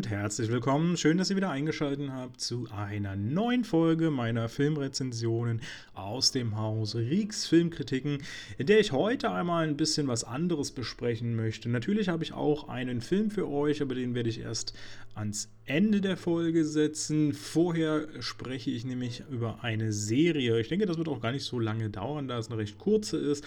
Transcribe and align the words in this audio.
und 0.00 0.08
herzlich 0.08 0.48
willkommen. 0.48 0.96
Schön, 0.96 1.18
dass 1.18 1.28
ihr 1.28 1.36
wieder 1.36 1.50
eingeschaltet 1.50 2.08
habt 2.10 2.40
zu 2.40 2.66
einer 2.74 3.16
neuen 3.16 3.64
Folge 3.64 4.10
meiner 4.10 4.48
Filmrezensionen 4.48 5.60
aus 5.92 6.32
dem 6.32 6.56
Haus 6.56 6.94
Rieks 6.94 7.46
Filmkritiken, 7.46 8.22
in 8.56 8.66
der 8.66 8.80
ich 8.80 8.92
heute 8.92 9.30
einmal 9.30 9.68
ein 9.68 9.76
bisschen 9.76 10.08
was 10.08 10.24
anderes 10.24 10.70
besprechen 10.70 11.36
möchte. 11.36 11.68
Natürlich 11.68 12.08
habe 12.08 12.24
ich 12.24 12.32
auch 12.32 12.70
einen 12.70 13.02
Film 13.02 13.30
für 13.30 13.46
euch, 13.46 13.82
aber 13.82 13.94
den 13.94 14.14
werde 14.14 14.30
ich 14.30 14.40
erst 14.40 14.72
ans 15.14 15.50
Ende 15.66 16.00
der 16.00 16.16
Folge 16.16 16.64
setzen. 16.64 17.34
Vorher 17.34 18.08
spreche 18.20 18.70
ich 18.70 18.86
nämlich 18.86 19.24
über 19.30 19.62
eine 19.62 19.92
Serie. 19.92 20.58
Ich 20.60 20.68
denke, 20.68 20.86
das 20.86 20.96
wird 20.96 21.08
auch 21.08 21.20
gar 21.20 21.32
nicht 21.32 21.44
so 21.44 21.58
lange 21.58 21.90
dauern, 21.90 22.26
da 22.26 22.38
es 22.38 22.48
eine 22.48 22.56
recht 22.56 22.78
kurze 22.78 23.18
ist. 23.18 23.44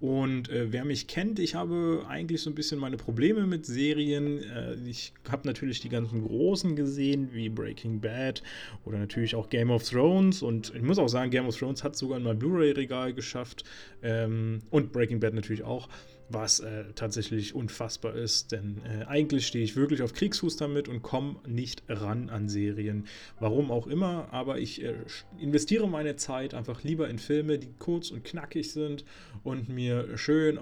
Und 0.00 0.48
äh, 0.48 0.72
wer 0.72 0.86
mich 0.86 1.08
kennt, 1.08 1.38
ich 1.38 1.54
habe 1.54 2.06
eigentlich 2.08 2.40
so 2.40 2.48
ein 2.48 2.54
bisschen 2.54 2.80
meine 2.80 2.96
Probleme 2.96 3.46
mit 3.46 3.66
Serien. 3.66 4.42
Äh, 4.42 4.74
ich 4.88 5.12
habe 5.30 5.46
natürlich 5.46 5.80
die 5.80 5.90
ganzen 5.90 6.26
großen 6.26 6.74
gesehen, 6.74 7.28
wie 7.32 7.50
Breaking 7.50 8.00
Bad 8.00 8.42
oder 8.86 8.98
natürlich 8.98 9.34
auch 9.34 9.50
Game 9.50 9.70
of 9.70 9.86
Thrones. 9.86 10.42
Und 10.42 10.72
ich 10.74 10.82
muss 10.82 10.98
auch 10.98 11.08
sagen, 11.08 11.30
Game 11.30 11.46
of 11.46 11.58
Thrones 11.58 11.84
hat 11.84 11.96
sogar 11.96 12.16
in 12.16 12.24
mein 12.24 12.38
Blu-ray-Regal 12.38 13.12
geschafft. 13.12 13.64
Ähm, 14.02 14.60
und 14.70 14.90
Breaking 14.90 15.20
Bad 15.20 15.34
natürlich 15.34 15.64
auch 15.64 15.88
was 16.32 16.60
äh, 16.60 16.84
tatsächlich 16.94 17.54
unfassbar 17.54 18.14
ist, 18.14 18.52
denn 18.52 18.80
äh, 18.84 19.04
eigentlich 19.04 19.46
stehe 19.46 19.64
ich 19.64 19.76
wirklich 19.76 20.02
auf 20.02 20.14
Kriegsfuß 20.14 20.56
damit 20.56 20.88
und 20.88 21.02
komme 21.02 21.36
nicht 21.46 21.82
ran 21.88 22.30
an 22.30 22.48
Serien. 22.48 23.06
Warum 23.38 23.70
auch 23.70 23.86
immer, 23.86 24.28
aber 24.32 24.58
ich 24.58 24.82
äh, 24.82 24.94
investiere 25.38 25.88
meine 25.88 26.16
Zeit 26.16 26.54
einfach 26.54 26.82
lieber 26.82 27.08
in 27.08 27.18
Filme, 27.18 27.58
die 27.58 27.72
kurz 27.78 28.10
und 28.10 28.24
knackig 28.24 28.72
sind 28.72 29.04
und 29.42 29.68
mir 29.68 30.16
schön 30.16 30.58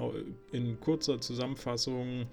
in 0.52 0.80
kurzer 0.80 1.20
Zusammenfassung 1.20 2.26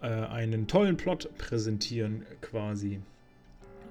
äh, 0.00 0.06
einen 0.06 0.66
tollen 0.66 0.96
Plot 0.96 1.30
präsentieren 1.38 2.26
quasi. 2.40 3.00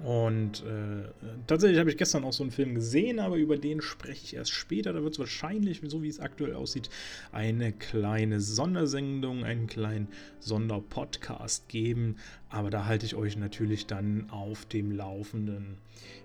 Und 0.03 0.63
äh, 0.65 1.07
tatsächlich 1.47 1.79
habe 1.79 1.89
ich 1.89 1.97
gestern 1.97 2.23
auch 2.23 2.33
so 2.33 2.43
einen 2.43 2.51
Film 2.51 2.75
gesehen, 2.75 3.19
aber 3.19 3.37
über 3.37 3.57
den 3.57 3.81
spreche 3.81 4.23
ich 4.25 4.35
erst 4.35 4.51
später. 4.51 4.91
Da 4.91 5.03
wird 5.03 5.13
es 5.13 5.19
wahrscheinlich, 5.19 5.81
so 5.85 6.03
wie 6.03 6.09
es 6.09 6.19
aktuell 6.19 6.55
aussieht, 6.55 6.89
eine 7.31 7.71
kleine 7.71 8.41
Sondersendung, 8.41 9.43
einen 9.45 9.67
kleinen 9.67 10.09
Sonderpodcast 10.39 11.69
geben. 11.69 12.17
Aber 12.53 12.69
da 12.69 12.85
halte 12.85 13.07
ich 13.07 13.15
euch 13.15 13.35
natürlich 13.35 13.87
dann 13.87 14.29
auf 14.29 14.65
dem 14.65 14.91
Laufenden. 14.91 15.79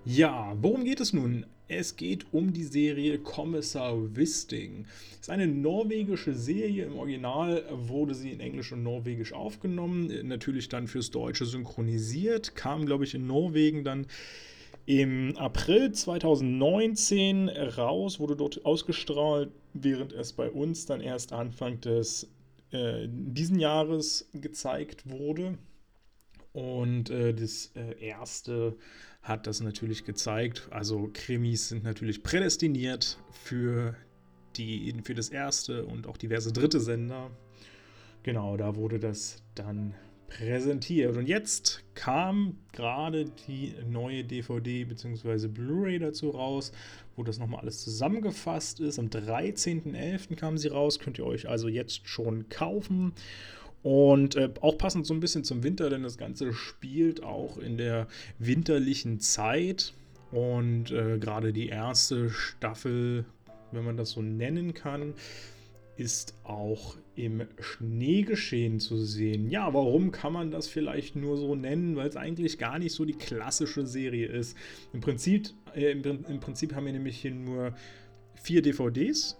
Ja, 0.04 0.54
worum 0.60 0.84
geht 0.84 1.00
es 1.00 1.14
nun? 1.14 1.46
Es 1.68 1.96
geht 1.96 2.26
um 2.34 2.52
die 2.52 2.64
Serie 2.64 3.18
Kommissar 3.18 4.14
Wisting. 4.14 4.84
Ist 5.18 5.30
eine 5.30 5.46
norwegische 5.46 6.34
Serie. 6.34 6.84
Im 6.84 6.98
Original 6.98 7.64
wurde 7.70 8.14
sie 8.14 8.30
in 8.30 8.40
Englisch 8.40 8.72
und 8.72 8.82
Norwegisch 8.82 9.32
aufgenommen. 9.32 10.12
Natürlich 10.28 10.68
dann 10.68 10.86
fürs 10.86 11.10
Deutsche 11.10 11.46
synchronisiert. 11.46 12.54
Kam, 12.54 12.84
glaube 12.84 13.04
ich, 13.04 13.14
in 13.14 13.26
Norwegen 13.26 13.82
dann 13.82 14.06
im 14.84 15.34
April 15.38 15.92
2019 15.92 17.48
raus, 17.48 18.20
wurde 18.20 18.36
dort 18.36 18.66
ausgestrahlt, 18.66 19.48
während 19.72 20.12
es 20.12 20.34
bei 20.34 20.50
uns 20.50 20.84
dann 20.84 21.00
erst 21.00 21.32
Anfang 21.32 21.80
des 21.80 22.28
äh, 22.70 23.08
diesen 23.08 23.58
Jahres 23.58 24.28
gezeigt 24.34 25.08
wurde. 25.08 25.56
Und 26.52 27.10
äh, 27.10 27.34
das 27.34 27.72
äh, 27.76 28.04
erste 28.04 28.76
hat 29.22 29.46
das 29.46 29.60
natürlich 29.60 30.04
gezeigt. 30.04 30.68
Also 30.70 31.10
Krimis 31.12 31.68
sind 31.68 31.84
natürlich 31.84 32.22
prädestiniert 32.22 33.18
für, 33.30 33.94
die, 34.56 34.94
für 35.04 35.14
das 35.14 35.28
erste 35.28 35.84
und 35.84 36.06
auch 36.06 36.16
diverse 36.16 36.52
dritte 36.52 36.80
Sender. 36.80 37.30
Genau, 38.22 38.56
da 38.56 38.76
wurde 38.76 38.98
das 38.98 39.42
dann 39.54 39.94
präsentiert. 40.28 41.16
Und 41.16 41.26
jetzt 41.26 41.82
kam 41.94 42.58
gerade 42.72 43.24
die 43.46 43.74
neue 43.88 44.24
DVD 44.24 44.84
bzw. 44.84 45.48
Blu-ray 45.48 45.98
dazu 45.98 46.30
raus, 46.30 46.72
wo 47.16 47.24
das 47.24 47.38
nochmal 47.38 47.60
alles 47.60 47.82
zusammengefasst 47.82 48.80
ist. 48.80 48.98
Am 48.98 49.06
13.11. 49.06 50.36
kam 50.36 50.58
sie 50.58 50.68
raus, 50.68 50.98
könnt 50.98 51.18
ihr 51.18 51.26
euch 51.26 51.48
also 51.48 51.68
jetzt 51.68 52.06
schon 52.06 52.48
kaufen. 52.48 53.12
Und 53.82 54.36
äh, 54.36 54.50
auch 54.60 54.76
passend 54.76 55.06
so 55.06 55.14
ein 55.14 55.20
bisschen 55.20 55.44
zum 55.44 55.62
Winter, 55.62 55.88
denn 55.90 56.02
das 56.02 56.18
Ganze 56.18 56.52
spielt 56.52 57.22
auch 57.22 57.58
in 57.58 57.76
der 57.76 58.08
winterlichen 58.38 59.20
Zeit. 59.20 59.94
Und 60.30 60.90
äh, 60.90 61.18
gerade 61.18 61.52
die 61.52 61.68
erste 61.68 62.30
Staffel, 62.30 63.24
wenn 63.72 63.84
man 63.84 63.96
das 63.96 64.10
so 64.10 64.22
nennen 64.22 64.74
kann, 64.74 65.14
ist 65.96 66.34
auch 66.44 66.96
im 67.16 67.42
Schneegeschehen 67.58 68.78
zu 68.78 68.96
sehen. 68.96 69.50
Ja, 69.50 69.74
warum 69.74 70.12
kann 70.12 70.32
man 70.32 70.52
das 70.52 70.68
vielleicht 70.68 71.16
nur 71.16 71.36
so 71.36 71.56
nennen? 71.56 71.96
Weil 71.96 72.08
es 72.08 72.16
eigentlich 72.16 72.58
gar 72.58 72.78
nicht 72.78 72.92
so 72.92 73.04
die 73.04 73.14
klassische 73.14 73.84
Serie 73.86 74.28
ist. 74.28 74.56
Im 74.92 75.00
Prinzip, 75.00 75.50
äh, 75.74 75.90
im, 75.90 76.02
im 76.04 76.40
Prinzip 76.40 76.74
haben 76.74 76.86
wir 76.86 76.92
nämlich 76.92 77.18
hier 77.18 77.32
nur 77.32 77.74
vier 78.34 78.62
DVDs, 78.62 79.36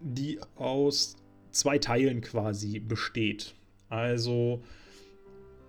die 0.00 0.40
aus 0.54 1.16
zwei 1.56 1.78
Teilen 1.78 2.20
quasi 2.20 2.78
besteht. 2.78 3.54
Also 3.88 4.62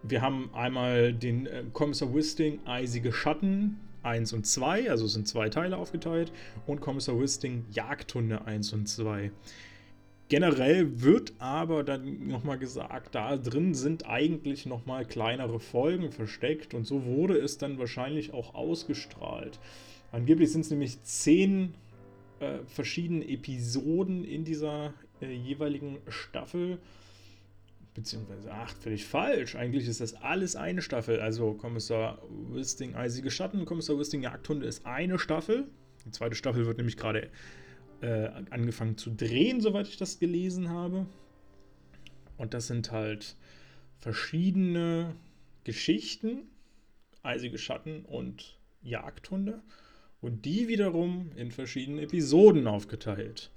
wir 0.03 0.21
haben 0.21 0.49
einmal 0.53 1.13
den 1.13 1.47
äh, 1.47 1.63
Kommissar 1.73 2.13
Wisting 2.13 2.59
Eisige 2.65 3.11
Schatten 3.11 3.79
1 4.03 4.33
und 4.33 4.45
2, 4.45 4.89
also 4.89 5.07
sind 5.07 5.27
zwei 5.27 5.49
Teile 5.49 5.77
aufgeteilt, 5.77 6.31
und 6.65 6.81
Kommissar 6.81 7.19
Wisting 7.19 7.65
Jagdhunde 7.71 8.45
1 8.45 8.73
und 8.73 8.87
2. 8.87 9.31
Generell 10.29 11.01
wird 11.01 11.33
aber 11.39 11.83
dann 11.83 12.27
nochmal 12.27 12.57
gesagt, 12.57 13.15
da 13.15 13.37
drin 13.37 13.73
sind 13.73 14.07
eigentlich 14.07 14.65
nochmal 14.65 15.05
kleinere 15.05 15.59
Folgen 15.59 16.11
versteckt 16.11 16.73
und 16.73 16.85
so 16.85 17.05
wurde 17.05 17.37
es 17.37 17.57
dann 17.57 17.79
wahrscheinlich 17.79 18.33
auch 18.33 18.53
ausgestrahlt. 18.53 19.59
Angeblich 20.11 20.51
sind 20.51 20.61
es 20.61 20.69
nämlich 20.69 21.01
zehn 21.03 21.73
äh, 22.39 22.59
verschiedene 22.65 23.27
Episoden 23.27 24.25
in 24.25 24.43
dieser 24.43 24.93
äh, 25.22 25.31
jeweiligen 25.31 26.00
Staffel. 26.07 26.79
Beziehungsweise, 27.94 28.51
ach, 28.51 28.75
völlig 28.75 29.05
falsch. 29.05 29.55
Eigentlich 29.55 29.88
ist 29.88 30.01
das 30.01 30.13
alles 30.13 30.55
eine 30.55 30.81
Staffel. 30.83 31.19
Also 31.19 31.53
Kommissar 31.53 32.22
Wisting 32.51 32.95
Eisige 32.95 33.31
Schatten, 33.31 33.66
Kommissar 33.66 33.97
Wisting 33.97 34.22
Jagdhunde 34.22 34.67
ist 34.67 34.85
eine 34.85 35.17
Staffel. 35.17 35.67
Die 36.06 36.11
zweite 36.11 36.35
Staffel 36.35 36.66
wird 36.67 36.77
nämlich 36.77 36.95
gerade 36.95 37.29
äh, 38.01 38.29
angefangen 38.51 38.97
zu 38.97 39.09
drehen, 39.09 39.61
soweit 39.61 39.88
ich 39.88 39.97
das 39.97 40.19
gelesen 40.19 40.69
habe. 40.69 41.07
Und 42.38 42.53
das 42.53 42.67
sind 42.67 42.91
halt 42.91 43.35
verschiedene 43.97 45.16
Geschichten, 45.63 46.44
Eisige 47.23 47.57
Schatten 47.57 48.06
und 48.06 48.59
Jagdhunde. 48.83 49.61
Und 50.22 50.45
die 50.45 50.67
wiederum 50.67 51.31
in 51.35 51.51
verschiedene 51.51 52.03
Episoden 52.03 52.67
aufgeteilt. 52.67 53.51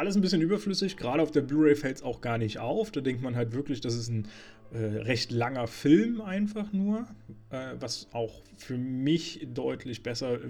Alles 0.00 0.16
ein 0.16 0.22
bisschen 0.22 0.40
überflüssig, 0.40 0.96
gerade 0.96 1.22
auf 1.22 1.30
der 1.30 1.42
Blu-ray 1.42 1.76
fällt 1.76 1.96
es 1.96 2.02
auch 2.02 2.22
gar 2.22 2.38
nicht 2.38 2.58
auf. 2.58 2.90
Da 2.90 3.02
denkt 3.02 3.20
man 3.20 3.36
halt 3.36 3.52
wirklich, 3.52 3.82
das 3.82 3.94
ist 3.94 4.08
ein 4.08 4.28
äh, 4.72 4.78
recht 4.78 5.30
langer 5.30 5.66
Film 5.66 6.22
einfach 6.22 6.72
nur, 6.72 7.06
äh, 7.50 7.74
was 7.78 8.08
auch 8.12 8.40
für 8.56 8.78
mich 8.78 9.46
deutlich 9.52 10.02
besser 10.02 10.36
äh, 10.36 10.48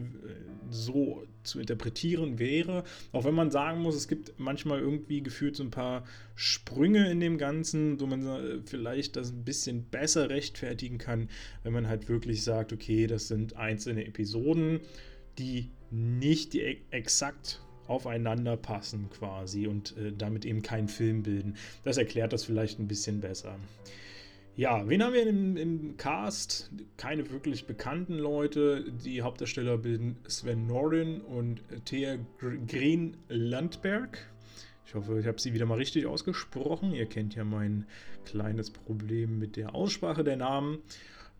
so 0.70 1.26
zu 1.42 1.58
interpretieren 1.58 2.38
wäre. 2.38 2.84
Auch 3.10 3.24
wenn 3.24 3.34
man 3.34 3.50
sagen 3.50 3.82
muss, 3.82 3.96
es 3.96 4.06
gibt 4.06 4.38
manchmal 4.38 4.78
irgendwie 4.78 5.20
gefühlt 5.20 5.56
so 5.56 5.64
ein 5.64 5.72
paar 5.72 6.04
Sprünge 6.36 7.10
in 7.10 7.18
dem 7.18 7.36
Ganzen, 7.36 7.98
wo 8.00 8.06
man 8.06 8.62
vielleicht 8.66 9.16
das 9.16 9.32
ein 9.32 9.42
bisschen 9.42 9.82
besser 9.82 10.30
rechtfertigen 10.30 10.98
kann, 10.98 11.28
wenn 11.64 11.72
man 11.72 11.88
halt 11.88 12.08
wirklich 12.08 12.44
sagt, 12.44 12.72
okay, 12.72 13.08
das 13.08 13.26
sind 13.26 13.56
einzelne 13.56 14.06
Episoden, 14.06 14.78
die 15.38 15.70
nicht 15.90 16.52
die 16.52 16.84
exakt 16.92 17.60
aufeinander 17.90 18.56
passen 18.56 19.10
quasi 19.10 19.66
und 19.66 19.96
äh, 19.96 20.12
damit 20.12 20.44
eben 20.44 20.62
keinen 20.62 20.88
Film 20.88 21.22
bilden. 21.22 21.56
Das 21.84 21.98
erklärt 21.98 22.32
das 22.32 22.44
vielleicht 22.44 22.78
ein 22.78 22.88
bisschen 22.88 23.20
besser. 23.20 23.56
Ja, 24.56 24.86
wen 24.88 25.02
haben 25.02 25.14
wir 25.14 25.26
im, 25.26 25.56
im 25.56 25.96
Cast? 25.96 26.70
Keine 26.96 27.30
wirklich 27.30 27.66
bekannten 27.66 28.14
Leute. 28.14 28.84
Die 29.04 29.22
Hauptdarsteller 29.22 29.78
bilden 29.78 30.16
Sven 30.28 30.66
Norin 30.66 31.20
und 31.20 31.62
Thea 31.84 32.18
Green 32.66 33.16
Landberg. 33.28 34.18
Ich 34.84 34.94
hoffe, 34.94 35.18
ich 35.20 35.26
habe 35.26 35.40
sie 35.40 35.54
wieder 35.54 35.66
mal 35.66 35.78
richtig 35.78 36.06
ausgesprochen. 36.06 36.92
Ihr 36.92 37.06
kennt 37.06 37.34
ja 37.34 37.44
mein 37.44 37.86
kleines 38.24 38.70
Problem 38.70 39.38
mit 39.38 39.56
der 39.56 39.74
Aussprache 39.74 40.24
der 40.24 40.36
Namen. 40.36 40.78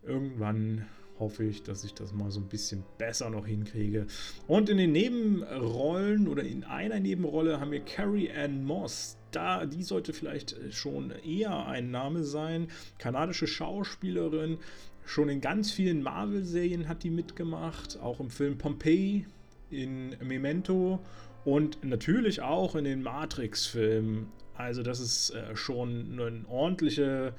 Irgendwann 0.03 0.85
hoffe 1.21 1.45
ich, 1.45 1.63
dass 1.63 1.85
ich 1.85 1.93
das 1.93 2.11
mal 2.11 2.29
so 2.31 2.41
ein 2.41 2.49
bisschen 2.49 2.83
besser 2.97 3.29
noch 3.29 3.47
hinkriege. 3.47 4.07
Und 4.47 4.69
in 4.69 4.77
den 4.77 4.91
Nebenrollen 4.91 6.27
oder 6.27 6.43
in 6.43 6.65
einer 6.65 6.99
Nebenrolle 6.99 7.61
haben 7.61 7.71
wir 7.71 7.79
Carrie 7.79 8.29
Ann 8.29 8.65
Moss. 8.65 9.17
Da, 9.31 9.65
die 9.65 9.83
sollte 9.83 10.11
vielleicht 10.11 10.57
schon 10.71 11.13
eher 11.25 11.67
ein 11.67 11.89
Name 11.89 12.25
sein. 12.25 12.67
Kanadische 12.97 13.47
Schauspielerin. 13.47 14.57
Schon 15.05 15.29
in 15.29 15.39
ganz 15.39 15.71
vielen 15.71 16.01
Marvel-Serien 16.03 16.89
hat 16.89 17.03
die 17.03 17.09
mitgemacht. 17.09 17.97
Auch 18.01 18.19
im 18.19 18.29
Film 18.29 18.57
Pompeii, 18.57 19.25
in 19.69 20.17
Memento 20.21 20.99
und 21.45 21.83
natürlich 21.83 22.41
auch 22.41 22.75
in 22.75 22.83
den 22.83 23.01
Matrix-Filmen. 23.01 24.27
Also 24.55 24.83
das 24.83 24.99
ist 24.99 25.31
äh, 25.31 25.55
schon 25.55 26.19
eine 26.19 26.45
ordentliche 26.49 27.33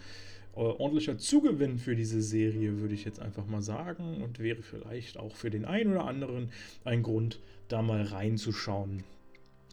ordentlicher 0.52 1.18
Zugewinn 1.18 1.78
für 1.78 1.96
diese 1.96 2.22
Serie, 2.22 2.80
würde 2.80 2.94
ich 2.94 3.04
jetzt 3.04 3.20
einfach 3.20 3.46
mal 3.46 3.62
sagen. 3.62 4.22
Und 4.22 4.38
wäre 4.38 4.62
vielleicht 4.62 5.18
auch 5.18 5.34
für 5.36 5.50
den 5.50 5.64
einen 5.64 5.92
oder 5.92 6.04
anderen 6.04 6.50
ein 6.84 7.02
Grund, 7.02 7.40
da 7.68 7.82
mal 7.82 8.02
reinzuschauen. 8.02 9.02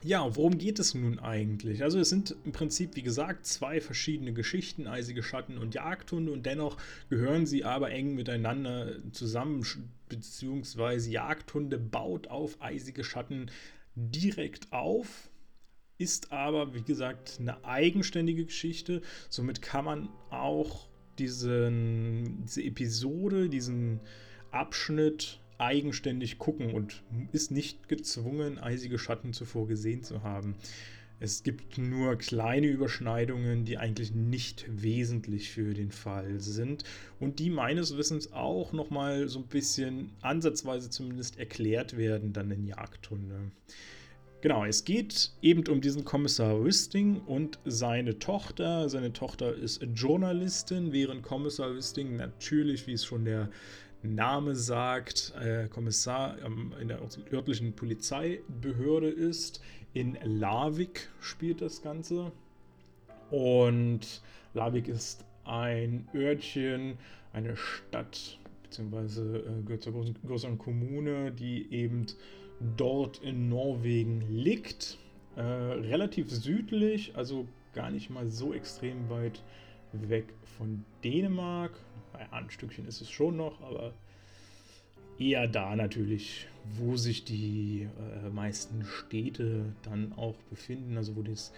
Ja, 0.01 0.33
worum 0.37 0.57
geht 0.57 0.79
es 0.79 0.93
nun 0.93 1.19
eigentlich? 1.19 1.83
Also 1.83 1.99
es 1.99 2.07
sind 2.07 2.33
im 2.45 2.53
Prinzip, 2.53 2.95
wie 2.95 3.01
gesagt, 3.01 3.45
zwei 3.45 3.81
verschiedene 3.81 4.31
Geschichten, 4.31 4.87
eisige 4.87 5.23
Schatten 5.23 5.57
und 5.57 5.75
Jagdhunde 5.75 6.31
und 6.31 6.45
dennoch 6.45 6.77
gehören 7.09 7.45
sie 7.45 7.65
aber 7.65 7.91
eng 7.91 8.15
miteinander 8.15 8.93
zusammen, 9.11 9.65
beziehungsweise 10.07 11.11
Jagdhunde 11.11 11.77
baut 11.77 12.29
auf 12.29 12.61
eisige 12.61 13.03
Schatten 13.03 13.51
direkt 13.95 14.71
auf, 14.71 15.28
ist 15.99 16.31
aber, 16.31 16.73
wie 16.73 16.81
gesagt, 16.81 17.37
eine 17.39 17.63
eigenständige 17.63 18.45
Geschichte. 18.45 19.01
Somit 19.29 19.61
kann 19.61 19.85
man 19.85 20.09
auch 20.31 20.87
diesen, 21.19 22.43
diese 22.45 22.63
Episode, 22.63 23.49
diesen 23.49 23.99
Abschnitt 24.49 25.39
eigenständig 25.57 26.39
gucken 26.39 26.73
und 26.73 27.03
ist 27.33 27.51
nicht 27.51 27.89
gezwungen, 27.89 28.57
eisige 28.57 28.97
Schatten 28.97 29.33
zuvor 29.33 29.67
gesehen 29.67 30.03
zu 30.03 30.23
haben. 30.23 30.55
Es 31.19 31.43
gibt 31.43 31.77
nur 31.77 32.15
kleine 32.15 32.67
Überschneidungen, 32.67 33.65
die 33.65 33.77
eigentlich 33.77 34.15
nicht 34.15 34.65
wesentlich 34.69 35.51
für 35.51 35.73
den 35.73 35.91
Fall 35.91 36.39
sind 36.39 36.85
und 37.19 37.39
die 37.39 37.49
meines 37.49 37.97
Wissens 37.97 38.31
auch 38.31 38.71
nochmal 38.71 39.27
so 39.27 39.39
ein 39.39 39.47
bisschen 39.47 40.11
ansatzweise 40.21 40.89
zumindest 40.89 41.37
erklärt 41.37 41.97
werden 41.97 42.31
dann 42.31 42.51
in 42.51 42.65
Jagdhunde. 42.65 43.51
Genau, 44.41 44.63
es 44.63 44.85
geht 44.85 45.33
eben 45.41 45.67
um 45.67 45.81
diesen 45.81 46.05
Kommissar 46.05 46.63
Wisting 46.63 47.19
und 47.25 47.59
seine 47.65 48.19
Tochter. 48.19 48.87
Seine 48.87 49.11
Tochter 49.11 49.53
ist 49.53 49.83
Journalistin, 49.93 50.93
während 50.93 51.23
Kommissar 51.23 51.75
Wisting 51.75 52.15
natürlich, 52.15 52.87
wie 52.87 52.93
es 52.93 53.03
schon 53.03 53.25
der 53.25 53.49
Name 54.01 54.55
sagt, 54.55 55.33
äh, 55.41 55.67
Kommissar 55.67 56.37
ähm, 56.41 56.73
in 56.79 56.87
der 56.87 57.01
örtlichen 57.33 57.73
Polizeibehörde 57.73 59.09
ist. 59.09 59.59
In 59.91 60.17
Larvik 60.23 61.09
spielt 61.19 61.61
das 61.61 61.81
Ganze. 61.81 62.31
Und 63.31 64.21
Larvik 64.53 64.87
ist 64.87 65.25
ein 65.43 66.07
Örtchen, 66.15 66.97
eine 67.33 67.57
Stadt, 67.57 68.39
beziehungsweise 68.63 69.39
äh, 69.39 69.63
gehört 69.63 69.83
zur 69.83 70.05
größeren 70.25 70.57
Kommune, 70.57 71.33
die 71.33 71.69
eben 71.73 72.05
dort 72.77 73.19
in 73.19 73.49
Norwegen 73.49 74.21
liegt. 74.29 74.97
Äh, 75.35 75.41
relativ 75.41 76.29
südlich, 76.29 77.15
also 77.15 77.47
gar 77.73 77.91
nicht 77.91 78.09
mal 78.09 78.27
so 78.27 78.53
extrem 78.53 79.09
weit 79.09 79.41
weg 79.93 80.33
von 80.57 80.83
Dänemark. 81.03 81.71
Naja, 82.13 82.27
ein 82.31 82.49
Stückchen 82.49 82.87
ist 82.87 83.01
es 83.01 83.09
schon 83.09 83.37
noch, 83.37 83.61
aber 83.61 83.93
eher 85.17 85.47
da 85.47 85.75
natürlich, 85.75 86.47
wo 86.77 86.97
sich 86.97 87.25
die 87.25 87.87
äh, 88.23 88.29
meisten 88.29 88.83
Städte 88.85 89.73
dann 89.83 90.13
auch 90.13 90.35
befinden, 90.49 90.97
also 90.97 91.15
wo 91.15 91.21
das, 91.21 91.51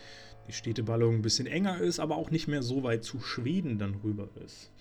die 0.48 0.54
Städteballung 0.54 1.16
ein 1.16 1.22
bisschen 1.22 1.48
enger 1.48 1.80
ist, 1.80 2.00
aber 2.00 2.18
auch 2.18 2.32
nicht 2.32 2.48
mehr 2.48 2.64
so 2.64 2.84
weit 2.84 3.04
zu 3.04 3.20
Schweden 3.20 3.78
dann 3.78 3.96
rüber 4.04 4.30
ist. 4.46 4.72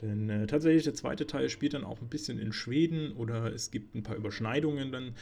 Denn 0.00 0.30
äh, 0.30 0.46
tatsächlich 0.46 0.84
der 0.84 0.94
zweite 0.94 1.26
Teil 1.26 1.48
spielt 1.48 1.74
dann 1.74 1.84
auch 1.84 2.00
ein 2.00 2.08
bisschen 2.08 2.38
in 2.38 2.52
Schweden 2.52 3.12
oder 3.12 3.52
es 3.52 3.70
gibt 3.70 3.94
ein 3.94 4.02
paar 4.02 4.16
Überschneidungen 4.16 4.92
dann 4.92 5.14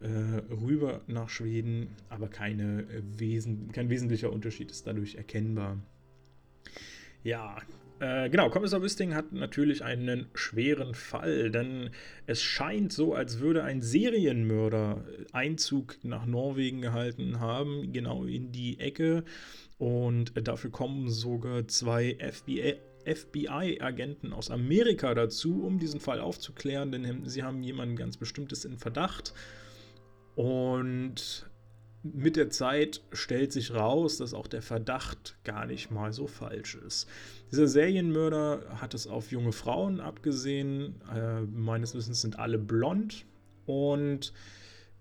äh, 0.00 0.52
rüber 0.52 1.02
nach 1.06 1.28
Schweden, 1.28 1.88
aber 2.08 2.28
keine, 2.28 2.82
äh, 2.82 3.02
wesen 3.18 3.72
kein 3.72 3.90
wesentlicher 3.90 4.32
Unterschied 4.32 4.70
ist 4.70 4.86
dadurch 4.86 5.16
erkennbar. 5.16 5.78
Ja, 7.24 7.58
äh, 8.02 8.30
genau, 8.30 8.50
Kommissar 8.50 8.82
Wisting 8.82 9.14
hat 9.14 9.32
natürlich 9.32 9.84
einen 9.84 10.26
schweren 10.34 10.94
Fall, 10.94 11.52
denn 11.52 11.90
es 12.26 12.42
scheint 12.42 12.92
so, 12.92 13.14
als 13.14 13.38
würde 13.38 13.62
ein 13.62 13.80
Serienmörder 13.80 15.04
Einzug 15.32 15.98
nach 16.02 16.26
Norwegen 16.26 16.80
gehalten 16.80 17.38
haben, 17.38 17.92
genau 17.92 18.24
in 18.24 18.50
die 18.50 18.80
Ecke. 18.80 19.22
Und 19.78 20.32
dafür 20.48 20.70
kommen 20.70 21.10
sogar 21.10 21.68
zwei 21.68 22.16
FBI, 22.18 22.74
FBI-Agenten 23.04 24.32
aus 24.32 24.50
Amerika 24.50 25.14
dazu, 25.14 25.64
um 25.64 25.78
diesen 25.78 26.00
Fall 26.00 26.20
aufzuklären, 26.20 26.92
denn 26.92 27.28
sie 27.28 27.42
haben 27.42 27.62
jemanden 27.62 27.96
ganz 27.96 28.16
Bestimmtes 28.16 28.64
in 28.64 28.78
Verdacht. 28.78 29.34
Und 30.34 31.46
mit 32.02 32.36
der 32.36 32.50
Zeit 32.50 33.00
stellt 33.12 33.52
sich 33.52 33.72
raus, 33.72 34.16
dass 34.16 34.34
auch 34.34 34.48
der 34.48 34.62
Verdacht 34.62 35.36
gar 35.44 35.66
nicht 35.66 35.90
mal 35.90 36.12
so 36.12 36.26
falsch 36.26 36.74
ist. 36.74 37.08
Dieser 37.50 37.68
Serienmörder 37.68 38.80
hat 38.80 38.94
es 38.94 39.06
auf 39.06 39.30
junge 39.30 39.52
Frauen 39.52 40.00
abgesehen. 40.00 41.00
Äh, 41.14 41.42
meines 41.42 41.94
Wissens 41.94 42.22
sind 42.22 42.38
alle 42.38 42.58
blond. 42.58 43.24
Und 43.66 44.32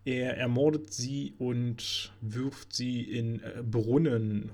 er 0.05 0.37
ermordet 0.37 0.93
sie 0.93 1.33
und 1.37 2.13
wirft 2.21 2.73
sie 2.73 3.01
in 3.01 3.41
äh, 3.41 3.63
Brunnen, 3.63 4.51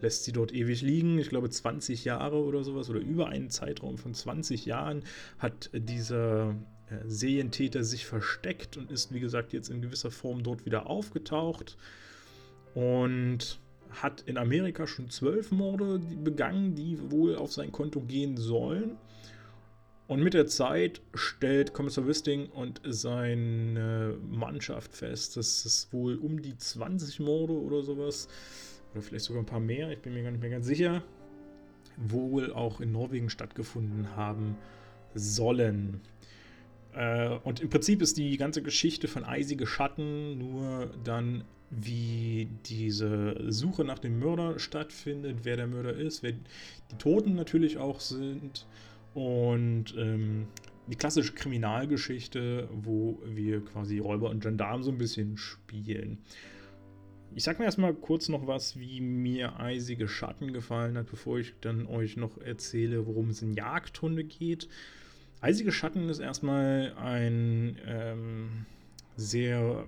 lässt 0.00 0.24
sie 0.24 0.32
dort 0.32 0.52
ewig 0.52 0.82
liegen. 0.82 1.18
Ich 1.18 1.28
glaube 1.28 1.50
20 1.50 2.04
Jahre 2.04 2.36
oder 2.36 2.64
sowas 2.64 2.90
oder 2.90 3.00
über 3.00 3.28
einen 3.28 3.50
Zeitraum 3.50 3.98
von 3.98 4.14
20 4.14 4.66
Jahren 4.66 5.02
hat 5.38 5.70
dieser 5.72 6.50
äh, 6.90 6.96
Serientäter 7.06 7.84
sich 7.84 8.06
versteckt 8.06 8.76
und 8.76 8.90
ist, 8.90 9.12
wie 9.12 9.20
gesagt, 9.20 9.52
jetzt 9.52 9.70
in 9.70 9.82
gewisser 9.82 10.10
Form 10.10 10.42
dort 10.42 10.64
wieder 10.66 10.88
aufgetaucht 10.88 11.76
und 12.74 13.58
hat 13.90 14.22
in 14.22 14.36
Amerika 14.36 14.86
schon 14.86 15.10
zwölf 15.10 15.50
Morde 15.50 15.98
begangen, 15.98 16.74
die 16.74 16.98
wohl 17.10 17.36
auf 17.36 17.52
sein 17.52 17.72
Konto 17.72 18.00
gehen 18.00 18.36
sollen. 18.36 18.98
Und 20.06 20.22
mit 20.22 20.34
der 20.34 20.46
Zeit 20.46 21.00
stellt 21.14 21.72
Kommissar 21.72 22.06
Wisting 22.06 22.46
und 22.50 22.80
seine 22.84 24.16
Mannschaft 24.28 24.94
fest, 24.94 25.36
dass 25.36 25.64
es 25.64 25.88
wohl 25.92 26.16
um 26.16 26.42
die 26.42 26.56
20 26.56 27.18
Morde 27.20 27.54
oder 27.54 27.82
sowas, 27.82 28.28
oder 28.96 29.02
vielleicht 29.02 29.26
sogar 29.26 29.42
ein 29.42 29.46
paar 29.46 29.60
mehr, 29.60 29.92
ich 29.92 29.98
bin 29.98 30.14
mir 30.14 30.22
gar 30.22 30.30
nicht 30.30 30.40
mehr 30.40 30.50
ganz 30.50 30.66
sicher, 30.66 31.02
wohl 31.98 32.52
auch 32.52 32.80
in 32.80 32.92
Norwegen 32.92 33.28
stattgefunden 33.28 34.16
haben 34.16 34.56
sollen. 35.14 36.00
Äh, 36.94 37.36
und 37.44 37.60
im 37.60 37.68
Prinzip 37.68 38.00
ist 38.00 38.16
die 38.16 38.36
ganze 38.38 38.62
Geschichte 38.62 39.06
von 39.06 39.24
Eisige 39.24 39.66
Schatten 39.66 40.38
nur 40.38 40.90
dann, 41.04 41.44
wie 41.70 42.48
diese 42.66 43.36
Suche 43.50 43.84
nach 43.84 43.98
dem 43.98 44.18
Mörder 44.18 44.58
stattfindet, 44.58 45.38
wer 45.42 45.56
der 45.56 45.66
Mörder 45.66 45.94
ist, 45.94 46.22
wer 46.22 46.32
die 46.32 46.96
Toten 46.98 47.34
natürlich 47.34 47.76
auch 47.76 48.00
sind 48.00 48.66
und 49.14 49.94
ähm, 49.98 50.46
die 50.86 50.96
klassische 50.96 51.32
Kriminalgeschichte, 51.32 52.68
wo 52.72 53.18
wir 53.26 53.62
quasi 53.64 53.98
Räuber 53.98 54.30
und 54.30 54.40
Gendarm 54.40 54.82
so 54.82 54.90
ein 54.90 54.98
bisschen 54.98 55.36
spielen. 55.36 56.18
Ich 57.36 57.44
sag 57.44 57.58
mir 57.58 57.66
erstmal 57.66 57.92
kurz 57.92 58.30
noch 58.30 58.46
was, 58.46 58.80
wie 58.80 59.02
mir 59.02 59.60
Eisige 59.60 60.08
Schatten 60.08 60.54
gefallen 60.54 60.96
hat, 60.96 61.10
bevor 61.10 61.38
ich 61.38 61.52
dann 61.60 61.86
euch 61.86 62.16
noch 62.16 62.38
erzähle, 62.38 63.06
worum 63.06 63.28
es 63.28 63.42
in 63.42 63.52
Jagdhunde 63.52 64.24
geht. 64.24 64.70
Eisige 65.42 65.70
Schatten 65.70 66.08
ist 66.08 66.18
erstmal 66.18 66.94
ein 66.96 67.78
ähm, 67.86 68.64
sehr 69.18 69.84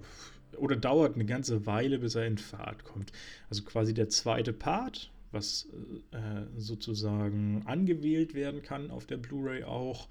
oder 0.59 0.77
dauert 0.77 1.15
eine 1.15 1.25
ganze 1.25 1.65
Weile, 1.65 1.99
bis 2.01 2.17
er 2.17 2.27
in 2.27 2.37
Fahrt 2.37 2.85
kommt. 2.85 3.13
Also 3.49 3.63
quasi 3.63 3.95
der 3.95 4.11
zweite 4.11 4.53
Part, 4.53 5.11
was 5.31 5.69
äh, 6.13 6.17
sozusagen 6.57 7.63
angewählt 7.67 8.35
werden 8.35 8.63
kann 8.63 8.91
auf 8.91 9.07
der 9.07 9.17
Blu-ray 9.17 9.65
auch, 9.65 10.09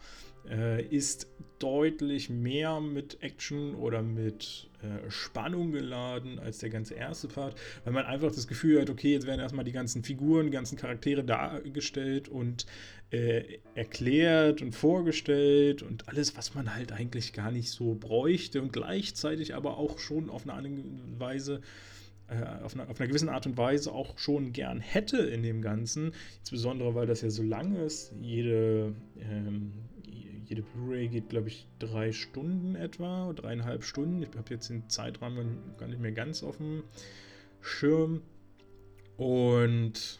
äh, 0.49 0.83
ist 0.85 1.27
deutlich 1.59 2.29
mehr 2.29 2.79
mit 2.79 3.21
Action 3.21 3.75
oder 3.75 4.01
mit 4.01 4.69
äh, 4.81 5.09
Spannung 5.09 5.71
geladen 5.71 6.39
als 6.39 6.59
der 6.59 6.69
ganze 6.69 6.93
erste 6.93 7.27
Part, 7.27 7.55
weil 7.83 7.93
man 7.93 8.05
einfach 8.05 8.31
das 8.31 8.47
Gefühl 8.47 8.81
hat, 8.81 8.89
okay, 8.89 9.13
jetzt 9.13 9.25
werden 9.25 9.41
erstmal 9.41 9.65
die 9.65 9.71
ganzen 9.71 10.03
Figuren, 10.03 10.45
die 10.45 10.51
ganzen 10.51 10.77
Charaktere 10.77 11.23
dargestellt 11.23 12.29
und 12.29 12.65
äh, 13.09 13.59
erklärt 13.73 14.61
und 14.61 14.73
vorgestellt 14.73 15.81
und 15.81 16.07
alles, 16.09 16.37
was 16.37 16.53
man 16.53 16.75
halt 16.75 16.91
eigentlich 16.91 17.33
gar 17.33 17.51
nicht 17.51 17.71
so 17.71 17.95
bräuchte 17.95 18.61
und 18.61 18.71
gleichzeitig 18.71 19.55
aber 19.55 19.77
auch 19.77 19.97
schon 19.97 20.29
auf 20.29 20.43
eine 20.43 20.53
andere 20.53 20.83
Weise 21.17 21.61
auf, 22.63 22.73
eine, 22.73 22.89
auf 22.89 22.99
einer 22.99 23.07
gewissen 23.07 23.29
Art 23.29 23.45
und 23.45 23.57
Weise 23.57 23.91
auch 23.91 24.17
schon 24.17 24.51
gern 24.51 24.79
hätte 24.79 25.17
in 25.17 25.43
dem 25.43 25.61
Ganzen. 25.61 26.13
Insbesondere, 26.39 26.93
weil 26.95 27.07
das 27.07 27.21
ja 27.21 27.29
so 27.29 27.43
lang 27.43 27.75
ist. 27.75 28.13
Jede, 28.21 28.93
ähm, 29.19 29.71
jede 30.45 30.61
Blu-ray 30.61 31.07
geht, 31.07 31.29
glaube 31.29 31.47
ich, 31.47 31.67
drei 31.79 32.11
Stunden 32.11 32.75
etwa, 32.75 33.33
dreieinhalb 33.33 33.83
Stunden. 33.83 34.23
Ich 34.23 34.29
habe 34.29 34.53
jetzt 34.53 34.69
den 34.69 34.89
Zeitrahmen 34.89 35.57
gar 35.77 35.87
nicht 35.87 36.01
mehr 36.01 36.11
ganz 36.11 36.43
auf 36.43 36.57
dem 36.57 36.83
Schirm. 37.61 38.21
Und 39.15 40.19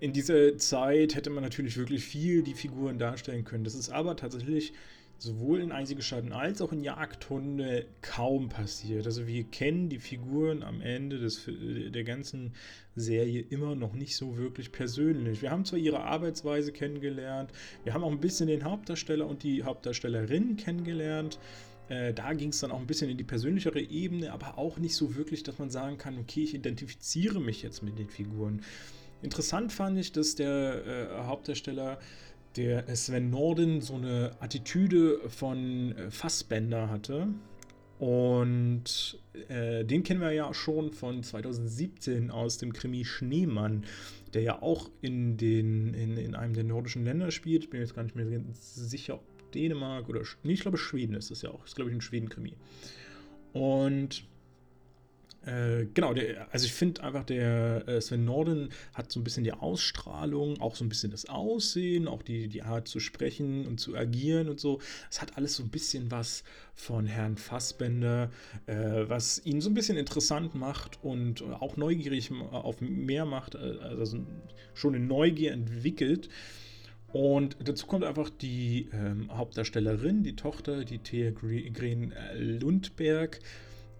in 0.00 0.12
dieser 0.12 0.56
Zeit 0.58 1.14
hätte 1.14 1.30
man 1.30 1.42
natürlich 1.42 1.76
wirklich 1.76 2.04
viel 2.04 2.42
die 2.42 2.54
Figuren 2.54 2.98
darstellen 2.98 3.44
können. 3.44 3.64
Das 3.64 3.74
ist 3.74 3.90
aber 3.90 4.16
tatsächlich 4.16 4.72
sowohl 5.18 5.60
in 5.60 5.72
Einzigeschatten 5.72 6.32
als 6.32 6.60
auch 6.60 6.72
in 6.72 6.82
Jagdhunde 6.82 7.86
kaum 8.02 8.48
passiert. 8.48 9.06
Also 9.06 9.26
wir 9.26 9.44
kennen 9.44 9.88
die 9.88 9.98
Figuren 9.98 10.62
am 10.62 10.80
Ende 10.80 11.18
des, 11.18 11.48
der 11.48 12.04
ganzen 12.04 12.52
Serie 12.94 13.40
immer 13.40 13.74
noch 13.74 13.94
nicht 13.94 14.16
so 14.16 14.36
wirklich 14.36 14.72
persönlich. 14.72 15.42
Wir 15.42 15.50
haben 15.50 15.64
zwar 15.64 15.78
ihre 15.78 16.00
Arbeitsweise 16.00 16.72
kennengelernt, 16.72 17.50
wir 17.84 17.94
haben 17.94 18.04
auch 18.04 18.12
ein 18.12 18.20
bisschen 18.20 18.48
den 18.48 18.64
Hauptdarsteller 18.64 19.26
und 19.26 19.42
die 19.42 19.64
Hauptdarstellerin 19.64 20.56
kennengelernt. 20.56 21.38
Äh, 21.88 22.12
da 22.12 22.32
ging 22.32 22.50
es 22.50 22.60
dann 22.60 22.70
auch 22.70 22.80
ein 22.80 22.86
bisschen 22.86 23.10
in 23.10 23.16
die 23.16 23.24
persönlichere 23.24 23.80
Ebene, 23.80 24.32
aber 24.32 24.58
auch 24.58 24.78
nicht 24.78 24.96
so 24.96 25.14
wirklich, 25.14 25.42
dass 25.44 25.58
man 25.58 25.70
sagen 25.70 25.98
kann, 25.98 26.18
okay, 26.18 26.42
ich 26.42 26.54
identifiziere 26.54 27.40
mich 27.40 27.62
jetzt 27.62 27.82
mit 27.82 27.98
den 27.98 28.08
Figuren. 28.08 28.62
Interessant 29.22 29.72
fand 29.72 29.98
ich, 29.98 30.12
dass 30.12 30.34
der 30.34 30.84
äh, 30.86 31.24
Hauptdarsteller 31.24 31.98
der 32.56 32.94
Sven 32.96 33.30
Norden 33.30 33.80
so 33.80 33.94
eine 33.94 34.32
Attitüde 34.40 35.20
von 35.28 35.96
äh, 35.96 36.10
Fassbender 36.10 36.88
hatte. 36.90 37.28
Und 37.98 39.18
äh, 39.48 39.84
den 39.84 40.02
kennen 40.02 40.20
wir 40.20 40.32
ja 40.32 40.52
schon 40.52 40.92
von 40.92 41.22
2017 41.22 42.30
aus 42.30 42.58
dem 42.58 42.72
Krimi 42.72 43.04
Schneemann, 43.04 43.84
der 44.34 44.42
ja 44.42 44.62
auch 44.62 44.90
in, 45.00 45.36
den, 45.38 45.94
in, 45.94 46.16
in 46.18 46.34
einem 46.34 46.52
der 46.52 46.64
nordischen 46.64 47.04
Länder 47.04 47.30
spielt. 47.30 47.70
Bin 47.70 47.80
jetzt 47.80 47.94
gar 47.94 48.02
nicht 48.02 48.16
mehr 48.16 48.26
sicher, 48.52 49.14
ob 49.14 49.52
Dänemark 49.52 50.08
oder. 50.08 50.22
Nee, 50.42 50.52
ich 50.52 50.60
glaube, 50.60 50.76
Schweden 50.76 51.14
ist 51.14 51.30
es 51.30 51.42
ja 51.42 51.50
auch. 51.50 51.64
Ist, 51.64 51.76
glaube 51.76 51.90
ich, 51.90 51.96
ein 51.96 52.02
Schweden-Krimi. 52.02 52.52
Und 53.52 54.24
äh, 55.46 55.86
genau, 55.94 56.12
der, 56.12 56.52
also 56.52 56.66
ich 56.66 56.72
finde 56.72 57.04
einfach, 57.04 57.24
der 57.24 57.86
äh, 57.86 58.00
Sven 58.00 58.24
Norden 58.24 58.70
hat 58.94 59.12
so 59.12 59.20
ein 59.20 59.24
bisschen 59.24 59.44
die 59.44 59.52
Ausstrahlung, 59.52 60.60
auch 60.60 60.74
so 60.74 60.84
ein 60.84 60.88
bisschen 60.88 61.12
das 61.12 61.28
Aussehen, 61.28 62.08
auch 62.08 62.22
die, 62.22 62.48
die 62.48 62.62
Art 62.62 62.88
zu 62.88 62.98
sprechen 62.98 63.64
und 63.64 63.78
zu 63.78 63.96
agieren 63.96 64.48
und 64.48 64.58
so. 64.58 64.80
Es 65.08 65.22
hat 65.22 65.36
alles 65.36 65.54
so 65.54 65.62
ein 65.62 65.68
bisschen 65.68 66.10
was 66.10 66.42
von 66.74 67.06
Herrn 67.06 67.36
Fassbender, 67.36 68.30
äh, 68.66 68.74
was 69.06 69.40
ihn 69.44 69.60
so 69.60 69.70
ein 69.70 69.74
bisschen 69.74 69.96
interessant 69.96 70.56
macht 70.56 70.98
und 71.04 71.42
auch 71.42 71.76
neugierig 71.76 72.32
auf 72.50 72.80
mehr 72.80 73.24
macht, 73.24 73.54
äh, 73.54 73.78
also 73.80 74.18
schon 74.74 74.96
eine 74.96 75.04
Neugier 75.04 75.52
entwickelt. 75.52 76.28
Und 77.12 77.56
dazu 77.62 77.86
kommt 77.86 78.02
einfach 78.02 78.30
die 78.30 78.88
ähm, 78.92 79.30
Hauptdarstellerin, 79.32 80.24
die 80.24 80.34
Tochter, 80.34 80.84
die 80.84 80.98
Thea 80.98 81.30
Green 81.30 82.12
Lundberg 82.34 83.38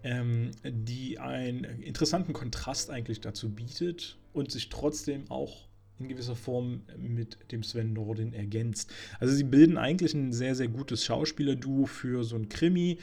ähm, 0.07 0.51
die 0.63 1.19
einen 1.19 1.65
interessanten 1.65 2.31
Kontrast 2.31 2.89
eigentlich 2.89 3.19
dazu 3.19 3.49
bietet 3.49 4.17
und 4.31 4.51
sich 4.51 4.69
trotzdem 4.69 5.29
auch 5.29 5.67
in 5.99 6.07
gewisser 6.07 6.35
Form 6.35 6.83
mit 6.97 7.51
dem 7.51 7.63
Sven 7.63 7.91
Nordin 7.91 8.33
ergänzt. 8.33 8.91
Also 9.19 9.33
sie 9.33 9.43
bilden 9.43 9.77
eigentlich 9.77 10.13
ein 10.13 10.31
sehr, 10.31 10.55
sehr 10.55 10.69
gutes 10.69 11.03
Schauspielerduo 11.03 11.87
für 11.87 12.23
so 12.23 12.37
ein 12.37 12.47
Krimi. 12.47 12.99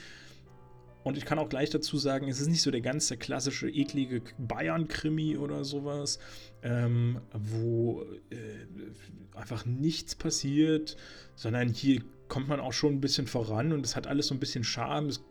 Und 1.03 1.17
ich 1.17 1.25
kann 1.25 1.37
auch 1.37 1.49
gleich 1.49 1.69
dazu 1.69 1.97
sagen, 1.99 2.27
es 2.27 2.41
ist 2.41 2.47
nicht 2.47 2.63
so 2.63 2.71
der 2.71 2.81
ganze 2.81 3.17
klassische, 3.17 3.69
eklige 3.69 4.23
Bayern-Krimi 4.39 5.37
oder 5.37 5.63
sowas, 5.63 6.17
ähm, 6.63 7.21
wo 7.33 8.03
äh, 8.31 9.37
einfach 9.37 9.65
nichts 9.65 10.15
passiert, 10.15 10.97
sondern 11.35 11.69
hier 11.69 12.01
kommt 12.27 12.47
man 12.47 12.59
auch 12.59 12.73
schon 12.73 12.93
ein 12.93 13.01
bisschen 13.01 13.27
voran 13.27 13.71
und 13.73 13.85
es 13.85 13.95
hat 13.95 14.07
alles 14.07 14.27
so 14.27 14.33
ein 14.33 14.39
bisschen 14.39 14.63
Charme. 14.63 15.09
Es 15.09 15.23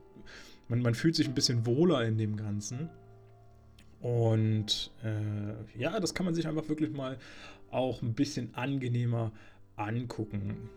man, 0.68 0.82
man 0.82 0.94
fühlt 0.94 1.14
sich 1.14 1.28
ein 1.28 1.34
bisschen 1.34 1.66
wohler 1.66 2.04
in 2.04 2.18
dem 2.18 2.36
Ganzen. 2.36 2.88
Und 4.00 4.90
äh, 5.02 5.80
ja, 5.80 5.98
das 5.98 6.14
kann 6.14 6.26
man 6.26 6.34
sich 6.34 6.46
einfach 6.46 6.68
wirklich 6.68 6.90
mal 6.90 7.18
auch 7.70 8.02
ein 8.02 8.12
bisschen 8.14 8.54
angenehmer 8.54 9.32
angucken. 9.76 10.68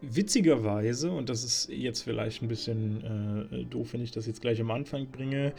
Witzigerweise, 0.00 1.10
und 1.10 1.28
das 1.28 1.44
ist 1.44 1.70
jetzt 1.70 2.02
vielleicht 2.02 2.42
ein 2.42 2.48
bisschen 2.48 3.48
äh, 3.50 3.64
doof, 3.64 3.92
wenn 3.92 4.02
ich 4.02 4.10
das 4.10 4.26
jetzt 4.26 4.42
gleich 4.42 4.60
am 4.60 4.70
Anfang 4.70 5.06
bringe, 5.10 5.54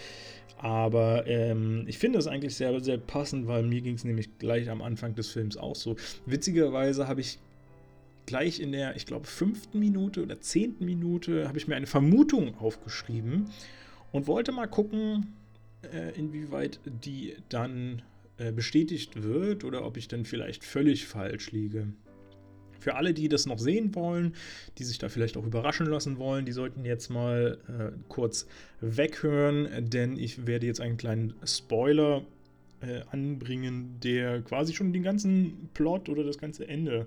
aber 0.58 1.26
ähm, 1.26 1.86
ich 1.88 1.98
finde 1.98 2.20
das 2.20 2.28
eigentlich 2.28 2.56
sehr, 2.56 2.80
sehr 2.80 2.98
passend, 2.98 3.48
weil 3.48 3.64
mir 3.64 3.82
ging 3.82 3.96
es 3.96 4.04
nämlich 4.04 4.38
gleich 4.38 4.70
am 4.70 4.82
Anfang 4.82 5.16
des 5.16 5.30
Films 5.30 5.58
auch 5.58 5.76
so. 5.76 5.96
Witzigerweise 6.26 7.08
habe 7.08 7.22
ich 7.22 7.40
gleich 8.26 8.60
in 8.60 8.72
der, 8.72 8.96
ich 8.96 9.06
glaube, 9.06 9.28
fünften 9.28 9.80
Minute 9.80 10.24
oder 10.24 10.40
zehnten 10.40 10.86
Minute 10.86 11.48
habe 11.48 11.58
ich 11.58 11.68
mir 11.68 11.76
eine 11.76 11.88
Vermutung 11.88 12.58
aufgeschrieben 12.58 13.50
und 14.12 14.28
wollte 14.28 14.52
mal 14.52 14.68
gucken, 14.68 15.34
äh, 15.94 16.18
inwieweit 16.18 16.80
die 16.86 17.36
dann 17.50 18.02
äh, 18.38 18.52
bestätigt 18.52 19.24
wird 19.24 19.64
oder 19.64 19.86
ob 19.86 19.98
ich 19.98 20.08
dann 20.08 20.26
vielleicht 20.26 20.64
völlig 20.64 21.06
falsch 21.06 21.52
liege. 21.52 21.88
Für 22.80 22.96
alle, 22.96 23.14
die 23.14 23.30
das 23.30 23.46
noch 23.46 23.58
sehen 23.58 23.96
wollen, 23.96 24.36
die 24.78 24.84
sich 24.84 25.00
da 25.00 25.10
vielleicht 25.10 25.38
auch 25.38 25.46
überraschen 25.46 25.88
lassen 25.88 26.18
wollen, 26.20 26.46
die 26.46 26.52
sollten 26.52 26.86
jetzt 26.86 27.10
mal 27.10 27.58
äh, 27.68 27.98
kurz 28.10 28.48
weghören, 28.80 29.90
denn 29.90 30.18
ich 30.18 30.46
werde 30.46 30.68
jetzt 30.68 30.82
einen 30.82 30.98
kleinen 30.98 31.34
Spoiler 31.46 32.24
äh, 32.82 33.02
anbringen, 33.10 34.00
der 34.04 34.42
quasi 34.42 34.74
schon 34.74 34.94
den 34.94 35.04
ganzen 35.04 35.70
Plot 35.74 36.10
oder 36.10 36.24
das 36.24 36.38
ganze 36.38 36.68
Ende 36.68 37.02
äh, 37.02 37.06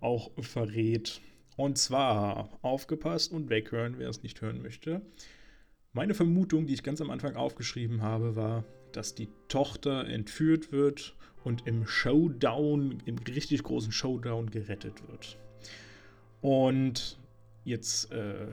auch 0.00 0.30
verrät. 0.42 1.20
Und 1.56 1.78
zwar 1.78 2.58
aufgepasst 2.62 3.32
und 3.32 3.50
weghören, 3.50 3.94
wer 3.98 4.08
es 4.08 4.22
nicht 4.22 4.40
hören 4.40 4.62
möchte. 4.62 5.02
Meine 5.92 6.14
Vermutung, 6.14 6.66
die 6.66 6.74
ich 6.74 6.82
ganz 6.82 7.00
am 7.00 7.10
Anfang 7.10 7.36
aufgeschrieben 7.36 8.02
habe, 8.02 8.36
war, 8.36 8.64
dass 8.92 9.14
die 9.14 9.28
Tochter 9.48 10.06
entführt 10.06 10.72
wird 10.72 11.16
und 11.44 11.66
im 11.66 11.86
Showdown, 11.86 13.02
im 13.04 13.18
richtig 13.18 13.62
großen 13.62 13.92
Showdown 13.92 14.50
gerettet 14.50 15.06
wird. 15.08 15.38
Und 16.40 17.18
jetzt, 17.64 18.10
äh, 18.12 18.46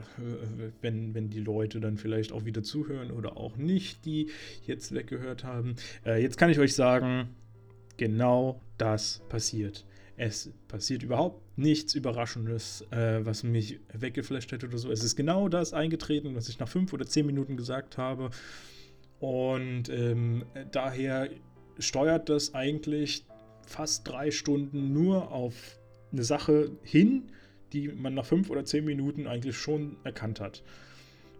wenn, 0.80 1.14
wenn 1.14 1.30
die 1.30 1.40
Leute 1.40 1.80
dann 1.80 1.96
vielleicht 1.96 2.32
auch 2.32 2.44
wieder 2.44 2.62
zuhören 2.62 3.10
oder 3.10 3.36
auch 3.36 3.56
nicht, 3.56 4.04
die 4.04 4.30
jetzt 4.66 4.92
weggehört 4.94 5.44
haben, 5.44 5.76
äh, 6.04 6.20
jetzt 6.20 6.36
kann 6.36 6.50
ich 6.50 6.58
euch 6.58 6.74
sagen, 6.74 7.28
genau 7.96 8.60
das 8.76 9.22
passiert. 9.28 9.84
Es 10.20 10.50
passiert 10.66 11.04
überhaupt 11.04 11.56
nichts 11.56 11.94
Überraschendes, 11.94 12.84
äh, 12.90 13.24
was 13.24 13.44
mich 13.44 13.78
weggeflasht 13.92 14.50
hätte 14.50 14.66
oder 14.66 14.76
so. 14.76 14.90
Es 14.90 15.04
ist 15.04 15.14
genau 15.14 15.48
das 15.48 15.72
eingetreten, 15.72 16.34
was 16.34 16.48
ich 16.48 16.58
nach 16.58 16.68
fünf 16.68 16.92
oder 16.92 17.06
zehn 17.06 17.24
Minuten 17.24 17.56
gesagt 17.56 17.98
habe. 17.98 18.30
Und 19.20 19.88
ähm, 19.88 20.44
daher 20.72 21.30
steuert 21.78 22.28
das 22.28 22.52
eigentlich 22.52 23.24
fast 23.64 24.08
drei 24.08 24.32
Stunden 24.32 24.92
nur 24.92 25.30
auf 25.30 25.78
eine 26.10 26.24
Sache 26.24 26.72
hin, 26.82 27.30
die 27.72 27.86
man 27.86 28.14
nach 28.14 28.26
fünf 28.26 28.50
oder 28.50 28.64
zehn 28.64 28.84
Minuten 28.84 29.28
eigentlich 29.28 29.56
schon 29.56 29.98
erkannt 30.02 30.40
hat. 30.40 30.64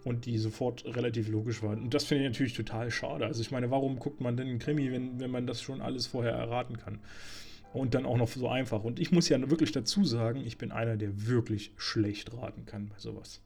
Und 0.04 0.24
die 0.24 0.38
sofort 0.38 0.84
relativ 0.84 1.28
logisch 1.28 1.64
war. 1.64 1.72
Und 1.72 1.92
das 1.92 2.04
finde 2.04 2.24
ich 2.24 2.30
natürlich 2.30 2.54
total 2.54 2.92
schade. 2.92 3.26
Also 3.26 3.40
ich 3.40 3.50
meine, 3.50 3.72
warum 3.72 3.98
guckt 3.98 4.20
man 4.20 4.36
denn 4.36 4.46
einen 4.46 4.60
Krimi, 4.60 4.92
wenn, 4.92 5.18
wenn 5.18 5.32
man 5.32 5.48
das 5.48 5.60
schon 5.60 5.80
alles 5.80 6.06
vorher 6.06 6.34
erraten 6.34 6.78
kann? 6.78 7.00
Und 7.72 7.94
dann 7.94 8.06
auch 8.06 8.16
noch 8.16 8.28
so 8.28 8.48
einfach. 8.48 8.82
Und 8.82 8.98
ich 8.98 9.12
muss 9.12 9.28
ja 9.28 9.50
wirklich 9.50 9.72
dazu 9.72 10.04
sagen, 10.04 10.42
ich 10.44 10.56
bin 10.56 10.72
einer, 10.72 10.96
der 10.96 11.26
wirklich 11.26 11.72
schlecht 11.76 12.32
raten 12.34 12.64
kann 12.64 12.88
bei 12.88 12.98
sowas. 12.98 13.42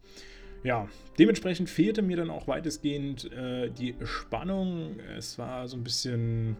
Ja, 0.62 0.88
dementsprechend 1.18 1.68
fehlte 1.68 2.02
mir 2.02 2.16
dann 2.16 2.30
auch 2.30 2.46
weitestgehend 2.46 3.30
äh, 3.32 3.68
die 3.70 3.96
Spannung. 4.04 5.00
Es 5.16 5.38
war 5.38 5.66
so 5.66 5.76
ein 5.76 5.82
bisschen 5.82 6.56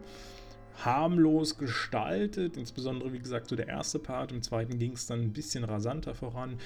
harmlos 0.85 1.59
gestaltet, 1.59 2.57
insbesondere 2.57 3.13
wie 3.13 3.21
gesagt 3.21 3.49
so 3.49 3.55
der 3.55 3.69
erste 3.69 4.01
Part. 4.01 4.33
Im 4.33 4.43
zweiten 4.43 4.79
ging 4.79 4.93
es 4.93 5.07
dann 5.07 5.21
ein 5.21 5.33
bisschen 5.33 5.63
rasanter 5.63 6.15
voran 6.15 6.59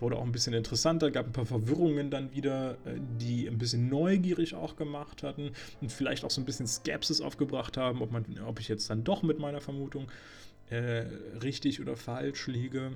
wurde 0.00 0.16
auch 0.16 0.24
ein 0.24 0.32
bisschen 0.32 0.54
interessanter, 0.54 1.10
gab 1.10 1.26
ein 1.26 1.32
paar 1.32 1.46
Verwirrungen 1.46 2.10
dann 2.10 2.32
wieder, 2.32 2.72
äh, 2.84 2.98
die 3.20 3.46
ein 3.46 3.58
bisschen 3.58 3.88
neugierig 3.88 4.54
auch 4.54 4.76
gemacht 4.76 5.22
hatten 5.22 5.52
und 5.80 5.92
vielleicht 5.92 6.24
auch 6.24 6.30
so 6.30 6.40
ein 6.40 6.44
bisschen 6.44 6.66
Skepsis 6.66 7.20
aufgebracht 7.20 7.76
haben, 7.76 8.02
ob, 8.02 8.12
man, 8.12 8.24
ob 8.46 8.60
ich 8.60 8.68
jetzt 8.68 8.90
dann 8.90 9.04
doch 9.04 9.22
mit 9.22 9.38
meiner 9.38 9.60
Vermutung 9.60 10.08
äh, 10.70 11.04
richtig 11.42 11.80
oder 11.80 11.96
falsch 11.96 12.46
liege. 12.46 12.92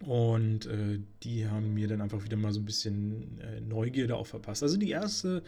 Und 0.00 0.66
äh, 0.66 1.00
die 1.22 1.48
haben 1.48 1.72
mir 1.72 1.88
dann 1.88 2.02
einfach 2.02 2.22
wieder 2.22 2.36
mal 2.36 2.52
so 2.52 2.60
ein 2.60 2.66
bisschen 2.66 3.40
äh, 3.40 3.60
Neugierde 3.60 4.16
auch 4.16 4.26
verpasst. 4.26 4.62
Also 4.62 4.76
die 4.76 4.90
erste 4.90 5.42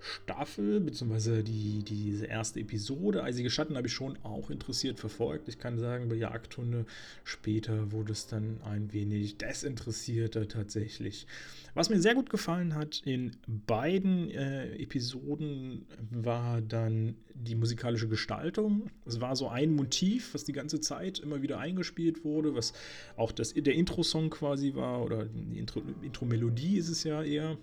Staffel, 0.00 0.80
beziehungsweise 0.80 1.42
die, 1.42 1.82
diese 1.82 2.26
erste 2.26 2.60
Episode, 2.60 3.22
Eisige 3.22 3.50
Schatten, 3.50 3.76
habe 3.76 3.86
ich 3.86 3.92
schon 3.92 4.18
auch 4.22 4.50
interessiert 4.50 4.98
verfolgt. 4.98 5.48
Ich 5.48 5.58
kann 5.58 5.78
sagen, 5.78 6.08
bei 6.08 6.16
Jagdhunde 6.16 6.86
später 7.24 7.92
wurde 7.92 8.12
es 8.12 8.26
dann 8.26 8.60
ein 8.64 8.92
wenig 8.92 9.38
desinteressierter 9.38 10.48
tatsächlich. 10.48 11.26
Was 11.74 11.88
mir 11.88 12.00
sehr 12.00 12.14
gut 12.14 12.30
gefallen 12.30 12.74
hat 12.74 13.02
in 13.04 13.36
beiden 13.46 14.30
äh, 14.30 14.74
Episoden 14.76 15.86
war 16.10 16.60
dann 16.60 17.14
die 17.34 17.54
musikalische 17.54 18.08
Gestaltung. 18.08 18.90
Es 19.06 19.20
war 19.20 19.36
so 19.36 19.48
ein 19.48 19.74
Motiv, 19.74 20.34
was 20.34 20.44
die 20.44 20.52
ganze 20.52 20.80
Zeit 20.80 21.20
immer 21.20 21.42
wieder 21.42 21.58
eingespielt 21.58 22.24
wurde, 22.24 22.54
was 22.54 22.72
auch 23.16 23.32
das, 23.32 23.54
der 23.54 23.74
Intro-Song 23.74 24.30
quasi 24.30 24.74
war, 24.74 25.04
oder 25.04 25.26
die 25.26 25.58
Intro-Melodie 25.58 26.78
ist 26.78 26.88
es 26.88 27.04
ja 27.04 27.22
eher 27.22 27.56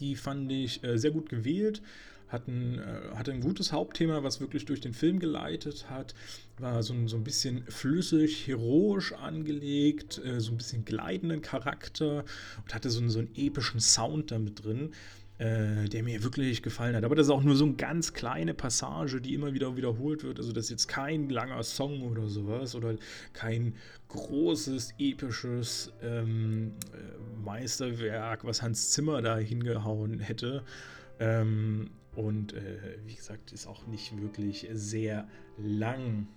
Die 0.00 0.16
fand 0.16 0.50
ich 0.50 0.82
äh, 0.82 0.98
sehr 0.98 1.10
gut 1.10 1.28
gewählt 1.28 1.82
hatten, 2.30 2.78
äh, 2.78 3.16
hatte 3.16 3.32
ein 3.32 3.40
gutes 3.40 3.72
Hauptthema, 3.72 4.22
was 4.22 4.40
wirklich 4.40 4.64
durch 4.64 4.80
den 4.80 4.94
Film 4.94 5.18
geleitet 5.18 5.90
hat, 5.90 6.14
war 6.58 6.82
so 6.82 6.94
ein, 6.94 7.08
so 7.08 7.16
ein 7.16 7.24
bisschen 7.24 7.64
flüssig, 7.64 8.46
heroisch 8.46 9.12
angelegt, 9.12 10.20
äh, 10.24 10.40
so 10.40 10.52
ein 10.52 10.56
bisschen 10.56 10.84
gleitenden 10.84 11.42
Charakter 11.42 12.24
und 12.62 12.74
hatte 12.74 12.90
so, 12.90 13.06
so 13.08 13.18
einen 13.18 13.34
epischen 13.34 13.80
Sound 13.80 14.30
damit 14.30 14.64
drin, 14.64 14.92
äh, 15.40 15.88
der 15.88 16.02
mir 16.02 16.22
wirklich 16.22 16.62
gefallen 16.62 16.94
hat. 16.94 17.02
Aber 17.02 17.14
das 17.14 17.28
ist 17.28 17.32
auch 17.32 17.42
nur 17.42 17.56
so 17.56 17.64
eine 17.64 17.72
ganz 17.72 18.12
kleine 18.12 18.52
Passage, 18.52 19.22
die 19.22 19.32
immer 19.32 19.54
wieder 19.54 19.74
wiederholt 19.74 20.22
wird. 20.22 20.38
Also 20.38 20.52
das 20.52 20.64
ist 20.66 20.70
jetzt 20.70 20.88
kein 20.88 21.30
langer 21.30 21.62
Song 21.62 22.02
oder 22.02 22.28
sowas 22.28 22.74
oder 22.74 22.94
kein 23.32 23.74
großes, 24.08 24.92
episches 24.98 25.92
ähm, 26.02 26.74
äh, 26.92 27.42
Meisterwerk, 27.42 28.44
was 28.44 28.60
Hans 28.60 28.90
Zimmer 28.90 29.22
da 29.22 29.38
hingehauen 29.38 30.18
hätte. 30.18 30.62
Ähm, 31.18 31.88
und 32.14 32.52
äh, 32.52 32.98
wie 33.06 33.14
gesagt, 33.14 33.52
ist 33.52 33.66
auch 33.66 33.86
nicht 33.86 34.20
wirklich 34.20 34.68
sehr 34.74 35.26
lang. 35.56 36.28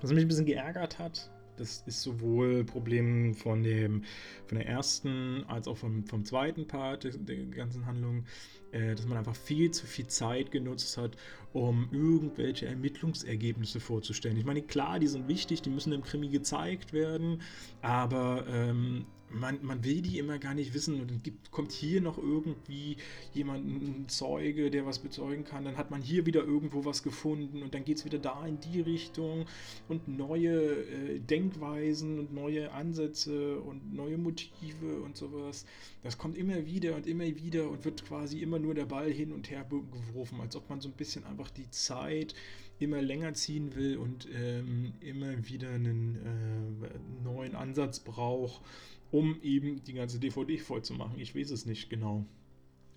Was 0.00 0.10
mich 0.10 0.22
ein 0.22 0.28
bisschen 0.28 0.46
geärgert 0.46 0.98
hat, 0.98 1.30
das 1.56 1.82
ist 1.86 2.02
sowohl 2.02 2.64
Problem 2.64 3.34
von, 3.34 3.62
dem, 3.62 4.02
von 4.46 4.58
der 4.58 4.66
ersten 4.66 5.44
als 5.48 5.68
auch 5.68 5.76
vom, 5.76 6.04
vom 6.04 6.24
zweiten 6.24 6.66
Part 6.66 7.04
der, 7.04 7.12
der 7.12 7.36
ganzen 7.46 7.86
Handlung, 7.86 8.24
äh, 8.72 8.94
dass 8.94 9.06
man 9.06 9.18
einfach 9.18 9.36
viel 9.36 9.70
zu 9.70 9.86
viel 9.86 10.06
Zeit 10.06 10.50
genutzt 10.50 10.96
hat, 10.98 11.16
um 11.52 11.88
irgendwelche 11.92 12.66
Ermittlungsergebnisse 12.66 13.80
vorzustellen. 13.80 14.36
Ich 14.36 14.44
meine, 14.44 14.62
klar, 14.62 14.98
die 14.98 15.08
sind 15.08 15.28
wichtig, 15.28 15.62
die 15.62 15.70
müssen 15.70 15.92
im 15.92 16.02
Krimi 16.02 16.28
gezeigt 16.28 16.92
werden, 16.92 17.40
aber 17.82 18.44
ähm, 18.48 19.06
man, 19.30 19.58
man 19.62 19.84
will 19.84 20.02
die 20.02 20.18
immer 20.18 20.38
gar 20.38 20.54
nicht 20.54 20.74
wissen 20.74 21.00
und 21.00 21.10
dann 21.10 21.22
gibt, 21.22 21.50
kommt 21.50 21.72
hier 21.72 22.00
noch 22.00 22.18
irgendwie 22.18 22.96
jemand, 23.34 23.66
ein 23.66 24.08
Zeuge, 24.08 24.70
der 24.70 24.86
was 24.86 24.98
bezeugen 24.98 25.44
kann, 25.44 25.64
dann 25.64 25.76
hat 25.76 25.90
man 25.90 26.02
hier 26.02 26.26
wieder 26.26 26.44
irgendwo 26.44 26.84
was 26.84 27.02
gefunden 27.02 27.62
und 27.62 27.74
dann 27.74 27.84
geht 27.84 27.98
es 27.98 28.04
wieder 28.04 28.18
da 28.18 28.46
in 28.46 28.58
die 28.60 28.80
Richtung 28.80 29.46
und 29.88 30.08
neue 30.08 30.50
äh, 30.52 31.18
Denkweisen 31.18 32.18
und 32.18 32.34
neue 32.34 32.72
Ansätze 32.72 33.60
und 33.60 33.94
neue 33.94 34.18
Motive 34.18 35.00
und 35.02 35.16
sowas. 35.16 35.64
Das 36.02 36.18
kommt 36.18 36.36
immer 36.36 36.66
wieder 36.66 36.94
und 36.94 37.06
immer 37.06 37.24
wieder 37.24 37.68
und 37.68 37.84
wird 37.84 38.04
quasi 38.04 38.40
immer 38.40 38.58
nur 38.58 38.74
der 38.74 38.86
Ball 38.86 39.10
hin 39.10 39.32
und 39.32 39.50
her 39.50 39.66
geworfen, 39.68 40.40
als 40.40 40.56
ob 40.56 40.68
man 40.70 40.80
so 40.80 40.88
ein 40.88 40.94
bisschen 40.94 41.24
einfach 41.24 41.50
die 41.50 41.68
Zeit 41.70 42.34
immer 42.78 43.00
länger 43.00 43.32
ziehen 43.34 43.74
will 43.74 43.96
und 43.96 44.28
ähm, 44.34 44.92
immer 45.00 45.48
wieder 45.48 45.70
einen 45.70 46.16
äh, 46.82 47.24
neuen 47.24 47.54
Ansatz 47.54 48.00
braucht 48.00 48.60
um 49.10 49.40
eben 49.42 49.82
die 49.84 49.94
ganze 49.94 50.18
DVD 50.18 50.58
voll 50.58 50.82
zu 50.82 50.94
machen. 50.94 51.18
Ich 51.18 51.34
weiß 51.34 51.50
es 51.50 51.66
nicht 51.66 51.90
genau. 51.90 52.26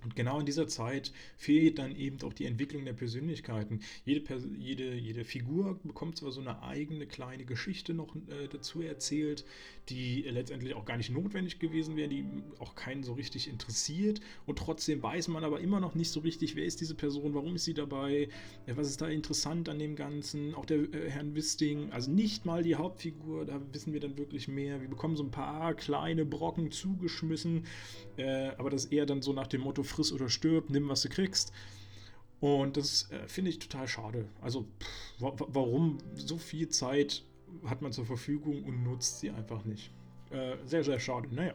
Und 0.04 0.16
genau 0.16 0.40
in 0.40 0.46
dieser 0.46 0.68
Zeit 0.68 1.12
fehlt 1.38 1.80
dann 1.80 1.96
eben 1.96 2.22
auch 2.24 2.34
die 2.34 2.46
Entwicklung 2.46 2.86
der 2.86 2.94
Persönlichkeiten. 2.94 3.82
Jede, 4.06 4.24
jede, 4.58 4.96
jede 4.96 5.26
Figur 5.26 5.80
bekommt 5.84 6.18
zwar 6.18 6.32
so 6.32 6.42
eine 6.42 6.64
eigene 6.64 7.06
kleine 7.06 7.46
Geschichte 7.46 7.94
noch 7.94 8.16
äh, 8.16 8.48
dazu 8.50 8.82
erzählt, 8.82 9.46
die 9.90 10.22
letztendlich 10.22 10.76
auch 10.76 10.86
gar 10.86 10.98
nicht 10.98 11.10
notwendig 11.10 11.60
gewesen 11.60 11.96
wäre, 11.96 12.10
die 12.10 12.26
auch 12.60 12.76
keinen 12.76 13.04
so 13.04 13.14
richtig 13.14 13.50
interessiert. 13.50 14.22
Und 14.46 14.60
trotzdem 14.60 15.02
weiß 15.04 15.28
man 15.28 15.44
aber 15.44 15.60
immer 15.60 15.80
noch 15.80 15.96
nicht 15.96 16.12
so 16.12 16.22
richtig, 16.22 16.56
wer 16.56 16.66
ist 16.66 16.80
diese 16.80 16.96
Person, 16.96 17.34
warum 17.34 17.56
ist 17.56 17.66
sie 17.66 17.74
dabei, 17.74 18.30
äh, 18.66 18.76
was 18.76 18.88
ist 18.88 19.02
da 19.02 19.08
interessant 19.08 19.68
an 19.68 19.80
dem 19.80 19.96
Ganzen. 19.96 20.56
Auch 20.56 20.66
der 20.66 20.78
äh, 20.78 21.10
Herrn 21.10 21.36
Wisting, 21.36 21.92
also 21.92 22.12
nicht 22.12 22.46
mal 22.46 22.64
die 22.64 22.76
Hauptfigur, 22.76 23.46
da 23.46 23.62
wissen 23.74 23.94
wir 23.94 24.00
dann 24.00 24.18
wirklich 24.18 24.48
mehr. 24.48 24.80
Wir 24.80 24.88
bekommen 24.88 25.16
so 25.16 25.24
ein 25.24 25.32
paar 25.32 25.74
kleine 25.74 26.26
Brocken 26.26 26.72
zugeschmissen, 26.72 27.66
äh, 28.18 28.50
aber 28.58 28.70
das 28.70 28.86
eher 28.86 29.06
dann 29.06 29.22
so 29.22 29.34
nach 29.34 29.48
dem 29.48 29.62
Motto, 29.62 29.84
friss 29.90 30.12
oder 30.12 30.30
stirb, 30.30 30.70
nimm, 30.70 30.90
was 30.90 31.02
du 31.02 31.10
kriegst. 31.10 31.52
Und 32.40 32.78
das 32.78 33.12
äh, 33.12 33.28
finde 33.28 33.52
ich 33.52 33.60
total 33.60 33.88
schade. 33.88 34.26
Also, 34.42 34.66
pff, 34.80 35.46
warum 35.50 35.98
so 36.16 36.38
viel 36.38 36.70
Zeit 36.70 37.24
hat 37.66 37.82
man 37.82 37.92
zur 37.92 38.06
Verfügung 38.06 38.64
und 38.64 38.84
nutzt 38.84 39.20
sie 39.20 39.30
einfach 39.30 39.66
nicht? 39.66 39.92
Äh, 40.32 40.56
sehr, 40.66 40.84
sehr 40.84 41.00
schade. 41.00 41.28
Naja. 41.34 41.54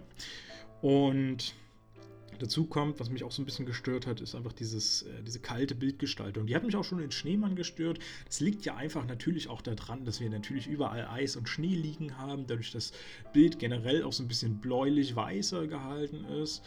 Und 0.83 1.55
dazu 2.39 2.67
kommt, 2.67 3.01
was 3.01 3.11
mich 3.11 3.25
auch 3.25 3.31
so 3.31 3.41
ein 3.41 3.45
bisschen 3.47 3.65
gestört 3.65 4.07
hat, 4.07 4.21
ist 4.21 4.35
einfach 4.35 4.53
dieses, 4.53 5.03
äh, 5.03 5.23
diese 5.27 5.41
kalte 5.41 5.75
Bildgestaltung. 5.75 6.47
Die 6.47 6.55
hat 6.55 6.65
mich 6.65 6.77
auch 6.77 6.85
schon 6.85 7.01
in 7.01 7.11
Schneemann 7.11 7.57
gestört. 7.57 7.99
Das 8.27 8.41
liegt 8.41 8.65
ja 8.65 8.77
einfach 8.77 9.07
natürlich 9.07 9.49
auch 9.49 9.63
daran, 9.63 10.05
dass 10.05 10.21
wir 10.21 10.29
natürlich 10.29 10.67
überall 10.67 11.07
Eis 11.07 11.37
und 11.37 11.49
Schnee 11.49 11.75
liegen 11.75 12.19
haben, 12.19 12.47
dadurch 12.47 12.73
das 12.73 12.93
Bild 13.33 13.59
generell 13.59 14.03
auch 14.03 14.13
so 14.13 14.23
ein 14.23 14.29
bisschen 14.29 14.59
bläulich-weißer 14.59 15.67
gehalten 15.67 16.25
ist. 16.25 16.63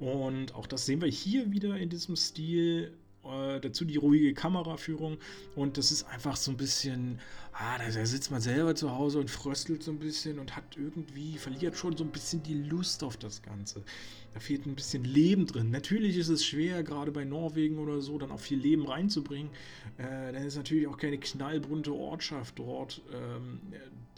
Und 0.00 0.54
auch 0.54 0.66
das 0.66 0.86
sehen 0.86 1.00
wir 1.00 1.08
hier 1.08 1.50
wieder 1.52 1.76
in 1.76 1.88
diesem 1.88 2.16
Stil. 2.16 2.92
Äh, 3.24 3.60
dazu 3.60 3.84
die 3.84 3.96
ruhige 3.96 4.34
Kameraführung. 4.34 5.18
Und 5.56 5.78
das 5.78 5.90
ist 5.90 6.04
einfach 6.04 6.36
so 6.36 6.50
ein 6.50 6.56
bisschen, 6.56 7.20
ah, 7.52 7.78
da, 7.78 7.88
da, 7.90 8.04
sitzt 8.04 8.30
man 8.30 8.40
selber 8.40 8.74
zu 8.74 8.90
Hause 8.90 9.18
und 9.18 9.30
fröstelt 9.30 9.82
so 9.82 9.92
ein 9.92 9.98
bisschen 9.98 10.38
und 10.38 10.56
hat 10.56 10.76
irgendwie, 10.76 11.38
verliert 11.38 11.76
schon 11.76 11.96
so 11.96 12.04
ein 12.04 12.10
bisschen 12.10 12.42
die 12.42 12.54
Lust 12.54 13.02
auf 13.02 13.16
das 13.16 13.40
Ganze. 13.40 13.82
Da 14.34 14.40
fehlt 14.40 14.66
ein 14.66 14.74
bisschen 14.74 15.04
Leben 15.04 15.46
drin. 15.46 15.70
Natürlich 15.70 16.16
ist 16.16 16.28
es 16.28 16.44
schwer, 16.44 16.82
gerade 16.82 17.12
bei 17.12 17.24
Norwegen 17.24 17.78
oder 17.78 18.00
so, 18.00 18.18
dann 18.18 18.32
auch 18.32 18.40
viel 18.40 18.58
Leben 18.58 18.84
reinzubringen. 18.84 19.50
Äh, 19.96 20.32
dann 20.32 20.44
ist 20.44 20.56
natürlich 20.56 20.88
auch 20.88 20.96
keine 20.96 21.18
knallbunte 21.18 21.92
Ortschaft 21.94 22.58
dort, 22.58 23.00
ähm, 23.12 23.60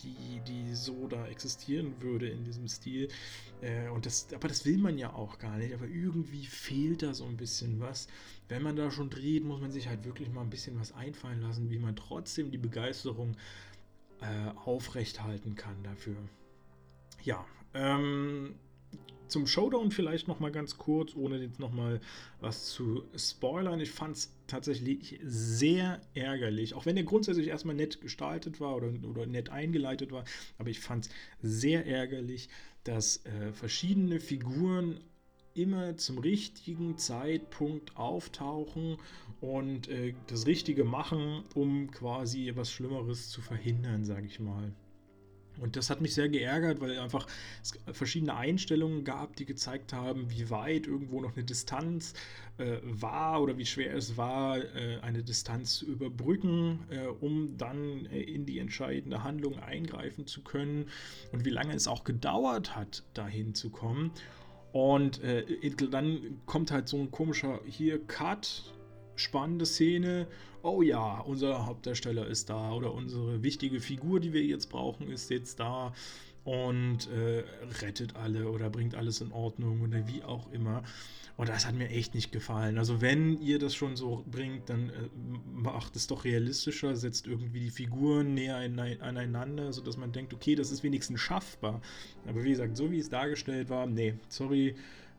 die, 0.03 0.41
die 0.49 0.75
so 0.75 1.07
da 1.07 1.27
existieren 1.27 1.95
würde 2.01 2.31
in 2.31 2.45
diesem 2.45 2.67
Stil. 2.67 3.09
Äh, 3.61 3.91
und 3.91 4.07
das, 4.07 4.29
aber 4.35 4.49
das 4.49 4.65
will 4.65 4.79
man 4.79 4.97
ja 4.97 5.13
auch 5.13 5.39
gar 5.39 5.59
nicht. 5.59 5.75
Aber 5.75 5.87
irgendwie 5.87 6.47
fehlt 6.47 7.03
da 7.03 7.13
so 7.13 7.27
ein 7.27 7.37
bisschen 7.37 7.79
was. 7.79 8.09
Wenn 8.49 8.63
man 8.63 8.75
da 8.75 8.91
schon 8.91 9.11
dreht, 9.11 9.45
muss 9.45 9.61
man 9.61 9.71
sich 9.71 9.87
halt 9.87 10.07
wirklich 10.07 10.31
mal 10.31 10.41
ein 10.41 10.51
bisschen 10.51 10.81
was 10.81 10.93
einfallen 10.93 11.43
lassen, 11.43 11.69
wie 11.69 11.79
man 11.79 11.95
trotzdem 11.95 12.51
die 12.51 12.59
Begeisterung 12.59 13.37
äh, 14.23 14.51
aufrechthalten 14.65 15.57
kann 15.57 15.83
dafür. 15.83 16.17
Ja, 17.23 17.45
ähm, 17.75 18.55
zum 19.29 19.47
Showdown 19.47 19.91
vielleicht 19.91 20.29
noch 20.29 20.41
mal 20.41 20.51
ganz 20.51 20.79
kurz, 20.79 21.15
ohne 21.15 21.39
jetzt 21.39 21.59
noch 21.59 21.73
mal 21.73 22.01
was 22.41 22.67
zu 22.67 23.05
spoilern. 23.17 23.81
Ich 23.81 23.91
fand 23.91 24.17
es 24.17 24.33
tatsächlich 24.47 25.19
sehr 25.25 26.01
ärgerlich, 26.15 26.75
auch 26.75 26.87
wenn 26.87 26.97
der 26.97 27.05
grundsätzlich 27.05 27.49
erstmal 27.49 27.75
nett 27.75 28.01
gestaltet 28.01 28.61
war 28.61 28.77
oder, 28.77 28.93
oder 29.09 29.27
nett 29.27 29.51
eingeleitet 29.51 30.13
war, 30.13 30.25
aber 30.59 30.71
ich 30.71 30.81
fand 30.81 31.07
es 31.07 31.13
sehr 31.43 31.87
ärgerlich, 31.87 32.49
dass 32.85 33.25
äh, 33.27 33.53
verschiedene 33.53 34.21
Figuren 34.21 35.01
immer 35.55 35.97
zum 35.97 36.19
richtigen 36.19 36.99
Zeitpunkt 36.99 37.97
auftauchen 37.97 38.99
und 39.41 39.89
äh, 39.89 40.15
das 40.27 40.47
Richtige 40.47 40.85
machen, 40.85 41.45
um 41.55 41.91
quasi 41.91 42.49
etwas 42.49 42.71
Schlimmeres 42.71 43.31
zu 43.31 43.41
verhindern, 43.41 44.05
sage 44.05 44.27
ich 44.27 44.39
mal. 44.39 44.73
Und 45.61 45.77
das 45.77 45.91
hat 45.91 46.01
mich 46.01 46.15
sehr 46.15 46.29
geärgert, 46.29 46.81
weil 46.81 46.99
einfach 46.99 47.27
es 47.63 47.79
verschiedene 47.93 48.37
Einstellungen 48.37 49.05
gab, 49.05 49.37
die 49.37 49.47
gezeigt 49.47 49.93
haben, 49.93 50.31
wie 50.31 50.51
weit 50.51 50.87
irgendwo 50.87 51.21
noch 51.21 51.35
eine 51.37 51.45
Distanz 51.45 52.15
äh, 52.59 52.79
war 52.83 53.43
oder 53.43 53.59
wie 53.59 53.67
schwer 53.67 53.95
es 53.95 54.17
war, 54.17 54.59
äh, 54.59 54.99
eine 55.03 55.23
Distanz 55.23 55.77
zu 55.77 55.87
überbrücken, 55.87 56.81
äh, 56.91 57.07
um 57.07 57.57
dann 57.57 58.07
äh, 58.07 58.21
in 58.21 58.47
die 58.47 58.59
entscheidende 58.59 59.25
Handlung 59.25 59.59
eingreifen 59.59 60.27
zu 60.27 60.43
können 60.43 60.87
und 61.33 61.45
wie 61.45 61.51
lange 61.51 61.75
es 61.75 61.89
auch 61.89 62.05
gedauert 62.05 62.77
hat, 62.77 63.03
dahin 63.15 63.55
zu 63.55 63.71
kommen. 63.71 64.13
Und 64.73 65.23
äh, 65.23 65.45
dann 65.91 66.41
kommt 66.45 66.71
halt 66.71 66.89
so 66.89 66.99
ein 66.99 67.11
komischer 67.11 67.61
hier 67.65 67.99
Cut, 68.07 68.75
spannende 69.15 69.65
Szene. 69.65 70.27
Oh 70.67 70.83
ja, 70.83 71.21
unser 71.21 71.65
Hauptdarsteller 71.65 72.27
ist 72.27 72.51
da 72.51 72.73
oder 72.73 72.93
unsere 72.93 73.45
wichtige 73.45 73.79
Figur, 73.79 74.19
die 74.19 74.33
wir 74.33 74.43
jetzt 74.43 74.69
brauchen, 74.69 75.09
ist 75.09 75.31
jetzt 75.31 75.61
da 75.61 75.95
und 76.43 77.09
äh, 77.09 77.45
rettet 77.81 78.17
alle 78.17 78.51
oder 78.51 78.69
bringt 78.69 78.97
alles 78.97 79.21
in 79.21 79.31
Ordnung 79.31 79.81
oder 79.83 80.09
wie 80.09 80.25
auch 80.25 80.51
immer. 80.51 80.83
Und 81.37 81.49
das 81.49 81.67
hat 81.67 81.77
mir 81.77 81.91
echt 81.91 82.17
nicht 82.17 82.33
gefallen. 82.33 82.79
Also 82.79 83.01
wenn 83.01 83.41
ihr 83.41 83.61
das 83.61 83.77
schon 83.77 83.95
so 83.95 84.25
bringt, 84.29 84.69
dann 84.69 84.91
äh, 84.91 84.93
macht 85.55 85.95
es 85.95 86.09
doch 86.09 86.25
realistischer, 86.25 86.97
setzt 86.97 87.29
irgendwie 87.29 87.61
die 87.61 87.71
Figuren 87.71 88.35
näher 88.35 88.57
aneinander, 88.57 89.73
sodass 89.73 89.97
man 89.97 90.11
denkt, 90.11 90.35
okay, 90.35 90.57
das 90.57 90.73
ist 90.73 90.83
wenigstens 90.83 91.21
schaffbar. 91.21 91.81
Aber 92.27 92.43
wie 92.43 92.51
gesagt, 92.51 92.77
so 92.77 92.91
wie 92.91 92.99
es 92.99 93.09
dargestellt 93.09 93.71
war, 93.71 93.87
nee, 93.87 94.15
sorry, 94.29 94.75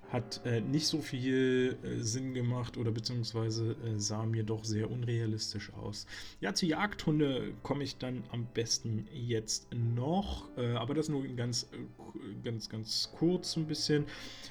hat 0.09 0.41
äh, 0.45 0.61
nicht 0.61 0.87
so 0.87 1.01
viel 1.01 1.77
äh, 1.83 2.01
Sinn 2.01 2.33
gemacht 2.33 2.77
oder 2.77 2.91
beziehungsweise 2.91 3.75
äh, 3.85 3.99
sah 3.99 4.25
mir 4.25 4.43
doch 4.43 4.63
sehr 4.63 4.89
unrealistisch 4.89 5.73
aus. 5.73 6.07
Ja, 6.39 6.53
zu 6.53 6.65
Jagdhunde 6.65 7.53
komme 7.61 7.83
ich 7.83 7.97
dann 7.97 8.23
am 8.31 8.47
besten 8.53 9.07
jetzt 9.11 9.67
noch, 9.73 10.47
äh, 10.57 10.73
aber 10.73 10.93
das 10.93 11.09
nur 11.09 11.27
ganz, 11.35 11.69
äh, 11.73 12.43
ganz, 12.43 12.69
ganz 12.69 13.11
kurz 13.17 13.57
ein 13.57 13.67
bisschen. 13.67 14.05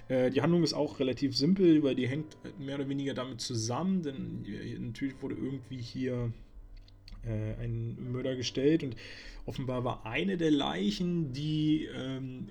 Äh, 0.09 0.31
die 0.31 0.43
Handlung 0.43 0.63
ist 0.63 0.75
auch 0.75 1.01
relativ 1.01 1.35
simpel, 1.35 1.83
weil 1.83 1.95
die 1.95 2.07
hängt 2.07 2.37
mehr 2.59 2.77
oder 2.77 2.89
weniger 2.89 3.15
damit 3.15 3.41
zusammen, 3.41 4.03
denn 4.03 4.45
natürlich 4.79 5.21
wurde 5.23 5.37
irgendwie 5.37 5.79
hier 5.79 6.33
ein 7.29 8.13
Mörder 8.13 8.37
gestellt 8.37 8.85
und 8.85 8.95
offenbar 9.47 9.83
war 9.83 10.07
eine 10.07 10.37
der 10.37 10.53
Leichen, 10.53 11.33
die 11.33 11.89
ähm, 11.93 12.49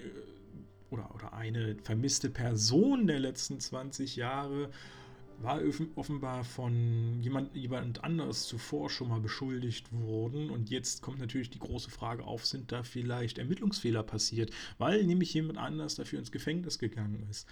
oder, 0.96 1.14
oder 1.14 1.34
eine 1.34 1.76
vermisste 1.84 2.30
Person 2.30 3.08
der 3.08 3.20
letzten 3.20 3.60
20 3.60 4.16
Jahre 4.16 4.70
war 5.40 5.62
offenbar 5.96 6.46
von 6.46 7.22
jemand, 7.22 7.54
jemand 7.56 8.04
anders 8.06 8.48
zuvor 8.48 8.90
schon 8.90 9.10
mal 9.10 9.20
beschuldigt 9.20 9.92
worden. 9.92 10.50
Und 10.50 10.70
jetzt 10.70 11.02
kommt 11.02 11.20
natürlich 11.20 11.50
die 11.50 11.60
große 11.60 11.92
Frage 11.92 12.24
auf, 12.24 12.46
sind 12.46 12.72
da 12.72 12.84
vielleicht 12.84 13.38
Ermittlungsfehler 13.38 14.04
passiert, 14.04 14.52
weil 14.78 15.04
nämlich 15.04 15.34
jemand 15.34 15.60
anders 15.60 15.96
dafür 15.96 16.20
ins 16.20 16.32
Gefängnis 16.32 16.80
gegangen 16.80 17.28
ist. 17.30 17.48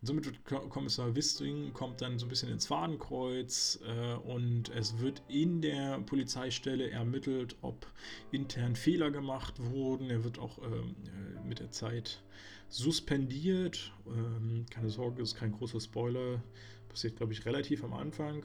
Und 0.00 0.06
somit 0.06 0.26
wird 0.26 0.44
Kommissar 0.44 1.16
Wisting 1.16 1.72
kommt 1.72 2.00
dann 2.02 2.18
so 2.18 2.26
ein 2.26 2.28
bisschen 2.28 2.50
ins 2.50 2.66
Fadenkreuz 2.66 3.80
äh, 3.84 4.14
und 4.14 4.68
es 4.68 5.00
wird 5.00 5.22
in 5.26 5.60
der 5.60 5.98
Polizeistelle 6.00 6.90
ermittelt, 6.90 7.56
ob 7.62 7.86
intern 8.30 8.76
Fehler 8.76 9.10
gemacht 9.10 9.54
wurden. 9.58 10.08
Er 10.10 10.22
wird 10.22 10.38
auch 10.38 10.58
ähm, 10.58 10.94
äh, 11.04 11.48
mit 11.48 11.58
der 11.58 11.72
Zeit 11.72 12.22
suspendiert. 12.68 13.92
Ähm, 14.06 14.66
keine 14.70 14.90
Sorge, 14.90 15.22
ist 15.22 15.36
kein 15.36 15.52
großer 15.52 15.80
Spoiler 15.80 16.42
passiert, 16.88 17.16
glaube 17.16 17.32
ich, 17.32 17.44
relativ 17.44 17.84
am 17.84 17.92
Anfang. 17.92 18.44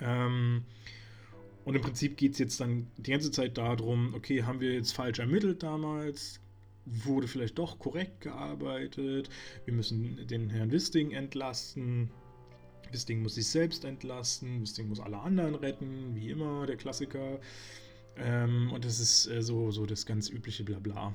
Ähm, 0.00 0.64
und 1.64 1.74
im 1.74 1.82
Prinzip 1.82 2.16
geht 2.16 2.32
es 2.32 2.38
jetzt 2.38 2.60
dann 2.60 2.88
die 2.98 3.10
ganze 3.10 3.30
Zeit 3.30 3.56
darum, 3.56 4.14
okay, 4.14 4.42
haben 4.42 4.60
wir 4.60 4.74
jetzt 4.74 4.92
falsch 4.92 5.18
ermittelt 5.18 5.62
damals? 5.62 6.40
Wurde 6.84 7.26
vielleicht 7.26 7.58
doch 7.58 7.78
korrekt 7.78 8.20
gearbeitet? 8.20 9.30
Wir 9.64 9.72
müssen 9.72 10.26
den 10.26 10.50
Herrn 10.50 10.70
Wisting 10.70 11.12
entlasten. 11.12 12.10
Wisting 12.92 13.22
muss 13.22 13.36
sich 13.36 13.46
selbst 13.48 13.84
entlasten. 13.84 14.60
Wisting 14.60 14.88
muss 14.88 15.00
alle 15.00 15.18
anderen 15.18 15.54
retten, 15.54 16.14
wie 16.14 16.28
immer, 16.28 16.66
der 16.66 16.76
Klassiker. 16.76 17.40
Ähm, 18.16 18.70
und 18.70 18.84
das 18.84 19.00
ist 19.00 19.26
äh, 19.26 19.42
so, 19.42 19.70
so 19.70 19.86
das 19.86 20.04
ganz 20.04 20.28
übliche 20.28 20.62
Blabla 20.62 21.14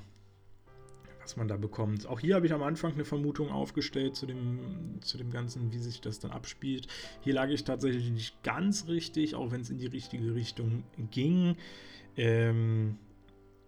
was 1.29 1.37
man 1.37 1.47
da 1.47 1.57
bekommt. 1.57 2.07
Auch 2.07 2.19
hier 2.19 2.33
habe 2.33 2.47
ich 2.47 2.53
am 2.53 2.63
Anfang 2.63 2.93
eine 2.93 3.05
Vermutung 3.05 3.51
aufgestellt 3.51 4.15
zu 4.15 4.25
dem, 4.25 4.97
zu 5.01 5.15
dem 5.15 5.29
Ganzen, 5.29 5.71
wie 5.71 5.77
sich 5.77 6.01
das 6.01 6.19
dann 6.19 6.31
abspielt. 6.31 6.87
Hier 7.21 7.35
lag 7.35 7.49
ich 7.49 7.63
tatsächlich 7.63 8.09
nicht 8.09 8.41
ganz 8.41 8.87
richtig, 8.87 9.35
auch 9.35 9.51
wenn 9.51 9.61
es 9.61 9.69
in 9.69 9.77
die 9.77 9.85
richtige 9.85 10.33
Richtung 10.33 10.83
ging. 11.11 11.55
Ähm, 12.17 12.97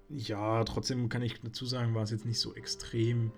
ja, 0.10 0.63
trotzdem 0.63 1.08
kann 1.08 1.21
ich 1.21 1.39
dazu 1.39 1.67
sagen, 1.67 1.93
war 1.93 2.02
es 2.02 2.10
jetzt 2.10 2.26
nicht 2.26 2.39
so 2.39 2.56
extrem 2.56 3.32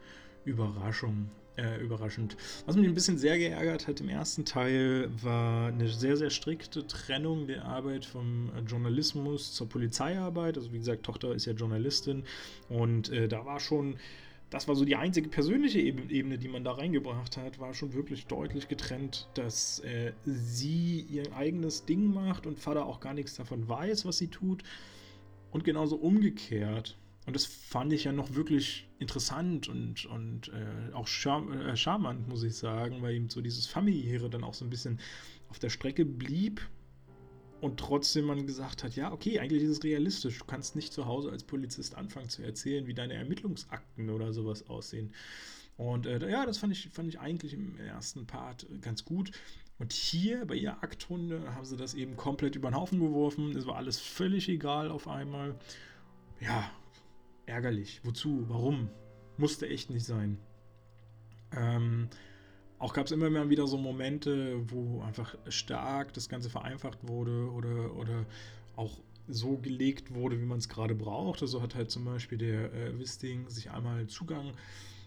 Überraschung, 0.46 1.30
äh, 1.58 1.82
überraschend. 1.82 2.38
Was 2.66 2.76
mich 2.76 2.88
ein 2.88 2.94
bisschen 2.94 3.18
sehr 3.18 3.38
geärgert 3.38 3.88
hat 3.88 4.02
im 4.02 4.10
ersten 4.10 4.46
Teil, 4.46 5.10
war 5.22 5.68
eine 5.68 5.88
sehr, 5.88 6.18
sehr 6.18 6.30
strikte 6.30 6.86
Trennung 6.88 7.48
der 7.48 7.66
Arbeit 7.66 8.06
vom 8.06 8.52
Journalismus 8.68 9.54
zur 9.54 9.70
Polizeiarbeit. 9.70 10.58
Also 10.58 10.72
wie 10.74 10.80
gesagt, 10.80 11.04
Tochter 11.04 11.34
ist 11.34 11.46
ja 11.46 11.54
Journalistin 11.54 12.24
und 12.70 13.10
äh, 13.10 13.28
da 13.28 13.46
war 13.46 13.60
schon 13.60 13.98
das 14.54 14.68
war 14.68 14.76
so 14.76 14.86
die 14.86 14.96
einzige 14.96 15.30
persönliche 15.30 15.80
Ebene, 15.80 16.38
die 16.38 16.48
man 16.48 16.64
da 16.64 16.74
reingebracht 16.74 17.38
hat, 17.38 17.58
war 17.58 17.74
schon 17.74 17.94
wirklich 17.94 18.28
deutlich 18.28 18.68
getrennt, 18.68 19.28
dass 19.34 19.80
äh, 19.80 20.14
sie 20.26 21.08
ihr 21.10 21.36
eigenes 21.36 21.86
Ding 21.86 22.14
macht 22.14 22.46
und 22.46 22.60
Vater 22.60 22.86
auch 22.86 23.00
gar 23.00 23.16
nichts 23.16 23.34
davon 23.34 23.68
weiß, 23.68 24.06
was 24.06 24.20
sie 24.20 24.28
tut. 24.28 24.62
Und 25.50 25.64
genauso 25.64 25.96
umgekehrt. 25.96 26.98
Und 27.26 27.36
das 27.36 27.46
fand 27.46 27.94
ich 27.94 28.04
ja 28.04 28.12
noch 28.12 28.36
wirklich 28.36 28.88
interessant 29.00 29.70
und, 29.70 30.06
und 30.06 30.50
äh, 30.50 30.94
auch 30.94 31.08
charm 31.08 31.54
äh, 31.54 31.76
charmant, 31.78 32.28
muss 32.28 32.44
ich 32.44 32.56
sagen, 32.56 33.02
weil 33.02 33.16
ihm 33.16 33.30
so 33.30 33.42
dieses 33.42 33.66
familiäre 33.66 34.30
dann 34.30 34.44
auch 34.44 34.54
so 34.54 34.66
ein 34.66 34.70
bisschen 34.70 35.00
auf 35.50 35.60
der 35.60 35.70
Strecke 35.70 36.06
blieb 36.06 36.62
und 37.62 37.80
trotzdem 37.80 38.26
man 38.26 38.46
gesagt 38.46 38.84
hat, 38.84 38.98
ja, 38.98 39.14
okay, 39.14 39.40
eigentlich 39.40 39.64
ist 39.64 39.70
es 39.70 39.84
realistisch. 39.86 40.38
Du 40.38 40.44
kannst 40.44 40.76
nicht 40.76 40.92
zu 40.92 41.06
Hause 41.06 41.32
als 41.32 41.46
Polizist 41.46 41.96
anfangen 41.96 42.28
zu 42.28 42.44
erzählen, 42.44 42.88
wie 42.88 42.94
deine 42.94 43.14
Ermittlungsakten 43.14 44.10
oder 44.10 44.34
sowas 44.34 44.68
aussehen. 44.68 45.14
Und 45.78 46.06
äh, 46.06 46.30
ja, 46.30 46.46
das 46.46 46.58
fand 46.58 46.74
ich, 46.74 46.90
fand 46.90 47.08
ich 47.08 47.22
eigentlich 47.22 47.54
im 47.54 47.78
ersten 47.78 48.28
Part 48.28 48.68
ganz 48.82 49.06
gut. 49.06 49.32
Und 49.80 49.94
hier 49.94 50.46
bei 50.46 50.56
ihr 50.56 50.84
Akthunde 50.84 51.56
haben 51.56 51.66
sie 51.66 51.78
das 51.78 51.94
eben 51.94 52.18
komplett 52.18 52.58
über 52.58 52.70
den 52.70 52.76
Haufen 52.76 53.00
geworfen. 53.00 53.56
Es 53.56 53.66
war 53.66 53.78
alles 53.78 53.98
völlig 53.98 54.50
egal 54.50 54.92
auf 54.92 55.08
einmal. 55.08 55.56
Ja, 56.42 56.70
ärgerlich. 57.46 58.02
Wozu? 58.04 58.46
Warum? 58.48 58.90
Musste 59.38 59.68
echt 59.68 59.90
nicht 59.90 60.06
sein. 60.06 60.38
Ähm, 61.56 62.10
auch 62.80 62.94
gab 62.94 63.06
es 63.06 63.12
immer 63.12 63.30
mal 63.30 63.50
wieder 63.50 63.68
so 63.68 63.78
Momente, 63.78 64.62
wo 64.70 65.02
einfach 65.02 65.36
stark 65.48 66.14
das 66.14 66.30
Ganze 66.30 66.50
vereinfacht 66.50 67.08
wurde 67.08 67.50
oder, 67.52 67.96
oder 67.96 68.26
auch 68.76 69.00
so 69.28 69.58
gelegt 69.58 70.14
wurde, 70.14 70.40
wie 70.40 70.46
man 70.46 70.58
es 70.58 70.70
gerade 70.70 70.96
braucht. 70.96 71.42
Also 71.42 71.62
hat 71.62 71.76
halt 71.76 71.92
zum 71.92 72.06
Beispiel 72.06 72.38
der 72.38 72.74
äh, 72.74 73.00
Wisting 73.00 73.50
sich 73.50 73.72
einmal 73.72 74.08
Zugang 74.08 74.54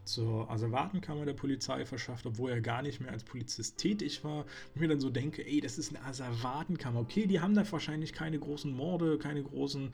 zur 0.07 0.51
Asservatenkammer 0.51 1.27
der 1.27 1.35
Polizei 1.35 1.85
verschafft, 1.85 2.27
obwohl 2.27 2.51
er 2.51 2.61
gar 2.61 2.83
nicht 2.83 3.01
mehr 3.01 3.13
als 3.13 3.25
Polizist 3.25 3.79
tätig 3.79 4.25
war. 4.25 4.47
Und 4.75 4.81
mir 4.81 4.89
dann 4.89 5.01
so 5.01 5.11
denke, 5.11 5.47
ey, 5.47 5.61
das 5.61 5.79
ist 5.79 5.95
eine 5.95 6.05
Asservatenkammer. 6.05 7.01
Okay, 7.01 7.27
die 7.27 7.41
haben 7.41 7.55
da 7.55 7.71
wahrscheinlich 7.71 8.13
keine 8.13 8.39
großen 8.39 8.73
Morde, 8.73 9.19
keine 9.19 9.43
großen 9.43 9.93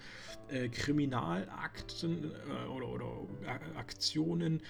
äh, 0.48 0.68
Kriminalakten 0.68 2.30
äh, 2.30 2.68
oder, 2.68 2.88
oder 2.88 3.06
Aktionen 3.76 4.62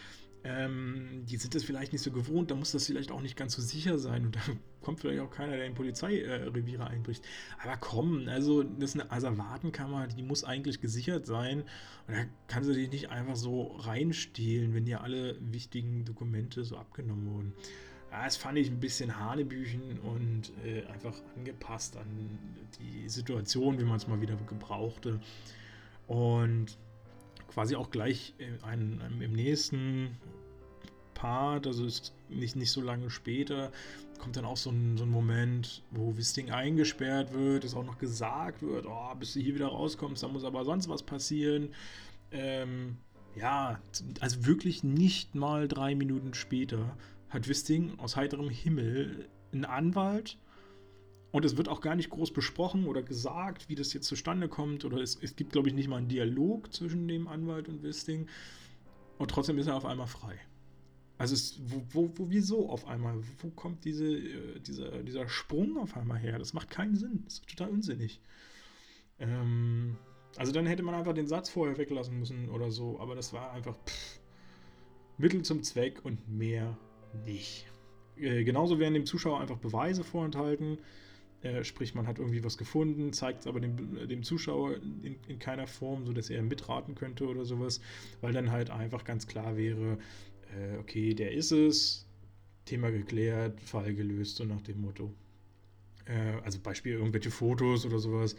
ähm, 0.45 1.25
die 1.27 1.37
sind 1.37 1.55
das 1.55 1.63
vielleicht 1.63 1.93
nicht 1.93 2.03
so 2.03 2.11
gewohnt, 2.11 2.51
da 2.51 2.55
muss 2.55 2.73
das 2.73 2.87
vielleicht 2.87 3.13
auch 3.13 3.21
nicht 3.21 3.37
ganz 3.37 3.55
so 3.55 3.63
sicher 3.63 3.99
sein 3.99 4.27
und 4.27 4.37
da 4.37 4.41
kommt 4.83 5.01
vielleicht 5.01 5.21
auch 5.21 5.31
keiner, 5.31 5.57
der 5.57 5.67
in 5.67 5.75
Polizeireviere 5.75 6.83
äh, 6.83 6.87
einbricht. 6.87 7.25
Aber 7.63 7.77
komm, 7.77 8.29
also 8.29 8.63
das 8.63 8.95
ist 8.95 9.01
eine 9.01 9.11
Asservatenkammer, 9.11 10.09
die 10.09 10.23
muss 10.23 10.43
eigentlich 10.43 10.81
gesichert 10.81 11.27
sein 11.27 11.63
und 12.09 12.17
da 12.17 12.25
kannst 12.49 12.69
du 12.69 12.75
dich 12.75 12.91
nicht 12.91 13.11
einfach 13.11 13.37
so 13.37 13.77
reinstehlen, 13.79 14.75
wenn 14.75 14.85
dir 14.85 15.03
alle 15.03 15.37
wichtigen 15.41 16.05
Dokumente 16.05 16.65
so 16.65 16.77
abgenommen 16.77 17.33
wurden. 17.33 17.53
das 18.11 18.37
fand 18.37 18.59
ich 18.59 18.69
ein 18.69 18.81
bisschen 18.81 19.19
Hanebüchen 19.19 20.01
und 20.01 20.53
äh, 20.65 20.85
einfach 20.87 21.15
angepasst 21.37 21.97
an 21.97 22.39
die 22.81 23.09
Situation, 23.09 23.79
wie 23.79 23.85
man 23.85 23.97
es 23.97 24.09
mal 24.09 24.21
wieder 24.21 24.35
gebrauchte. 24.35 25.21
Und 26.09 26.77
quasi 27.53 27.77
auch 27.77 27.91
gleich 27.91 28.35
ein, 28.63 29.01
im 29.21 29.33
nächsten 29.33 30.17
Part, 31.15 31.67
also 31.67 31.85
ist 31.85 32.15
nicht, 32.29 32.57
nicht 32.57 32.73
so 32.73 32.81
lange 32.81 33.11
später, 33.11 33.71
kommt 34.19 34.37
dann 34.37 34.45
auch 34.45 34.57
so 34.57 34.71
ein, 34.71 34.97
so 34.97 35.05
ein 35.05 35.11
Moment, 35.11 35.83
wo 35.91 36.17
Wisting 36.17 36.51
eingesperrt 36.51 37.33
wird, 37.33 37.65
es 37.65 37.75
auch 37.75 37.85
noch 37.85 37.99
gesagt 37.99 38.63
wird, 38.63 38.87
oh, 38.87 39.15
bis 39.19 39.35
du 39.35 39.41
hier 39.41 39.55
wieder 39.55 39.69
rauskommst, 39.69 40.23
da 40.23 40.29
muss 40.29 40.45
aber 40.45 40.65
sonst 40.65 40.89
was 40.89 41.03
passieren. 41.03 41.71
Ähm, 42.31 42.97
ja, 43.35 43.81
also 44.21 44.47
wirklich 44.47 44.85
nicht 44.85 45.35
mal 45.35 45.69
drei 45.69 45.95
Minuten 45.95 46.35
später 46.35 46.97
hat 47.29 47.49
Wisting 47.49 47.99
aus 47.99 48.17
heiterem 48.17 48.51
Himmel 48.51 49.29
einen 49.53 49.65
Anwalt 49.65 50.39
und 51.33 51.47
es 51.47 51.57
wird 51.57 51.69
auch 51.69 51.81
gar 51.81 51.97
nicht 51.97 52.11
groß 52.11 52.33
besprochen 52.33 52.87
oder 52.87 53.03
gesagt, 53.03 53.69
wie 53.71 53.75
das 53.75 53.95
jetzt 53.95 54.07
zustande 54.07 54.49
kommt. 54.49 54.85
Oder 54.85 54.99
es, 54.99 55.17
es 55.21 55.35
gibt, 55.35 55.53
glaube 55.53 55.69
ich, 55.69 55.75
nicht 55.75 55.89
mal 55.89 55.97
einen 55.97 56.09
Dialog 56.09 56.73
zwischen 56.73 57.09
dem 57.09 57.27
Anwalt 57.27 57.69
und 57.69 57.83
Wisting. 57.83 58.29
Und 59.19 59.31
trotzdem 59.31 59.59
ist 59.59 59.67
er 59.67 59.77
auf 59.77 59.87
einmal 59.87 60.07
frei. 60.07 60.39
Also 61.17 61.35
es, 61.35 61.59
wo, 61.65 61.83
wo, 61.91 62.11
wo, 62.17 62.31
wieso 62.31 62.69
auf 62.69 62.87
einmal? 62.87 63.19
Wo 63.39 63.49
kommt 63.51 63.85
diese, 63.87 64.15
äh, 64.15 64.61
dieser, 64.61 65.03
dieser 65.03 65.27
Sprung 65.27 65.79
auf 65.79 65.97
einmal 65.97 66.19
her? 66.19 66.39
Das 66.39 66.53
macht 66.53 66.69
keinen 66.69 66.97
Sinn. 66.97 67.23
Das 67.25 67.35
ist 67.35 67.49
total 67.49 67.71
unsinnig. 67.71 68.21
Ähm, 69.19 69.97
also 70.37 70.53
dann 70.53 70.67
hätte 70.67 70.83
man 70.83 70.95
einfach 70.95 71.15
den 71.15 71.29
Satz 71.29 71.49
vorher 71.49 71.79
weglassen 71.79 72.19
müssen 72.19 72.51
oder 72.51 72.71
so. 72.71 73.01
Aber 73.01 73.15
das 73.15 73.33
war 73.33 73.53
einfach 73.53 73.77
pff, 73.87 74.21
Mittel 75.17 75.43
zum 75.43 75.63
Zweck 75.63 76.05
und 76.05 76.29
mehr 76.29 76.77
nicht. 77.25 77.67
Äh, 78.17 78.45
genauso 78.45 78.79
werden 78.79 78.93
dem 78.93 79.07
Zuschauer 79.07 79.41
einfach 79.41 79.57
Beweise 79.57 80.05
vorenthalten. 80.05 80.79
Äh, 81.43 81.65
sprich, 81.65 81.95
man 81.95 82.07
hat 82.07 82.19
irgendwie 82.19 82.45
was 82.45 82.57
gefunden, 82.57 83.13
zeigt 83.13 83.41
es 83.41 83.47
aber 83.49 83.59
dem, 83.59 84.09
dem 84.09 84.23
Zuschauer 84.23 84.77
in, 84.77 85.17
in, 85.27 85.39
keiner 85.41 85.67
Form, 85.67 86.07
sodass 86.07 86.31
er 86.31 86.43
mitraten 86.43 86.95
könnte 86.95 87.27
oder 87.27 87.45
sowas, 87.45 87.81
weil 88.21 88.33
dann 88.33 88.53
halt 88.53 88.71
einfach 88.71 89.03
ganz 89.05 89.27
klar 89.27 89.57
wäre, 89.57 89.99
äh, 90.57 90.79
okay, 90.79 91.15
der 91.15 91.33
ist 91.33 91.51
es, 91.51 92.07
Thema 92.65 92.91
geklärt, 92.93 93.61
Fall 93.61 93.93
gelöst, 93.93 94.37
so 94.37 94.45
nach 94.45 94.61
dem 94.61 94.81
Motto. 94.83 95.13
Äh, 96.05 96.41
also 96.45 96.61
Beispiel 96.61 96.93
irgendwelche 96.93 97.33
Fotos 97.33 97.85
oder 97.85 97.99
sowas, 97.99 98.37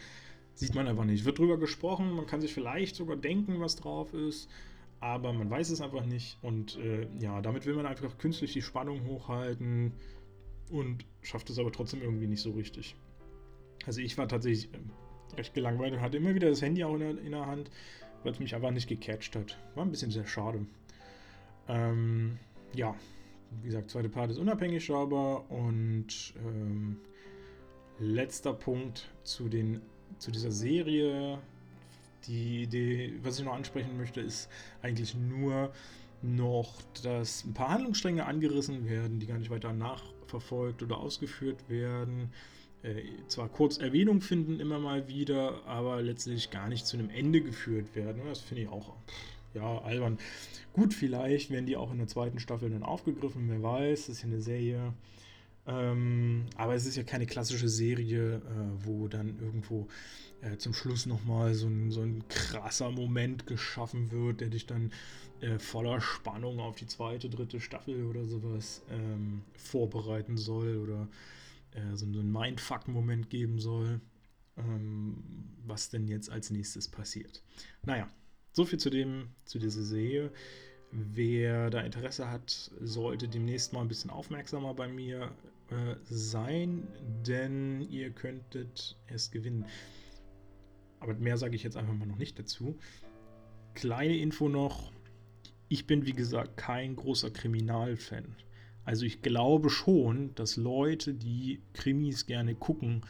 sieht 0.54 0.74
man 0.74 0.88
einfach 0.88 1.06
nicht. 1.06 1.26
Wird 1.26 1.40
drüber 1.40 1.58
gesprochen, 1.58 2.12
man 2.12 2.26
kann 2.26 2.40
sich 2.40 2.54
vielleicht 2.54 2.96
sogar 2.96 3.18
denken, 3.18 3.60
was 3.60 3.76
drauf 3.76 4.14
ist, 4.14 4.50
aber 5.02 5.34
man 5.34 5.50
weiß 5.50 5.72
es 5.72 5.82
einfach 5.82 6.06
nicht. 6.06 6.38
Und 6.42 6.78
äh, 6.78 7.06
ja, 7.20 7.42
damit 7.42 7.66
will 7.66 7.76
man 7.76 7.86
einfach 7.86 8.18
künstlich 8.18 8.54
die 8.54 8.62
Spannung 8.62 9.04
hochhalten 9.04 9.92
und 10.70 11.06
schafft 11.22 11.50
es 11.50 11.60
aber 11.60 11.72
trotzdem 11.72 12.02
irgendwie 12.02 12.28
nicht 12.28 12.42
so 12.42 12.52
richtig. 12.52 12.96
Also 13.86 14.02
ich 14.02 14.18
war 14.18 14.28
tatsächlich 14.28 14.74
äh, 14.74 15.38
recht 15.38 15.54
gelangweilt 15.54 15.94
und 15.94 16.02
hatte 16.02 16.18
immer 16.18 16.36
wieder 16.36 16.50
das 16.50 16.62
Handy 16.62 16.84
auch 16.84 16.94
in 16.94 17.00
der, 17.00 17.10
in 17.18 17.32
der 17.32 17.46
Hand, 17.46 17.70
weil 18.24 18.32
es 18.32 18.40
mich 18.40 18.56
einfach 18.56 18.72
nicht 18.72 18.88
gecatcht 18.88 19.36
hat. 19.36 19.58
War 19.76 19.86
ein 19.86 19.92
bisschen 19.92 20.12
sehr 20.12 20.26
schade. 20.26 20.66
Ähm, 21.68 22.40
ja, 22.74 22.96
wie 23.62 23.68
gesagt, 23.68 23.90
zweite 23.90 24.10
Part 24.10 24.32
ist 24.32 24.38
unabhängig 24.38 24.84
schaubar 24.84 25.50
und 25.52 26.34
ähm, 26.46 26.98
letzter 28.00 28.54
Punkt 28.54 29.10
zu, 29.24 29.50
den, 29.50 29.82
zu 30.18 30.32
dieser 30.32 30.52
Serie. 30.52 31.40
Die 32.28 32.64
Idee, 32.64 33.14
was 33.22 33.38
ich 33.38 33.46
noch 33.46 33.54
ansprechen 33.54 33.98
möchte, 33.98 34.22
ist 34.22 34.50
eigentlich 34.82 35.14
nur, 35.14 35.74
noch, 36.24 36.82
dass 37.04 37.44
ein 37.44 37.54
paar 37.54 37.70
Handlungsstränge 37.70 38.26
angerissen 38.26 38.88
werden, 38.90 39.20
die 39.20 39.28
gar 39.28 39.38
nicht 39.38 39.50
weiter 39.50 39.74
nachverfolgt 40.34 40.82
oder 40.84 40.98
ausgeführt 40.98 41.70
werden. 41.70 42.32
Äh, 42.82 43.04
zwar 43.28 43.48
kurz 43.48 43.78
Erwähnung 43.78 44.22
finden 44.22 44.60
immer 44.60 44.80
mal 44.80 45.08
wieder, 45.08 45.64
aber 45.66 46.02
letztlich 46.02 46.50
gar 46.50 46.68
nicht 46.68 46.86
zu 46.86 46.98
einem 46.98 47.10
Ende 47.10 47.42
geführt 47.42 47.96
werden. 47.96 48.22
Das 48.28 48.42
finde 48.42 48.64
ich 48.64 48.70
auch 48.70 48.94
ja, 49.54 49.80
albern. 49.80 50.18
Gut, 50.74 50.94
vielleicht 50.94 51.52
werden 51.52 51.68
die 51.68 51.78
auch 51.78 51.92
in 51.92 52.00
der 52.00 52.08
zweiten 52.08 52.40
Staffel 52.40 52.72
dann 52.72 52.84
aufgegriffen, 52.84 53.48
wer 53.50 53.62
weiß, 53.62 54.08
das 54.08 54.18
ist 54.18 54.24
ja 54.24 54.28
eine 54.28 54.42
Serie. 54.42 54.94
Ähm, 55.66 56.46
aber 56.58 56.74
es 56.74 56.86
ist 56.86 56.98
ja 56.98 57.04
keine 57.04 57.26
klassische 57.26 57.70
Serie, 57.70 58.36
äh, 58.36 58.86
wo 58.86 59.08
dann 59.08 59.40
irgendwo 59.40 59.88
äh, 60.44 60.58
zum 60.58 60.74
Schluss 60.74 61.06
nochmal 61.06 61.54
so 61.54 61.68
ein, 61.68 61.92
so 61.92 62.02
ein 62.02 62.28
krasser 62.28 62.92
Moment 62.92 63.48
geschaffen 63.48 64.12
wird, 64.12 64.42
der 64.42 64.50
dich 64.50 64.66
dann 64.66 64.92
äh, 65.42 65.60
voller 65.60 66.02
Spannung 66.02 66.60
auf 66.60 66.76
die 66.76 66.88
zweite, 66.88 67.30
dritte 67.30 67.60
Staffel 67.60 68.06
oder 68.06 68.26
sowas 68.26 68.84
ähm, 68.90 69.42
vorbereiten 69.54 70.38
soll 70.38 70.78
oder 70.78 71.08
äh, 71.72 71.96
so, 71.96 72.06
so 72.12 72.20
einen 72.20 72.32
Mindfuck-Moment 72.32 73.30
geben 73.30 73.60
soll, 73.60 74.02
ähm, 74.58 75.24
was 75.66 75.90
denn 75.90 76.08
jetzt 76.08 76.30
als 76.30 76.50
nächstes 76.50 76.88
passiert. 76.88 77.44
Naja, 77.84 78.08
so 78.52 78.66
viel 78.66 78.80
zu 78.80 78.90
zu 79.46 79.60
dieser 79.60 79.84
Serie. 79.84 80.32
Wer 80.92 81.72
da 81.72 81.82
Interesse 81.82 82.30
hat, 82.30 82.72
sollte 82.80 83.28
demnächst 83.28 83.74
mal 83.74 83.82
ein 83.82 83.88
bisschen 83.88 84.12
aufmerksamer 84.12 84.76
bei 84.76 84.88
mir 84.88 85.32
äh, 85.72 85.96
sein, 86.06 86.88
denn 87.26 87.82
ihr 87.82 88.12
könntet 88.12 88.96
es 89.08 89.32
gewinnen. 89.32 89.66
Aber 91.04 91.14
mehr 91.16 91.38
sage 91.38 91.56
ich 91.56 91.64
jetzt 91.64 91.76
einfach 91.76 91.94
mal 91.94 92.08
noch 92.08 92.18
nicht 92.18 92.40
dazu. 92.40 92.78
Kleine 93.76 94.16
Info 94.18 94.48
noch. 94.48 94.94
Ich 95.68 95.86
bin, 95.86 96.06
wie 96.06 96.14
gesagt, 96.14 96.56
kein 96.56 96.96
großer 96.96 97.30
Kriminalfan. 97.30 98.36
Also 98.86 99.06
ich 99.06 99.22
glaube 99.22 99.70
schon, 99.70 100.34
dass 100.36 100.56
Leute, 100.56 101.14
die 101.14 101.62
Krimis 101.74 102.26
gerne 102.26 102.56
gucken, 102.56 103.02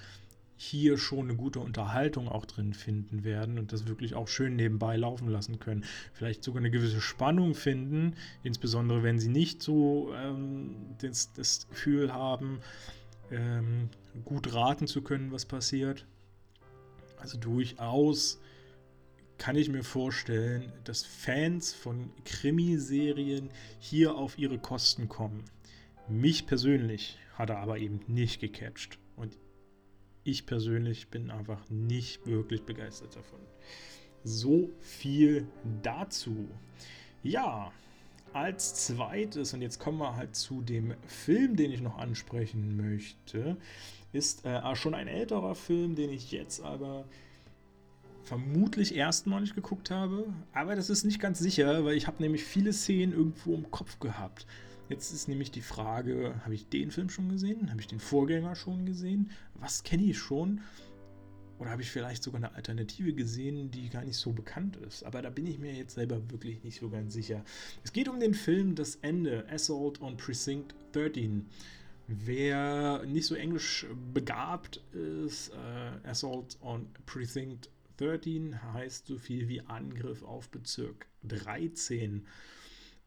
hier 0.55 0.97
schon 0.97 1.29
eine 1.29 1.35
gute 1.35 1.59
Unterhaltung 1.59 2.27
auch 2.29 2.45
drin 2.45 2.73
finden 2.73 3.23
werden 3.23 3.59
und 3.59 3.73
das 3.73 3.87
wirklich 3.87 4.15
auch 4.15 4.27
schön 4.27 4.55
nebenbei 4.55 4.95
laufen 4.95 5.27
lassen 5.27 5.59
können. 5.59 5.83
Vielleicht 6.13 6.43
sogar 6.43 6.61
eine 6.61 6.71
gewisse 6.71 7.01
Spannung 7.01 7.53
finden, 7.53 8.15
insbesondere 8.43 9.03
wenn 9.03 9.19
sie 9.19 9.29
nicht 9.29 9.61
so 9.61 10.13
ähm, 10.15 10.95
das, 10.99 11.33
das, 11.33 11.67
Gefühl 11.67 12.13
haben, 12.13 12.59
ähm, 13.29 13.89
gut 14.25 14.53
raten 14.53 14.87
zu 14.87 15.01
können, 15.01 15.31
was 15.31 15.45
passiert. 15.45 16.07
Also 17.23 17.37
durchaus 17.37 18.41
kann 19.37 19.55
ich 19.55 19.69
mir 19.69 19.83
vorstellen, 19.83 20.73
dass 20.83 21.05
Fans 21.05 21.73
von 21.73 22.11
Krimiserien 22.25 23.49
hier 23.79 24.15
auf 24.15 24.37
ihre 24.37 24.59
Kosten 24.59 25.07
kommen. 25.07 25.45
Mich 26.09 26.47
persönlich 26.47 27.17
hat 27.35 27.49
er 27.49 27.59
aber 27.59 27.77
eben 27.77 28.01
nicht 28.07 28.41
gecatcht. 28.41 28.99
Und 29.15 29.37
ich 30.25 30.45
persönlich 30.45 31.07
bin 31.07 31.31
einfach 31.31 31.69
nicht 31.69 32.27
wirklich 32.27 32.63
begeistert 32.63 33.15
davon. 33.15 33.39
So 34.25 34.69
viel 34.81 35.47
dazu. 35.81 36.49
Ja, 37.23 37.71
als 38.33 38.85
zweites, 38.85 39.53
und 39.53 39.61
jetzt 39.61 39.79
kommen 39.79 39.99
wir 39.99 40.17
halt 40.17 40.35
zu 40.35 40.61
dem 40.61 40.93
Film, 41.07 41.55
den 41.55 41.71
ich 41.71 41.79
noch 41.79 41.97
ansprechen 41.97 42.75
möchte, 42.75 43.55
ist 44.13 44.45
äh, 44.45 44.75
schon 44.75 44.93
ein 44.93 45.07
älterer 45.07 45.55
Film, 45.55 45.95
den 45.95 46.11
ich 46.11 46.31
jetzt 46.31 46.61
aber 46.61 47.05
vermutlich 48.23 48.95
erstmalig 48.95 49.53
geguckt 49.53 49.91
habe. 49.91 50.25
Aber 50.53 50.75
das 50.75 50.89
ist 50.89 51.03
nicht 51.03 51.19
ganz 51.19 51.39
sicher, 51.39 51.83
weil 51.83 51.97
ich 51.97 52.07
habe 52.07 52.21
nämlich 52.21 52.43
viele 52.43 52.71
Szenen 52.71 53.13
irgendwo 53.13 53.53
im 53.53 53.69
Kopf 53.69 53.99
gehabt. 53.99 54.45
Jetzt 54.89 55.11
ist 55.11 55.27
nämlich 55.27 55.51
die 55.51 55.61
Frage, 55.61 56.35
habe 56.43 56.53
ich 56.53 56.69
den 56.69 56.91
Film 56.91 57.09
schon 57.09 57.29
gesehen? 57.29 57.69
Habe 57.69 57.81
ich 57.81 57.87
den 57.87 57.99
Vorgänger 57.99 58.55
schon 58.55 58.85
gesehen? 58.85 59.31
Was 59.55 59.83
kenne 59.83 60.03
ich 60.03 60.17
schon? 60.17 60.61
Oder 61.59 61.71
habe 61.71 61.81
ich 61.81 61.89
vielleicht 61.89 62.23
sogar 62.23 62.39
eine 62.39 62.55
Alternative 62.55 63.13
gesehen, 63.13 63.71
die 63.71 63.89
gar 63.89 64.03
nicht 64.03 64.17
so 64.17 64.33
bekannt 64.33 64.75
ist? 64.77 65.03
Aber 65.03 65.21
da 65.21 65.29
bin 65.29 65.47
ich 65.47 65.59
mir 65.59 65.73
jetzt 65.73 65.95
selber 65.95 66.19
wirklich 66.29 66.63
nicht 66.63 66.79
so 66.79 66.89
ganz 66.89 67.13
sicher. 67.13 67.43
Es 67.83 67.93
geht 67.93 68.09
um 68.09 68.19
den 68.19 68.33
Film 68.33 68.75
Das 68.75 68.95
Ende, 68.97 69.45
Assault 69.49 70.01
on 70.01 70.17
Precinct 70.17 70.75
13. 70.91 71.45
Wer 72.07 73.03
nicht 73.05 73.27
so 73.27 73.35
englisch 73.35 73.85
begabt 74.13 74.81
ist, 74.91 75.49
äh, 75.49 76.07
Assault 76.07 76.57
on 76.61 76.87
Precinct 77.05 77.69
13 77.97 78.73
heißt 78.73 79.07
so 79.07 79.17
viel 79.17 79.47
wie 79.47 79.61
Angriff 79.61 80.23
auf 80.23 80.49
Bezirk 80.49 81.07
13. 81.23 82.25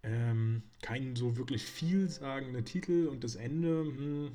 Ähm, 0.03 0.63
kein 0.83 1.17
so 1.17 1.37
wirklich 1.37 1.65
vielsagender 1.65 2.65
Titel 2.65 3.09
und 3.09 3.25
das 3.25 3.35
Ende 3.35 3.85
hm, 3.85 4.33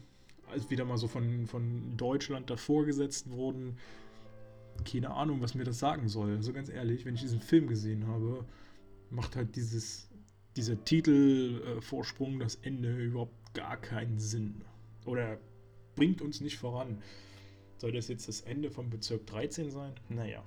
ist 0.56 0.70
wieder 0.70 0.86
mal 0.86 0.98
so 0.98 1.08
von, 1.08 1.48
von 1.48 1.98
Deutschland 1.98 2.50
davor 2.50 2.86
gesetzt 2.86 3.32
worden. 3.32 3.78
Keine 4.86 5.12
Ahnung, 5.12 5.42
was 5.42 5.56
mir 5.56 5.64
das 5.64 5.80
sagen 5.80 6.08
soll. 6.08 6.36
Also 6.36 6.54
ganz 6.54 6.70
ehrlich, 6.70 7.06
wenn 7.06 7.16
ich 7.16 7.22
diesen 7.22 7.42
Film 7.42 7.68
gesehen 7.68 8.08
habe, 8.08 8.46
macht 9.10 9.36
halt 9.36 9.56
dieses, 9.56 10.10
dieser 10.56 10.84
Titelvorsprung, 10.84 12.36
äh, 12.36 12.44
das 12.44 12.56
Ende 12.56 12.96
überhaupt 12.98 13.34
gar 13.54 13.78
keinen 13.78 14.20
Sinn. 14.20 14.64
Oder 15.06 15.38
bringt 15.96 16.22
uns 16.22 16.42
nicht 16.42 16.58
voran. 16.58 17.02
Soll 17.78 17.92
das 17.92 18.08
jetzt 18.08 18.28
das 18.28 18.42
Ende 18.42 18.70
vom 18.70 18.90
Bezirk 18.90 19.26
13 19.28 19.72
sein? 19.72 19.94
Naja. 20.10 20.44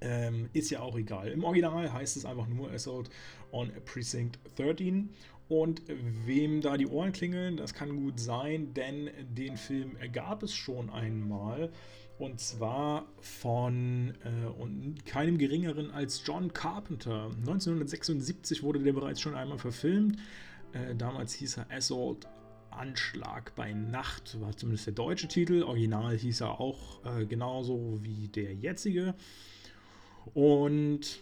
Ähm, 0.00 0.50
ist 0.52 0.70
ja 0.70 0.80
auch 0.80 0.96
egal. 0.96 1.28
Im 1.28 1.44
Original 1.44 1.92
heißt 1.92 2.16
es 2.16 2.24
einfach 2.24 2.48
nur 2.48 2.72
Assault 2.72 3.08
on 3.52 3.70
Precinct 3.84 4.38
13. 4.56 5.10
Und 5.48 5.82
wem 6.26 6.60
da 6.60 6.76
die 6.76 6.86
Ohren 6.86 7.12
klingeln, 7.12 7.56
das 7.56 7.74
kann 7.74 7.96
gut 7.96 8.18
sein, 8.18 8.72
denn 8.74 9.10
den 9.36 9.56
Film 9.56 9.96
gab 10.12 10.42
es 10.42 10.54
schon 10.54 10.90
einmal. 10.90 11.70
Und 12.18 12.40
zwar 12.40 13.06
von 13.20 14.14
äh, 14.24 14.46
und 14.46 15.04
keinem 15.06 15.38
geringeren 15.38 15.90
als 15.90 16.22
John 16.24 16.52
Carpenter. 16.52 17.26
1976 17.40 18.62
wurde 18.62 18.80
der 18.80 18.92
bereits 18.92 19.20
schon 19.20 19.34
einmal 19.34 19.58
verfilmt. 19.58 20.18
Äh, 20.72 20.94
damals 20.94 21.34
hieß 21.34 21.58
er 21.58 21.70
Assault 21.70 22.26
Anschlag 22.70 23.54
bei 23.54 23.72
Nacht, 23.72 24.40
war 24.40 24.56
zumindest 24.56 24.86
der 24.86 24.94
deutsche 24.94 25.28
Titel. 25.28 25.62
Original 25.62 26.16
hieß 26.16 26.40
er 26.40 26.60
auch 26.60 27.04
äh, 27.04 27.26
genauso 27.26 27.98
wie 28.02 28.28
der 28.28 28.54
jetzige. 28.54 29.14
Und 30.34 31.20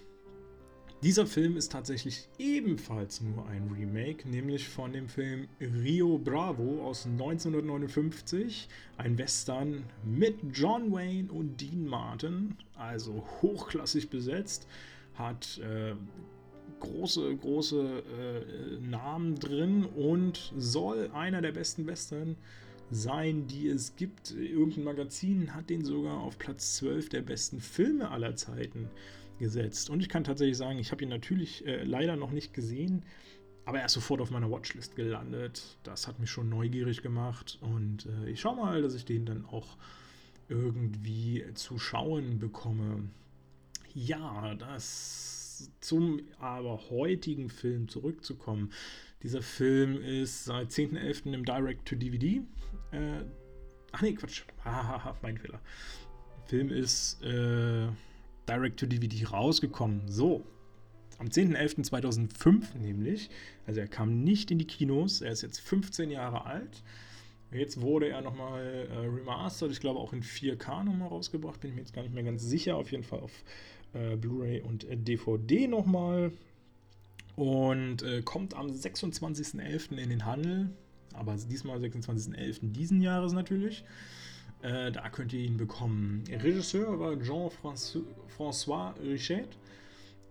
dieser 1.03 1.27
Film 1.27 1.57
ist 1.57 1.73
tatsächlich 1.73 2.29
ebenfalls 2.39 3.23
nur 3.23 3.47
ein 3.49 3.71
Remake, 3.75 4.29
nämlich 4.29 4.69
von 4.69 4.93
dem 4.93 5.09
Film 5.09 5.49
Rio 5.59 6.19
Bravo 6.19 6.87
aus 6.87 7.07
1959, 7.07 8.69
ein 8.99 9.17
Western 9.17 9.85
mit 10.05 10.37
John 10.53 10.93
Wayne 10.93 11.33
und 11.33 11.59
Dean 11.59 11.87
Martin, 11.87 12.55
also 12.77 13.25
hochklassig 13.41 14.11
besetzt, 14.11 14.69
hat 15.15 15.59
äh, 15.59 15.95
große, 16.79 17.37
große 17.37 18.03
äh, 18.03 18.81
Namen 18.81 19.39
drin 19.39 19.85
und 19.85 20.53
soll 20.57 21.11
einer 21.13 21.43
der 21.43 21.53
besten 21.53 21.87
Western 21.87 22.37
sein, 22.91 23.47
die 23.47 23.69
es 23.69 23.97
gibt. 23.97 24.33
Irgendein 24.33 24.85
Magazin 24.85 25.55
hat 25.55 25.71
den 25.71 25.85
sogar 25.85 26.19
auf 26.19 26.39
Platz 26.39 26.77
12 26.77 27.09
der 27.09 27.23
besten 27.23 27.61
Filme 27.61 28.11
aller 28.11 28.37
Zeiten 28.37 28.91
gesetzt. 29.39 29.91
Und 29.91 30.01
ich 30.01 30.09
kann 30.09 30.25
tatsächlich 30.25 30.57
sagen, 30.57 30.79
ich 30.79 30.93
habe 30.93 31.03
ihn 31.03 31.09
natürlich 31.09 31.67
äh, 31.67 31.85
leider 31.85 32.17
noch 32.17 32.31
nicht 32.31 32.53
gesehen, 32.53 33.05
aber 33.65 33.79
er 33.79 33.87
ist 33.87 33.93
sofort 33.93 34.21
auf 34.21 34.31
meiner 34.31 34.51
Watchlist 34.51 34.97
gelandet. 34.97 35.79
Das 35.83 36.07
hat 36.07 36.19
mich 36.19 36.31
schon 36.31 36.49
neugierig 36.49 37.03
gemacht 37.03 37.59
und 37.61 38.07
äh, 38.07 38.31
ich 38.31 38.41
schaue 38.41 38.57
mal, 38.57 38.83
dass 38.83 38.95
ich 38.95 39.05
den 39.05 39.27
dann 39.27 39.45
auch 39.45 39.77
irgendwie 40.49 41.45
zu 41.55 41.79
schauen 41.79 42.39
bekomme. 42.39 43.09
Ja, 43.95 44.55
das 44.57 45.40
zum 45.81 46.21
aber 46.39 46.91
heutigen 46.91 47.49
Film 47.49 47.89
zurückzukommen. 47.89 48.73
Dieser 49.23 49.43
Film 49.43 50.01
ist 50.01 50.47
seit 50.47 50.71
10.11. 50.71 51.35
im 51.35 51.45
Direct-to-DVD. 51.45 52.43
Äh, 52.93 53.25
ach 53.93 54.03
nee, 54.03 54.15
Quatsch. 54.15 54.45
Mein 55.23 55.37
Fehler. 55.37 55.61
Film 56.47 56.71
ist 56.71 57.23
äh, 57.23 57.89
Direct-to-DVD 58.49 59.27
rausgekommen. 59.27 60.09
So. 60.09 60.45
Am 61.19 61.27
10.11.2005 61.27 62.79
nämlich. 62.79 63.29
Also 63.67 63.81
er 63.81 63.89
kam 63.89 64.25
nicht 64.25 64.51
in 64.51 64.59
die 64.59 64.67
Kinos. 64.67 65.21
Er 65.21 65.33
ist 65.33 65.43
jetzt 65.43 65.61
15 65.61 66.11
Jahre 66.11 66.47
alt. 66.47 66.83
Jetzt 67.53 67.81
wurde 67.81 68.09
er 68.09 68.23
nochmal 68.23 68.89
äh, 68.91 68.97
remastered. 69.07 69.73
Ich 69.73 69.81
glaube 69.81 69.99
auch 69.99 70.13
in 70.13 70.23
4K 70.23 70.85
nochmal 70.85 71.09
rausgebracht. 71.09 71.61
Bin 71.61 71.71
ich 71.71 71.77
mir 71.77 71.83
jetzt 71.83 71.93
gar 71.93 72.03
nicht 72.03 72.15
mehr 72.15 72.23
ganz 72.23 72.43
sicher. 72.43 72.77
Auf 72.77 72.91
jeden 72.91 73.03
Fall 73.03 73.21
auf 73.21 73.33
äh, 73.93 74.17
Blu-ray 74.17 74.63
und 74.63 74.85
äh, 74.85 74.97
DVD 74.97 75.67
nochmal 75.69 76.33
und 77.37 78.03
äh, 78.03 78.23
kommt 78.23 78.55
am 78.55 78.67
26.11. 78.69 79.97
in 79.97 80.11
den 80.11 80.25
Handel, 80.25 80.71
aber 81.15 81.37
diesmal 81.37 81.79
26.11. 81.79 82.73
diesen 82.73 83.01
Jahres 83.01 83.33
natürlich. 83.33 83.85
Äh, 84.63 84.93
da 84.93 85.09
könnt 85.09 85.33
ihr 85.33 85.41
ihn 85.41 85.57
bekommen. 85.57 86.25
Regisseur 86.29 87.01
war 87.01 87.17
Jean-François 87.19 88.93
Richet. 89.01 89.49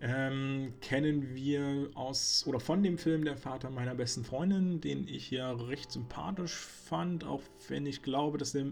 Ähm, 0.02 0.72
kennen 0.80 1.34
wir 1.34 1.90
aus 1.94 2.44
oder 2.46 2.58
von 2.58 2.82
dem 2.82 2.96
Film 2.96 3.24
Der 3.24 3.36
Vater 3.36 3.70
meiner 3.70 3.94
besten 3.94 4.24
Freundin, 4.24 4.80
den 4.80 5.06
ich 5.06 5.30
ja 5.30 5.52
recht 5.52 5.92
sympathisch 5.92 6.54
fand, 6.54 7.24
auch 7.24 7.42
wenn 7.68 7.84
ich 7.84 8.02
glaube, 8.02 8.38
dass 8.38 8.52
der 8.52 8.66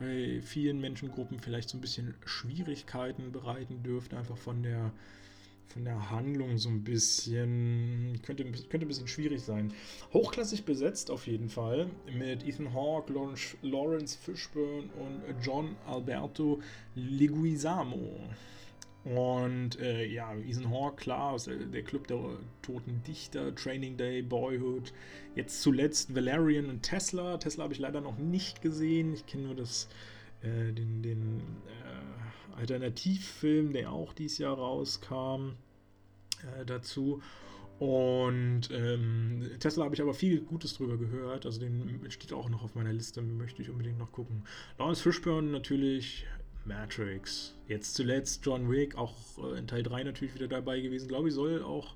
bei 0.00 0.40
vielen 0.42 0.80
Menschengruppen 0.80 1.38
vielleicht 1.38 1.68
so 1.68 1.78
ein 1.78 1.80
bisschen 1.80 2.14
Schwierigkeiten 2.24 3.30
bereiten 3.30 3.82
dürfte, 3.82 4.16
einfach 4.16 4.36
von 4.36 4.62
der 4.62 4.92
von 5.72 5.84
der 5.86 6.10
Handlung 6.10 6.58
so 6.58 6.68
ein 6.68 6.84
bisschen 6.84 8.20
könnte, 8.22 8.44
könnte 8.44 8.84
ein 8.84 8.88
bisschen 8.88 9.08
schwierig 9.08 9.40
sein. 9.40 9.72
Hochklassig 10.12 10.66
besetzt 10.66 11.10
auf 11.10 11.26
jeden 11.26 11.48
Fall 11.48 11.88
mit 12.12 12.46
Ethan 12.46 12.74
Hawke, 12.74 13.14
Lawrence, 13.62 14.18
Fishburne 14.18 14.90
und 15.00 15.22
John 15.42 15.74
Alberto 15.86 16.60
Leguizamo. 16.94 18.28
Und 19.04 19.80
äh, 19.80 20.06
ja, 20.06 20.32
Ethan 20.34 20.70
Hawke, 20.70 20.96
klar, 20.96 21.32
aus 21.32 21.44
der 21.44 21.82
Club 21.82 22.06
der 22.06 22.20
Toten 22.62 23.02
Dichter, 23.06 23.54
Training 23.54 23.96
Day, 23.96 24.22
Boyhood. 24.22 24.92
Jetzt 25.34 25.62
zuletzt 25.62 26.14
Valerian 26.14 26.70
und 26.70 26.82
Tesla. 26.82 27.36
Tesla 27.38 27.64
habe 27.64 27.74
ich 27.74 27.80
leider 27.80 28.00
noch 28.00 28.18
nicht 28.18 28.62
gesehen. 28.62 29.12
Ich 29.14 29.26
kenne 29.26 29.46
nur 29.46 29.56
das, 29.56 29.88
äh, 30.42 30.72
den, 30.72 31.02
den 31.02 31.40
äh, 31.66 32.58
Alternativfilm, 32.60 33.72
der 33.72 33.90
auch 33.90 34.12
dieses 34.12 34.38
Jahr 34.38 34.56
rauskam, 34.56 35.54
äh, 36.60 36.64
dazu. 36.64 37.20
Und 37.80 38.70
ähm, 38.70 39.50
Tesla 39.58 39.86
habe 39.86 39.96
ich 39.96 40.00
aber 40.00 40.14
viel 40.14 40.42
Gutes 40.42 40.74
drüber 40.74 40.96
gehört. 40.96 41.44
Also 41.44 41.58
den 41.58 42.00
steht 42.10 42.32
auch 42.32 42.48
noch 42.48 42.62
auf 42.62 42.76
meiner 42.76 42.92
Liste, 42.92 43.20
möchte 43.22 43.62
ich 43.62 43.70
unbedingt 43.70 43.98
noch 43.98 44.12
gucken. 44.12 44.44
Lawrence 44.78 45.02
Fishburne 45.02 45.50
natürlich 45.50 46.24
Matrix. 46.64 47.54
Jetzt 47.68 47.94
zuletzt 47.94 48.44
John 48.44 48.70
Wick, 48.70 48.96
auch 48.96 49.14
äh, 49.38 49.58
in 49.58 49.66
Teil 49.66 49.82
3 49.82 50.04
natürlich 50.04 50.34
wieder 50.34 50.48
dabei 50.48 50.80
gewesen. 50.80 51.08
Glaube 51.08 51.28
ich, 51.28 51.34
soll 51.34 51.62
auch 51.62 51.94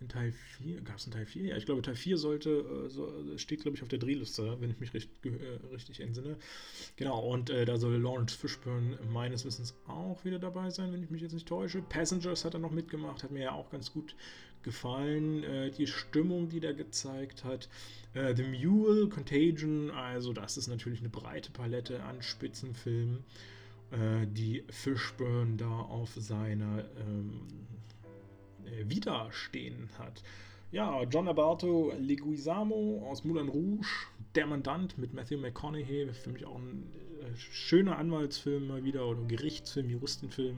in 0.00 0.08
Teil 0.08 0.32
4, 0.58 0.80
gab 0.82 0.96
es 0.96 1.06
in 1.06 1.12
Teil 1.12 1.26
4? 1.26 1.44
Ja, 1.44 1.56
ich 1.56 1.66
glaube, 1.66 1.82
Teil 1.82 1.96
4 1.96 2.18
sollte, 2.18 2.50
äh, 2.50 2.90
so, 2.90 3.10
steht, 3.36 3.62
glaube 3.62 3.76
ich, 3.76 3.82
auf 3.82 3.88
der 3.88 3.98
Drehliste, 3.98 4.60
wenn 4.60 4.70
ich 4.70 4.80
mich 4.80 4.92
recht, 4.92 5.08
äh, 5.24 5.30
richtig 5.72 6.00
entsinne. 6.00 6.36
Genau, 6.96 7.20
und 7.20 7.50
äh, 7.50 7.64
da 7.64 7.76
soll 7.76 7.96
Lawrence 7.96 8.36
Fishburne 8.36 8.98
meines 9.12 9.44
Wissens 9.44 9.74
auch 9.86 10.24
wieder 10.24 10.38
dabei 10.38 10.70
sein, 10.70 10.92
wenn 10.92 11.02
ich 11.02 11.10
mich 11.10 11.22
jetzt 11.22 11.32
nicht 11.32 11.48
täusche. 11.48 11.82
Passengers 11.82 12.44
hat 12.44 12.54
er 12.54 12.60
noch 12.60 12.70
mitgemacht, 12.70 13.22
hat 13.22 13.30
mir 13.30 13.44
ja 13.44 13.52
auch 13.52 13.70
ganz 13.70 13.92
gut 13.92 14.14
gefallen. 14.62 15.44
Äh, 15.44 15.70
die 15.70 15.86
Stimmung, 15.86 16.48
die 16.48 16.60
der 16.60 16.74
gezeigt 16.74 17.44
hat. 17.44 17.68
Äh, 18.14 18.34
The 18.34 18.42
Mule, 18.42 19.08
Contagion, 19.08 19.90
also 19.90 20.32
das 20.32 20.56
ist 20.56 20.66
natürlich 20.66 21.00
eine 21.00 21.08
breite 21.08 21.50
Palette 21.50 22.02
an 22.02 22.22
Spitzenfilmen. 22.22 23.24
Äh, 23.94 24.26
die 24.26 24.64
Fishburne 24.70 25.56
da 25.56 25.70
auf 25.70 26.14
seiner 26.14 26.84
ähm, 26.98 27.42
äh, 28.64 28.88
Vita 28.88 29.30
stehen 29.30 29.88
hat. 29.98 30.22
Ja, 30.72 31.04
John 31.04 31.28
Alberto 31.28 31.92
Leguizamo 32.00 33.06
aus 33.08 33.22
Moulin 33.24 33.48
Rouge, 33.48 33.86
Der 34.34 34.46
Mandant 34.46 34.98
mit 34.98 35.14
Matthew 35.14 35.38
McConaughey, 35.38 36.12
für 36.12 36.30
mich 36.30 36.44
auch 36.44 36.56
ein 36.56 36.90
äh, 37.20 37.36
schöner 37.36 37.96
Anwaltsfilm 37.96 38.66
mal 38.66 38.82
wieder 38.82 39.06
oder 39.06 39.22
Gerichtsfilm, 39.22 39.88
Juristenfilm. 39.88 40.56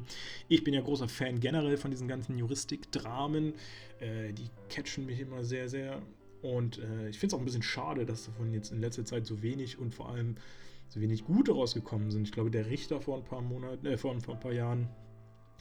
Ich 0.49 0.64
bin 0.64 0.72
ja 0.72 0.81
großer 0.81 1.09
Fan 1.09 1.38
generell 1.38 1.77
von 1.77 1.90
diesen 1.90 2.09
ganzen 2.09 2.38
Juristikdramen. 2.38 3.53
Äh, 4.01 4.33
die 4.33 4.49
catchen 4.70 5.05
mich 5.05 5.20
immer 5.20 5.44
sehr, 5.44 5.68
sehr. 5.68 6.01
Und 6.40 6.79
äh, 6.79 7.11
ich 7.11 7.18
finde 7.18 7.27
es 7.27 7.35
auch 7.35 7.40
ein 7.40 7.44
bisschen 7.44 7.62
schade, 7.62 8.07
dass 8.07 8.25
davon 8.25 8.55
jetzt 8.55 8.72
in 8.72 8.81
letzter 8.81 9.05
Zeit 9.05 9.27
so 9.27 9.42
wenig 9.42 9.79
und 9.79 9.94
vor 9.94 10.09
allem 10.09 10.37
so 10.88 11.01
wenig 11.01 11.25
gute 11.25 11.53
rausgekommen 11.53 12.11
sind. 12.11 12.25
Ich 12.25 12.33
glaube, 12.33 12.51
der 12.51 12.66
Richter 12.66 13.01
vor 13.01 13.16
ein 13.16 13.25
paar 13.25 13.42
Monaten, 13.42 13.87
äh, 13.87 13.96
vor, 13.96 14.18
vor 14.20 14.35
ein 14.35 14.40
paar 14.40 14.53
Jahren, 14.53 14.88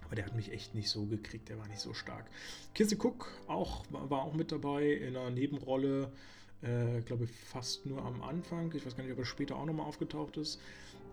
aber 0.05 0.15
der 0.15 0.25
hat 0.25 0.35
mich 0.35 0.51
echt 0.51 0.75
nicht 0.75 0.89
so 0.89 1.05
gekriegt, 1.05 1.49
der 1.49 1.57
war 1.57 1.67
nicht 1.67 1.79
so 1.79 1.93
stark. 1.93 2.25
Kissy 2.73 2.95
Cook 2.95 3.31
auch, 3.47 3.83
war 3.89 4.21
auch 4.21 4.33
mit 4.33 4.51
dabei 4.51 4.91
in 4.91 5.15
einer 5.15 5.31
Nebenrolle, 5.31 6.11
äh, 6.61 7.01
glaube 7.01 7.27
fast 7.27 7.85
nur 7.85 8.03
am 8.03 8.21
Anfang. 8.21 8.71
Ich 8.75 8.85
weiß 8.85 8.95
gar 8.95 9.03
nicht, 9.03 9.13
ob 9.13 9.19
er 9.19 9.25
später 9.25 9.55
auch 9.55 9.65
nochmal 9.65 9.87
aufgetaucht 9.87 10.37
ist. 10.37 10.59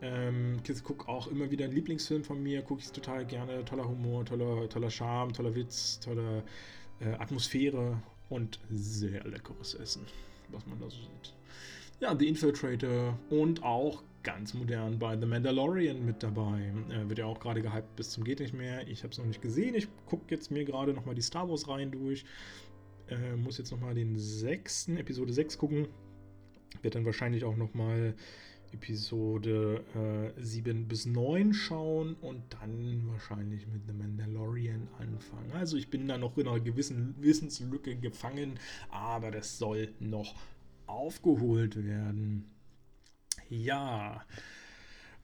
Ähm, 0.03 0.61
Kissy 0.62 0.83
Cook 0.87 1.09
auch 1.09 1.27
immer 1.29 1.51
wieder 1.51 1.64
ein 1.64 1.72
Lieblingsfilm 1.72 2.25
von 2.25 2.42
mir, 2.42 2.62
gucke 2.62 2.83
ich 2.83 2.92
total 2.92 3.25
gerne. 3.25 3.64
Toller 3.64 3.88
Humor, 3.88 4.25
toller, 4.25 4.68
toller 4.68 4.90
Charme, 4.90 5.33
toller 5.33 5.55
Witz, 5.55 6.01
tolle 6.01 6.42
äh, 7.01 7.12
Atmosphäre 7.14 8.03
und 8.29 8.59
sehr 8.70 9.25
leckeres 9.25 9.75
Essen, 9.75 10.07
was 10.51 10.66
man 10.66 10.79
da 10.81 10.90
so 10.90 10.98
sieht 10.98 11.35
ja, 12.00 12.16
The 12.18 12.28
Infiltrator 12.28 13.18
und 13.31 13.62
auch 13.62 14.02
ganz 14.22 14.55
modern 14.55 14.98
bei 14.98 15.18
The 15.18 15.26
Mandalorian 15.26 16.05
mit 16.05 16.22
dabei. 16.22 16.72
Äh, 16.90 17.09
wird 17.09 17.18
ja 17.18 17.26
auch 17.26 17.40
gerade 17.40 17.62
gehypt 17.62 17.96
bis 17.96 18.11
zum 18.11 18.24
geht 18.24 18.40
nicht 18.40 18.55
mehr. 18.55 18.87
Ich 18.88 19.02
habe 19.02 19.12
es 19.12 19.18
noch 19.18 19.26
nicht 19.26 19.42
gesehen. 19.42 19.74
Ich 19.74 19.88
gucke 20.07 20.24
jetzt 20.28 20.50
mir 20.50 20.64
gerade 20.64 20.92
nochmal 20.92 21.14
die 21.14 21.22
Star 21.22 21.48
Wars 21.48 21.68
Reihen 21.68 21.90
durch. 21.90 22.24
Äh, 23.09 23.37
muss 23.37 23.59
jetzt 23.59 23.72
nochmal 23.72 23.94
den 23.94 24.18
sechsten, 24.18 24.96
Episode 24.96 25.33
6 25.33 25.59
gucken. 25.59 25.88
Wird 26.83 26.94
dann 26.94 27.05
wahrscheinlich 27.05 27.44
auch 27.44 27.57
nochmal 27.57 28.14
Episode 28.72 29.85
äh, 30.37 30.40
7 30.40 30.88
bis 30.88 31.05
9 31.05 31.52
schauen 31.52 32.14
und 32.20 32.42
dann 32.61 33.07
wahrscheinlich 33.09 33.66
mit 33.66 33.83
The 33.87 33.92
Mandalorian 33.92 34.88
anfangen. 34.98 35.52
Also 35.52 35.76
ich 35.76 35.90
bin 35.90 36.09
da 36.09 36.16
noch 36.16 36.38
in 36.38 36.48
einer 36.48 36.61
gewissen 36.61 37.14
Wissenslücke 37.20 37.96
gefangen, 37.96 38.59
aber 38.90 39.31
das 39.31 39.59
soll 39.59 39.92
noch 40.00 40.35
aufgeholt 40.87 41.85
werden. 41.85 42.51
Ja, 43.49 44.25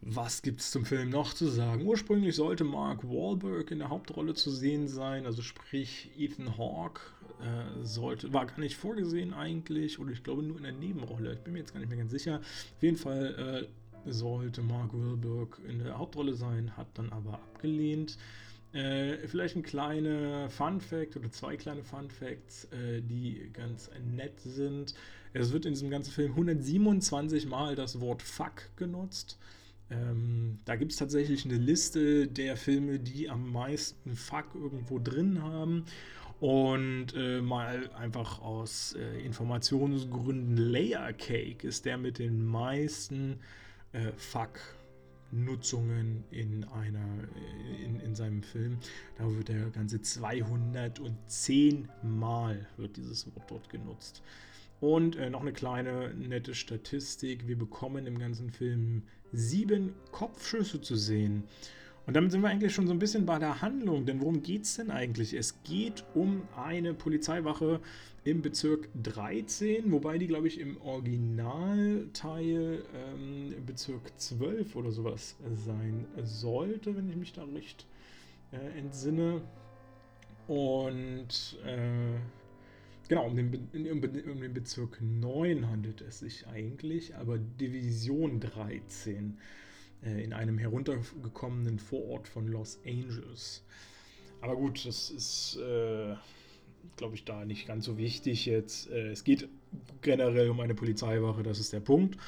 was 0.00 0.42
gibt 0.42 0.60
es 0.60 0.70
zum 0.70 0.84
Film 0.84 1.10
noch 1.10 1.34
zu 1.34 1.48
sagen? 1.48 1.84
Ursprünglich 1.84 2.36
sollte 2.36 2.64
Mark 2.64 3.02
Wahlberg 3.04 3.70
in 3.70 3.80
der 3.80 3.88
Hauptrolle 3.88 4.34
zu 4.34 4.50
sehen 4.50 4.86
sein, 4.86 5.26
also 5.26 5.42
sprich 5.42 6.10
Ethan 6.16 6.56
Hawke 6.56 7.00
äh, 7.40 7.84
sollte, 7.84 8.32
war 8.32 8.46
gar 8.46 8.60
nicht 8.60 8.76
vorgesehen 8.76 9.34
eigentlich, 9.34 9.98
oder 9.98 10.12
ich 10.12 10.22
glaube 10.22 10.42
nur 10.42 10.56
in 10.58 10.62
der 10.62 10.72
Nebenrolle. 10.72 11.34
Ich 11.34 11.40
bin 11.40 11.52
mir 11.52 11.60
jetzt 11.60 11.72
gar 11.72 11.80
nicht 11.80 11.88
mehr 11.88 11.98
ganz 11.98 12.12
sicher. 12.12 12.40
Auf 12.40 12.82
jeden 12.82 12.96
Fall 12.96 13.68
äh, 14.06 14.10
sollte 14.10 14.62
Mark 14.62 14.92
Wahlberg 14.92 15.60
in 15.68 15.80
der 15.80 15.98
Hauptrolle 15.98 16.34
sein, 16.34 16.76
hat 16.76 16.88
dann 16.94 17.10
aber 17.10 17.34
abgelehnt. 17.34 18.18
Äh, 18.72 19.26
vielleicht 19.26 19.56
ein 19.56 19.62
kleiner 19.62 20.48
Fun 20.50 20.80
Fact 20.80 21.16
oder 21.16 21.30
zwei 21.30 21.56
kleine 21.56 21.82
Fun 21.82 22.10
Facts, 22.10 22.64
äh, 22.66 23.00
die 23.02 23.50
ganz 23.52 23.90
nett 24.14 24.38
sind. 24.40 24.94
Es 25.32 25.52
wird 25.52 25.66
in 25.66 25.74
diesem 25.74 25.90
ganzen 25.90 26.10
Film 26.10 26.32
127 26.32 27.46
Mal 27.46 27.74
das 27.74 28.00
Wort 28.00 28.22
Fuck 28.22 28.70
genutzt. 28.76 29.38
Ähm, 29.90 30.58
da 30.64 30.76
gibt 30.76 30.92
es 30.92 30.98
tatsächlich 30.98 31.44
eine 31.44 31.56
Liste 31.56 32.26
der 32.26 32.56
Filme, 32.56 32.98
die 32.98 33.30
am 33.30 33.52
meisten 33.52 34.14
Fuck 34.14 34.54
irgendwo 34.54 34.98
drin 34.98 35.42
haben. 35.42 35.84
Und 36.40 37.14
äh, 37.16 37.40
mal 37.40 37.90
einfach 37.94 38.40
aus 38.40 38.94
äh, 38.94 39.20
Informationsgründen, 39.24 40.56
Layer 40.56 41.12
Cake 41.12 41.66
ist 41.66 41.84
der 41.84 41.98
mit 41.98 42.20
den 42.20 42.46
meisten 42.46 43.40
äh, 43.92 44.12
Fuck 44.16 44.60
Nutzungen 45.30 46.24
in 46.30 46.64
einer 46.64 47.06
in, 47.84 48.00
in 48.00 48.14
seinem 48.14 48.42
Film. 48.42 48.78
Da 49.18 49.28
wird 49.34 49.48
der 49.48 49.68
ganze 49.70 50.00
210 50.00 51.88
Mal 52.02 52.66
wird 52.76 52.96
dieses 52.96 53.26
Wort 53.26 53.50
dort 53.50 53.68
genutzt. 53.68 54.22
Und 54.80 55.16
äh, 55.16 55.30
noch 55.30 55.40
eine 55.40 55.52
kleine 55.52 56.14
nette 56.14 56.54
Statistik. 56.54 57.48
Wir 57.48 57.58
bekommen 57.58 58.06
im 58.06 58.18
ganzen 58.18 58.50
Film 58.50 59.02
sieben 59.32 59.94
Kopfschüsse 60.12 60.80
zu 60.80 60.94
sehen. 60.96 61.44
Und 62.06 62.14
damit 62.14 62.30
sind 62.32 62.40
wir 62.40 62.48
eigentlich 62.48 62.72
schon 62.72 62.86
so 62.86 62.94
ein 62.94 62.98
bisschen 62.98 63.26
bei 63.26 63.38
der 63.38 63.60
Handlung. 63.60 64.06
Denn 64.06 64.22
worum 64.22 64.42
geht 64.42 64.62
es 64.62 64.76
denn 64.76 64.90
eigentlich? 64.90 65.34
Es 65.34 65.62
geht 65.64 66.04
um 66.14 66.40
eine 66.56 66.94
Polizeiwache 66.94 67.80
im 68.24 68.40
Bezirk 68.40 68.88
13, 69.02 69.92
wobei 69.92 70.16
die, 70.18 70.26
glaube 70.26 70.48
ich, 70.48 70.58
im 70.58 70.80
Originalteil 70.80 72.82
ähm, 72.94 73.54
Bezirk 73.66 74.00
12 74.16 74.74
oder 74.76 74.90
sowas 74.90 75.36
sein 75.66 76.06
sollte, 76.22 76.96
wenn 76.96 77.10
ich 77.10 77.16
mich 77.16 77.34
da 77.34 77.44
recht 77.44 77.84
äh, 78.52 78.78
entsinne. 78.78 79.42
Und 80.46 81.58
äh, 81.66 82.16
Genau, 83.08 83.26
um 83.26 83.36
den, 83.36 83.90
um, 83.90 84.40
den 84.40 84.52
Bezirk 84.52 85.00
9 85.00 85.68
handelt 85.70 86.02
es 86.02 86.18
sich 86.18 86.46
eigentlich, 86.46 87.16
aber 87.16 87.38
Division 87.38 88.38
13 88.38 89.38
äh, 90.04 90.22
in 90.22 90.34
einem 90.34 90.58
heruntergekommenen 90.58 91.78
Vorort 91.78 92.28
von 92.28 92.48
Los 92.48 92.78
Angeles. 92.86 93.64
Aber 94.42 94.56
gut, 94.56 94.84
das 94.86 95.10
ist, 95.10 95.56
äh, 95.56 96.14
glaube 96.96 97.14
ich, 97.14 97.24
da 97.24 97.46
nicht 97.46 97.66
ganz 97.66 97.86
so 97.86 97.96
wichtig 97.96 98.44
jetzt. 98.44 98.90
Äh, 98.90 99.08
es 99.08 99.24
geht 99.24 99.48
generell 100.02 100.50
um 100.50 100.60
eine 100.60 100.74
Polizeiwache, 100.74 101.42
das 101.42 101.58
ist 101.60 101.72
der 101.72 101.80
Punkt. 101.80 102.18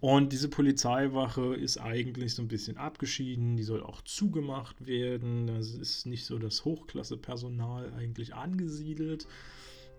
Und 0.00 0.32
diese 0.32 0.48
Polizeiwache 0.48 1.54
ist 1.54 1.78
eigentlich 1.78 2.34
so 2.34 2.42
ein 2.42 2.48
bisschen 2.48 2.76
abgeschieden, 2.76 3.56
die 3.56 3.62
soll 3.62 3.82
auch 3.84 4.00
zugemacht 4.02 4.84
werden. 4.86 5.46
Das 5.46 5.74
ist 5.74 6.06
nicht 6.06 6.24
so 6.24 6.38
das 6.38 6.64
Hochklasse-Personal 6.64 7.92
eigentlich 7.92 8.34
angesiedelt. 8.34 9.28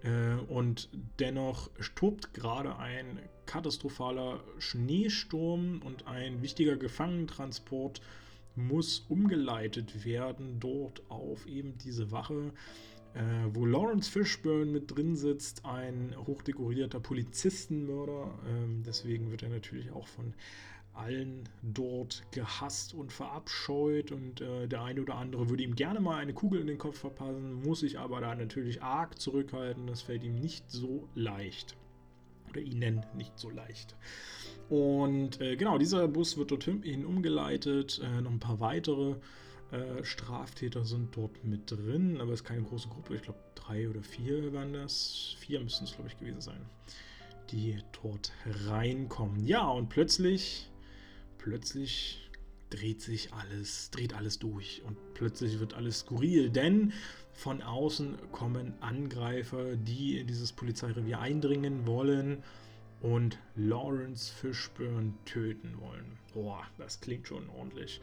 Äh, 0.03 0.35
und 0.51 0.89
dennoch 1.19 1.69
tobt 1.95 2.33
gerade 2.33 2.77
ein 2.77 3.19
katastrophaler 3.45 4.43
Schneesturm 4.59 5.81
und 5.83 6.07
ein 6.07 6.41
wichtiger 6.41 6.77
Gefangenentransport 6.77 8.01
muss 8.55 8.99
umgeleitet 9.09 10.05
werden 10.05 10.59
dort 10.59 11.01
auf 11.09 11.47
eben 11.47 11.77
diese 11.79 12.11
Wache, 12.11 12.53
äh, 13.13 13.21
wo 13.51 13.65
Lawrence 13.65 14.11
Fishburne 14.11 14.65
mit 14.65 14.95
drin 14.95 15.15
sitzt, 15.15 15.65
ein 15.65 16.15
hochdekorierter 16.27 16.99
Polizistenmörder. 16.99 18.31
Ähm, 18.47 18.83
deswegen 18.85 19.31
wird 19.31 19.43
er 19.43 19.49
natürlich 19.49 19.91
auch 19.91 20.07
von 20.07 20.33
allen 20.93 21.49
dort 21.61 22.23
gehasst 22.31 22.93
und 22.93 23.11
verabscheut 23.11 24.11
und 24.11 24.41
äh, 24.41 24.67
der 24.67 24.83
eine 24.83 25.01
oder 25.01 25.15
andere 25.15 25.49
würde 25.49 25.63
ihm 25.63 25.75
gerne 25.75 25.99
mal 25.99 26.17
eine 26.17 26.33
Kugel 26.33 26.61
in 26.61 26.67
den 26.67 26.77
Kopf 26.77 26.99
verpassen, 26.99 27.53
muss 27.63 27.79
sich 27.79 27.99
aber 27.99 28.21
da 28.21 28.35
natürlich 28.35 28.81
arg 28.81 29.19
zurückhalten. 29.19 29.87
Das 29.87 30.01
fällt 30.01 30.23
ihm 30.23 30.39
nicht 30.39 30.69
so 30.69 31.07
leicht. 31.15 31.75
Oder 32.49 32.61
ihnen 32.61 33.03
nicht 33.15 33.37
so 33.39 33.49
leicht. 33.49 33.95
Und 34.69 35.41
äh, 35.41 35.55
genau, 35.55 35.77
dieser 35.77 36.07
Bus 36.07 36.37
wird 36.37 36.51
dorthin 36.51 37.05
umgeleitet. 37.05 37.99
Äh, 38.03 38.21
noch 38.21 38.31
ein 38.31 38.39
paar 38.39 38.59
weitere 38.59 39.15
äh, 39.71 40.03
Straftäter 40.03 40.85
sind 40.85 41.15
dort 41.17 41.43
mit 41.43 41.71
drin, 41.71 42.21
aber 42.21 42.31
es 42.33 42.41
ist 42.41 42.45
keine 42.45 42.61
große 42.61 42.89
Gruppe. 42.89 43.15
Ich 43.15 43.23
glaube, 43.23 43.39
drei 43.55 43.89
oder 43.89 44.03
vier 44.03 44.53
waren 44.53 44.73
das. 44.73 45.35
Vier 45.39 45.59
müssten 45.59 45.85
es, 45.85 45.95
glaube 45.95 46.09
ich, 46.09 46.17
gewesen 46.17 46.41
sein, 46.41 46.61
die 47.49 47.79
dort 48.03 48.31
reinkommen. 48.67 49.45
Ja, 49.47 49.67
und 49.67 49.89
plötzlich 49.89 50.69
plötzlich 51.43 52.29
dreht 52.69 53.01
sich 53.01 53.33
alles, 53.33 53.91
dreht 53.91 54.15
alles 54.15 54.39
durch 54.39 54.81
und 54.85 54.97
plötzlich 55.13 55.59
wird 55.59 55.73
alles 55.73 55.99
skurril, 55.99 56.49
denn 56.49 56.93
von 57.33 57.61
außen 57.61 58.15
kommen 58.31 58.73
Angreifer, 58.79 59.75
die 59.75 60.19
in 60.19 60.27
dieses 60.27 60.53
Polizeirevier 60.53 61.19
eindringen 61.19 61.85
wollen 61.85 62.41
und 63.01 63.37
Lawrence 63.57 64.33
Fishburne 64.33 65.13
töten 65.25 65.75
wollen. 65.81 66.17
Boah, 66.33 66.63
das 66.77 67.01
klingt 67.01 67.27
schon 67.27 67.49
ordentlich. 67.49 67.99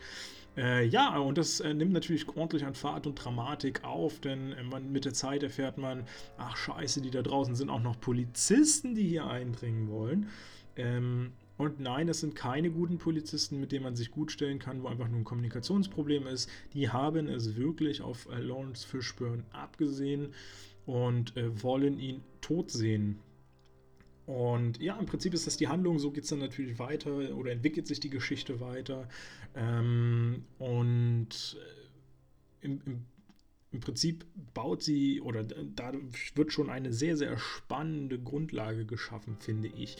Äh, 0.56 0.86
ja, 0.86 1.16
und 1.18 1.38
das 1.38 1.60
äh, 1.60 1.72
nimmt 1.72 1.92
natürlich 1.92 2.28
ordentlich 2.28 2.66
an 2.66 2.74
Fahrt 2.74 3.06
und 3.06 3.14
Dramatik 3.14 3.84
auf, 3.84 4.20
denn 4.20 4.52
äh, 4.52 4.62
man, 4.62 4.92
mit 4.92 5.06
der 5.06 5.14
Zeit 5.14 5.42
erfährt 5.42 5.78
man, 5.78 6.04
ach 6.36 6.56
scheiße, 6.56 7.00
die 7.00 7.10
da 7.10 7.22
draußen 7.22 7.54
sind 7.54 7.70
auch 7.70 7.82
noch 7.82 7.98
Polizisten, 7.98 8.94
die 8.94 9.08
hier 9.08 9.26
eindringen 9.26 9.88
wollen. 9.88 10.28
Ähm, 10.76 11.32
und 11.60 11.78
nein, 11.78 12.06
das 12.06 12.20
sind 12.20 12.34
keine 12.34 12.70
guten 12.70 12.96
Polizisten, 12.96 13.60
mit 13.60 13.70
denen 13.70 13.84
man 13.84 13.94
sich 13.94 14.10
gut 14.10 14.32
stellen 14.32 14.58
kann, 14.58 14.82
wo 14.82 14.88
einfach 14.88 15.08
nur 15.08 15.18
ein 15.18 15.24
Kommunikationsproblem 15.24 16.26
ist. 16.26 16.48
Die 16.72 16.88
haben 16.88 17.28
es 17.28 17.54
wirklich 17.54 18.00
auf 18.00 18.26
Lawrence 18.30 18.86
Fishburne 18.86 19.44
abgesehen 19.52 20.32
und 20.86 21.36
äh, 21.36 21.62
wollen 21.62 21.98
ihn 21.98 22.22
tot 22.40 22.70
sehen. 22.70 23.18
Und 24.24 24.80
ja, 24.80 24.98
im 24.98 25.04
Prinzip 25.04 25.34
ist 25.34 25.46
das 25.46 25.58
die 25.58 25.68
Handlung, 25.68 25.98
so 25.98 26.10
geht 26.12 26.24
es 26.24 26.30
dann 26.30 26.38
natürlich 26.38 26.78
weiter 26.78 27.12
oder 27.36 27.52
entwickelt 27.52 27.86
sich 27.86 28.00
die 28.00 28.08
Geschichte 28.08 28.60
weiter. 28.60 29.06
Ähm, 29.54 30.46
und 30.58 31.58
äh, 32.62 32.66
im, 32.66 32.80
im 32.86 33.04
im 33.72 33.80
Prinzip 33.80 34.26
baut 34.52 34.82
sie 34.82 35.20
oder 35.20 35.44
da 35.44 35.92
wird 36.34 36.52
schon 36.52 36.70
eine 36.70 36.92
sehr, 36.92 37.16
sehr 37.16 37.38
spannende 37.38 38.18
Grundlage 38.18 38.84
geschaffen, 38.84 39.36
finde 39.38 39.68
ich. 39.68 39.96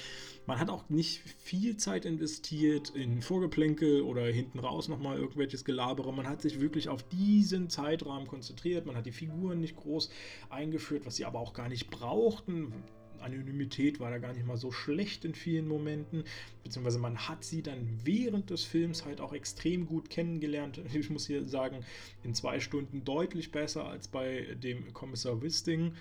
Man 0.47 0.59
hat 0.59 0.71
auch 0.71 0.89
nicht 0.89 1.21
viel 1.39 1.77
Zeit 1.77 2.05
investiert 2.05 2.91
in 2.91 3.23
Vorgeplänkel 3.23 4.03
oder 4.03 4.25
hinten 4.27 4.59
raus 4.59 4.89
nochmal 4.89 5.19
irgendwelches 5.19 5.65
Gelabere. 5.65 6.13
Man 6.13 6.29
hat 6.29 6.43
sich 6.43 6.61
wirklich 6.61 6.89
auf 6.89 7.05
diesen 7.09 7.71
Zeitrahmen 7.71 8.27
konzentriert. 8.27 8.87
Man 8.87 8.97
hat 8.97 9.07
die 9.07 9.13
Figuren 9.13 9.61
nicht 9.61 9.77
groß 9.77 10.11
eingeführt, 10.49 11.07
was 11.07 11.17
sie 11.17 11.25
aber 11.25 11.39
auch 11.39 11.53
gar 11.53 11.69
nicht 11.69 11.91
brauchten 11.91 12.73
Anonymität 13.21 14.01
war 14.01 14.11
da 14.11 14.19
gar 14.19 14.33
nicht 14.33 14.47
mal 14.47 14.57
so 14.57 14.73
schlecht 14.73 15.25
in 15.25 15.35
vielen 15.35 15.69
Momenten, 15.69 16.25
beziehungsweise 16.63 16.99
man 16.99 17.29
hat 17.29 17.45
sie 17.45 17.63
dann 17.63 18.01
während 18.05 18.51
des 18.51 18.65
Films 18.65 19.05
halt 19.05 19.21
auch 19.21 19.33
extrem 19.33 19.87
gut 19.87 20.11
kennengelernt. 20.11 20.81
Ich 21.01 21.09
muss 21.09 21.27
hier 21.27 21.47
sagen, 21.49 21.85
in 22.23 22.35
zwei 22.35 22.61
Stunden 22.61 23.05
deutlich 23.05 23.53
besser 23.53 23.87
als 23.87 24.09
bei 24.09 24.55
dem 24.63 24.93
Kommissar 24.93 25.41
Wisting. 25.41 25.95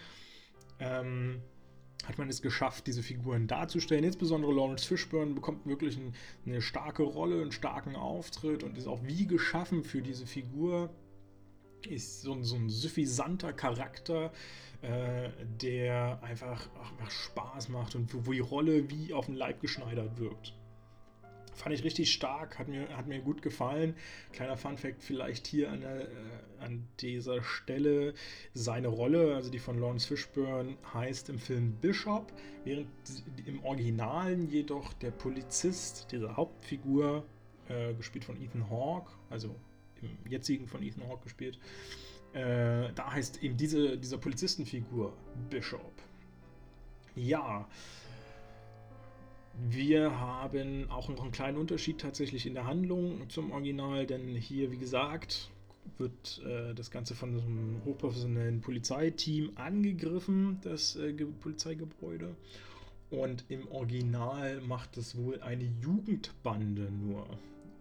Ähm, 0.80 1.42
hat 2.06 2.18
man 2.18 2.30
es 2.30 2.42
geschafft, 2.42 2.88
diese 2.88 3.04
Figuren 3.04 3.48
darzustellen. 3.48 4.04
Insbesondere 4.04 4.54
Lawrence 4.54 4.86
Fishburne 4.86 5.34
bekommt 5.34 5.66
wirklich 5.66 5.98
ein, 5.98 6.14
eine 6.46 6.62
starke 6.62 7.04
Rolle, 7.04 7.42
einen 7.42 7.52
starken 7.52 7.96
Auftritt 7.96 8.64
und 8.64 8.78
ist 8.78 8.88
auch 8.88 9.04
wie 9.04 9.28
geschaffen 9.28 9.84
für 9.84 10.02
diese 10.02 10.26
Figur. 10.26 10.90
Ist 11.88 12.22
so, 12.22 12.42
so 12.44 12.56
ein 12.56 12.70
suffisanter 12.70 13.54
Charakter, 13.54 14.32
äh, 14.82 15.30
der 15.62 16.22
einfach, 16.22 16.70
einfach 16.78 17.12
Spaß 17.12 17.70
macht 17.70 17.96
und 17.96 18.14
wo, 18.14 18.26
wo 18.26 18.32
die 18.32 18.40
Rolle 18.40 18.90
wie 18.90 19.14
auf 19.14 19.28
den 19.28 19.36
Leib 19.36 19.62
geschneidert 19.62 20.20
wirkt. 20.20 20.54
Fand 21.54 21.76
ich 21.76 21.84
richtig 21.84 22.14
stark, 22.14 22.58
hat 22.58 22.70
mir, 22.70 22.88
hat 22.96 23.08
mir 23.08 23.20
gut 23.20 23.42
gefallen. 23.42 23.94
Kleiner 24.32 24.56
Fun-Fact: 24.56 25.04
vielleicht 25.04 25.46
hier 25.46 25.70
an, 25.70 25.82
der, 25.82 26.02
äh, 26.02 26.06
an 26.60 26.88
dieser 27.02 27.44
Stelle 27.44 28.14
seine 28.54 28.88
Rolle, 28.88 29.36
also 29.36 29.52
die 29.52 29.60
von 29.60 29.78
Lawrence 29.78 30.08
Fishburne, 30.08 30.78
heißt 30.94 31.28
im 31.28 31.38
Film 31.38 31.74
Bishop, 31.82 32.32
während 32.64 32.88
im 33.46 33.62
Originalen 33.66 34.50
jedoch 34.50 34.94
der 34.94 35.12
Polizist, 35.12 36.08
diese 36.12 36.38
Hauptfigur, 36.38 37.26
äh, 37.68 37.94
gespielt 37.94 38.24
von 38.24 38.42
Ethan 38.42 38.70
Hawke, 38.70 39.12
also 39.30 39.54
im 40.02 40.32
jetzigen 40.32 40.68
von 40.68 40.84
Ethan 40.84 41.08
Hawke 41.08 41.24
gespielt, 41.24 41.60
äh, 42.34 42.92
da 42.94 43.12
heißt 43.12 43.42
eben 43.44 43.58
diese, 43.58 43.98
dieser 43.98 44.18
Polizistenfigur 44.18 45.14
Bishop. 45.50 45.94
Ja, 47.16 47.68
wir 49.68 50.18
haben 50.20 50.90
auch 50.90 51.10
noch 51.10 51.22
einen 51.22 51.32
kleinen 51.32 51.58
Unterschied 51.58 52.00
tatsächlich 52.00 52.46
in 52.46 52.54
der 52.54 52.66
Handlung 52.66 53.30
zum 53.30 53.52
Original, 53.52 54.06
denn 54.06 54.36
hier, 54.36 54.72
wie 54.72 54.78
gesagt, 54.78 55.50
wird 55.98 56.42
äh, 56.46 56.74
das 56.74 56.92
Ganze 56.92 57.16
von 57.16 57.30
einem 57.30 57.82
hochprofessionellen 57.86 58.62
Polizeiteam 58.62 59.52
angegriffen, 59.56 60.60
das 60.62 60.96
äh, 60.96 61.14
Polizeigebäude. 61.42 62.36
Und 63.10 63.44
im 63.50 63.68
Original 63.72 64.62
macht 64.62 64.98
es 64.98 65.18
wohl 65.18 65.42
eine 65.42 65.66
Jugendbande 65.82 66.92
nur. 66.92 67.28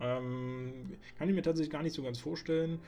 Ähm, 0.01 0.96
kann 1.16 1.28
ich 1.28 1.34
mir 1.34 1.42
tatsächlich 1.42 1.72
gar 1.72 1.82
nicht 1.82 1.94
so 1.94 2.03
ganz 2.03 2.18
vorstellen. 2.18 2.78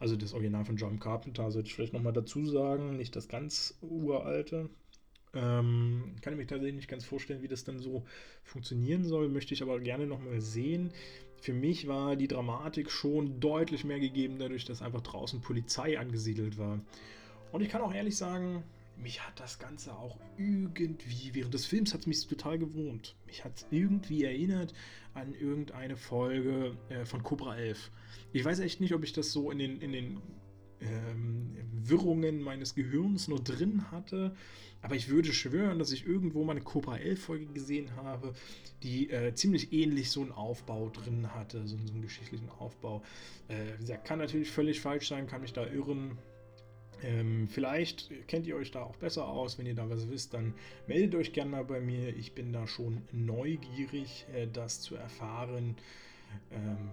Also 0.00 0.16
das 0.16 0.32
Original 0.32 0.64
von 0.64 0.76
John 0.76 0.98
Carpenter 0.98 1.50
sollte 1.50 1.68
ich 1.68 1.74
vielleicht 1.74 1.92
nochmal 1.92 2.12
dazu 2.12 2.44
sagen, 2.46 2.96
nicht 2.96 3.14
das 3.14 3.28
ganz 3.28 3.78
uralte. 3.80 4.68
Ähm, 5.34 6.14
kann 6.20 6.32
ich 6.32 6.38
mir 6.38 6.46
tatsächlich 6.46 6.76
nicht 6.76 6.88
ganz 6.88 7.04
vorstellen, 7.04 7.42
wie 7.42 7.48
das 7.48 7.64
dann 7.64 7.78
so 7.78 8.04
funktionieren 8.44 9.04
soll, 9.04 9.28
möchte 9.28 9.54
ich 9.54 9.62
aber 9.62 9.80
gerne 9.80 10.06
nochmal 10.06 10.40
sehen. 10.40 10.92
Für 11.36 11.52
mich 11.52 11.88
war 11.88 12.16
die 12.16 12.28
Dramatik 12.28 12.90
schon 12.90 13.40
deutlich 13.40 13.84
mehr 13.84 14.00
gegeben, 14.00 14.38
dadurch, 14.38 14.64
dass 14.64 14.82
einfach 14.82 15.02
draußen 15.02 15.40
Polizei 15.40 15.98
angesiedelt 15.98 16.56
war. 16.56 16.80
Und 17.52 17.60
ich 17.60 17.68
kann 17.68 17.82
auch 17.82 17.92
ehrlich 17.92 18.16
sagen, 18.16 18.62
mich 18.96 19.26
hat 19.26 19.38
das 19.40 19.58
Ganze 19.58 19.94
auch 19.94 20.18
irgendwie, 20.36 21.34
während 21.34 21.54
des 21.54 21.66
Films 21.66 21.92
hat 21.94 22.00
es 22.00 22.06
mich 22.06 22.26
total 22.26 22.58
gewohnt. 22.58 23.16
Mich 23.26 23.44
hat 23.44 23.56
es 23.56 23.66
irgendwie 23.70 24.24
erinnert 24.24 24.72
an 25.14 25.34
irgendeine 25.34 25.96
Folge 25.96 26.76
äh, 26.88 27.04
von 27.04 27.22
Cobra 27.22 27.56
11. 27.56 27.90
Ich 28.32 28.44
weiß 28.44 28.60
echt 28.60 28.80
nicht, 28.80 28.94
ob 28.94 29.04
ich 29.04 29.12
das 29.12 29.32
so 29.32 29.50
in 29.50 29.58
den, 29.58 29.80
in 29.80 29.92
den 29.92 30.20
ähm, 30.80 31.56
Wirrungen 31.72 32.42
meines 32.42 32.74
Gehirns 32.74 33.28
nur 33.28 33.42
drin 33.42 33.90
hatte, 33.90 34.34
aber 34.82 34.96
ich 34.96 35.08
würde 35.08 35.32
schwören, 35.32 35.78
dass 35.78 35.92
ich 35.92 36.06
irgendwo 36.06 36.44
mal 36.44 36.52
eine 36.52 36.60
Cobra 36.60 36.98
11 36.98 37.22
Folge 37.22 37.46
gesehen 37.46 37.96
habe, 37.96 38.34
die 38.82 39.10
äh, 39.10 39.34
ziemlich 39.34 39.72
ähnlich 39.72 40.10
so 40.10 40.20
einen 40.20 40.32
Aufbau 40.32 40.90
drin 40.90 41.34
hatte, 41.34 41.66
so, 41.66 41.76
so 41.84 41.92
einen 41.92 42.02
geschichtlichen 42.02 42.50
Aufbau. 42.50 43.02
Äh, 43.48 43.74
wie 43.76 43.80
gesagt, 43.82 44.06
kann 44.06 44.18
natürlich 44.18 44.50
völlig 44.50 44.80
falsch 44.80 45.08
sein, 45.08 45.26
kann 45.26 45.40
mich 45.40 45.52
da 45.52 45.66
irren. 45.66 46.18
Ähm, 47.04 47.48
vielleicht 47.48 48.10
kennt 48.28 48.46
ihr 48.46 48.56
euch 48.56 48.70
da 48.70 48.82
auch 48.82 48.96
besser 48.96 49.28
aus. 49.28 49.58
Wenn 49.58 49.66
ihr 49.66 49.74
da 49.74 49.88
was 49.90 50.08
wisst, 50.08 50.32
dann 50.32 50.54
meldet 50.86 51.14
euch 51.14 51.32
gerne 51.32 51.50
mal 51.50 51.64
bei 51.64 51.80
mir. 51.80 52.16
Ich 52.16 52.32
bin 52.32 52.52
da 52.52 52.66
schon 52.66 53.02
neugierig, 53.12 54.26
äh, 54.34 54.46
das 54.50 54.80
zu 54.80 54.96
erfahren. 54.96 55.76
Ähm, 56.50 56.90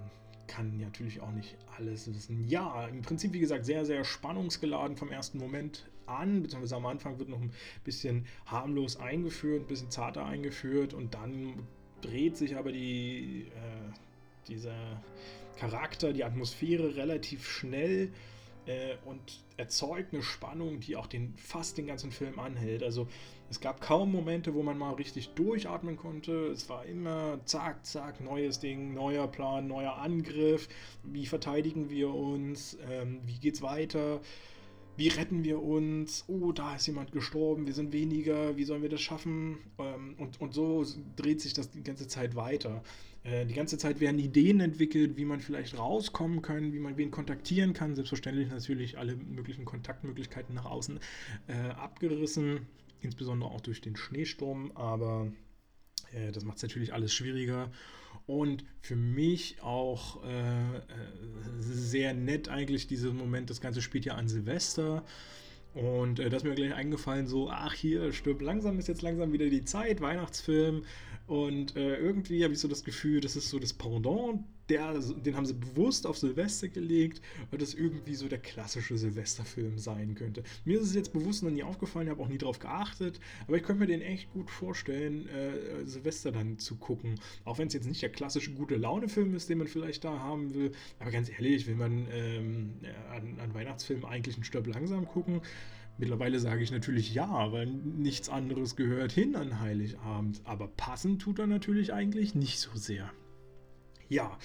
kann 0.47 0.78
natürlich 0.80 1.22
auch 1.22 1.32
nicht 1.32 1.55
alles 1.78 2.14
wissen. 2.14 2.45
Ja, 2.45 2.88
im 2.88 3.01
Prinzip, 3.03 3.32
wie 3.32 3.39
gesagt, 3.39 3.66
sehr, 3.66 3.86
sehr 3.86 4.03
spannungsgeladen 4.03 4.97
vom 4.97 5.09
ersten 5.09 5.38
Moment 5.38 5.88
an, 6.07 6.43
beziehungsweise 6.43 6.76
am 6.76 6.86
Anfang 6.86 7.20
wird 7.20 7.30
noch 7.30 7.39
ein 7.39 7.53
bisschen 7.86 8.26
harmlos 8.45 8.97
eingeführt, 8.97 9.64
ein 9.64 9.68
bisschen 9.68 9.91
zarter 9.91 10.26
eingeführt 10.26 10.93
und 10.93 11.14
dann 11.14 11.53
dreht 12.01 12.36
sich 12.36 12.57
aber 12.57 12.74
die, 12.74 13.45
äh, 13.55 14.47
dieser 14.49 15.01
Charakter, 15.57 16.12
die 16.12 16.26
Atmosphäre 16.26 16.97
relativ 16.97 17.47
schnell 17.47 18.12
äh, 18.66 18.95
und 19.05 19.43
erzeugt 19.57 20.14
eine 20.14 20.24
Spannung, 20.24 20.80
die 20.80 20.95
auch 20.95 21.07
den, 21.07 21.34
fast 21.36 21.78
den 21.78 21.88
ganzen 21.88 22.12
Film 22.12 22.39
anhält. 22.39 22.84
Also 22.84 23.07
es 23.49 23.59
gab 23.59 23.82
kaum 23.82 24.12
Momente, 24.12 24.53
wo 24.53 24.64
man 24.64 24.78
mal 24.78 24.93
richtig 24.93 25.30
durchatmen 25.30 25.97
konnte. 25.97 26.47
Es 26.47 26.70
war 26.70 26.86
immer 26.86 27.39
zack, 27.45 27.86
zack, 27.86 28.22
neues 28.22 28.59
Ding, 28.59 28.93
neuer 28.93 29.28
Plan, 29.28 29.68
neuer 29.68 29.97
Angriff. 29.97 30.68
Wie 31.03 31.26
verteidigen 31.26 31.89
wir 31.89 32.14
uns? 32.14 32.78
Ähm, 32.89 33.22
wie 33.26 33.39
geht's 33.39 33.62
weiter? 33.62 34.22
Wie 34.97 35.07
retten 35.07 35.43
wir 35.43 35.62
uns? 35.62 36.26
Oh, 36.28 36.51
da 36.51 36.76
ist 36.76 36.86
jemand 36.88 37.12
gestorben, 37.12 37.66
wir 37.66 37.74
sind 37.74 37.93
weniger, 37.93 38.55
wie 38.57 38.66
sollen 38.66 38.82
wir 38.82 38.89
das 38.89 39.01
schaffen? 39.01 39.57
Ähm, 39.80 40.16
und, 40.18 40.39
und 40.39 40.53
so 40.53 40.86
dreht 41.16 41.41
sich 41.41 41.53
das 41.53 41.72
die 41.72 41.84
ganze 41.84 42.07
Zeit 42.07 42.36
weiter. 42.36 42.84
Äh, 43.24 43.45
die 43.45 43.53
ganze 43.53 43.78
Zeit 43.78 43.99
werden 43.99 44.19
Ideen 44.19 44.59
entwickelt, 44.59 45.17
wie 45.17 45.26
man 45.26 45.39
vielleicht 45.39 45.78
rauskommen 45.78 46.41
kann, 46.41 46.74
wie 46.74 46.80
man 46.80 46.97
wen 46.97 47.11
kontaktieren 47.11 47.74
kann. 47.74 47.95
Selbstverständlich 47.95 48.49
natürlich 48.49 48.97
alle 48.97 49.15
möglichen 49.15 49.65
Kontaktmöglichkeiten 49.65 50.55
nach 50.55 50.65
außen 50.65 50.99
äh, 51.47 51.53
abgerissen, 51.53 52.65
insbesondere 53.01 53.49
auch 53.49 53.61
durch 53.61 53.82
den 53.82 53.95
Schneesturm, 53.95 54.72
aber 54.76 55.32
äh, 56.13 56.32
das 56.32 56.45
macht 56.45 56.57
es 56.57 56.63
natürlich 56.63 56.93
alles 56.93 57.13
schwieriger. 57.13 57.72
Und 58.28 58.63
für 58.80 58.95
mich 58.95 59.61
auch 59.61 60.24
äh, 60.24 60.78
äh, 60.78 60.82
sehr 61.59 62.13
nett 62.13 62.49
eigentlich 62.49 62.88
dieser 62.88 63.13
Moment. 63.13 63.49
Das 63.49 63.61
Ganze 63.61 63.82
spielt 63.82 64.05
ja 64.05 64.15
an 64.15 64.28
Silvester. 64.28 65.03
Und 65.74 66.19
äh, 66.19 66.30
das 66.30 66.43
ist 66.43 66.49
mir 66.49 66.55
gleich 66.55 66.74
eingefallen, 66.74 67.28
so, 67.28 67.49
ach 67.49 67.74
hier, 67.74 68.11
stirbt 68.11 68.41
langsam, 68.41 68.78
ist 68.80 68.88
jetzt 68.88 69.01
langsam 69.01 69.32
wieder 69.32 69.49
die 69.49 69.63
Zeit, 69.63 70.01
Weihnachtsfilm. 70.01 70.84
Und 71.28 71.76
äh, 71.78 71.95
irgendwie 71.95 72.43
habe 72.43 72.53
ich 72.53 72.59
so 72.59 72.67
das 72.67 72.84
Gefühl, 72.84 73.22
das 73.22 73.36
ist 73.36 73.49
so 73.49 73.59
das 73.59 73.74
Pendant, 73.74 74.43
der, 74.72 74.93
den 74.99 75.36
haben 75.36 75.45
sie 75.45 75.53
bewusst 75.53 76.07
auf 76.07 76.17
Silvester 76.17 76.69
gelegt, 76.69 77.22
weil 77.49 77.59
das 77.59 77.74
irgendwie 77.74 78.15
so 78.15 78.28
der 78.28 78.39
klassische 78.39 78.97
Silvesterfilm 78.97 79.78
sein 79.78 80.15
könnte. 80.15 80.43
Mir 80.65 80.80
ist 80.80 80.88
es 80.88 80.95
jetzt 80.95 81.11
bewusst 81.11 81.43
noch 81.43 81.51
nie 81.51 81.63
aufgefallen, 81.63 82.07
ich 82.07 82.11
habe 82.11 82.24
auch 82.24 82.30
nie 82.30 82.38
drauf 82.38 82.59
geachtet, 82.59 83.19
aber 83.47 83.57
ich 83.57 83.63
könnte 83.63 83.82
mir 83.82 83.88
den 83.88 84.01
echt 84.01 84.32
gut 84.32 84.49
vorstellen, 84.49 85.28
äh, 85.28 85.86
Silvester 85.86 86.32
dann 86.32 86.57
zu 86.57 86.78
gucken. 86.78 87.15
Auch 87.43 87.57
wenn 87.57 87.67
es 87.67 87.74
jetzt 87.74 87.88
nicht 87.88 88.01
der 88.01 88.11
klassische 88.11 88.51
gute 88.51 88.76
Laune-Film 88.78 89.36
ist, 89.36 89.49
den 89.49 89.57
man 89.57 89.67
vielleicht 89.67 90.03
da 90.05 90.19
haben 90.19 90.53
will. 90.53 90.72
Aber 90.99 91.11
ganz 91.11 91.30
ehrlich, 91.30 91.67
will 91.67 91.76
man 91.76 92.07
ähm, 92.11 92.74
an, 93.11 93.39
an 93.39 93.53
Weihnachtsfilmen 93.53 94.05
eigentlich 94.05 94.36
einen 94.36 94.45
Stirb 94.45 94.67
langsam 94.67 95.05
gucken, 95.05 95.41
Mittlerweile 95.97 96.39
sage 96.39 96.63
ich 96.63 96.72
natürlich 96.72 97.13
ja, 97.13 97.51
weil 97.51 97.67
nichts 97.67 98.28
anderes 98.28 98.76
gehört 98.76 99.11
hin 99.11 99.36
an 99.36 99.59
Heiligabend. 99.59 100.41
Aber 100.45 100.67
passend 100.67 101.22
tut 101.22 101.38
er 101.38 101.45
natürlich 101.45 101.93
eigentlich 101.93 102.34
nicht 102.34 102.57
so 102.59 102.72
sehr. 102.74 103.11
Ja, 104.12 104.38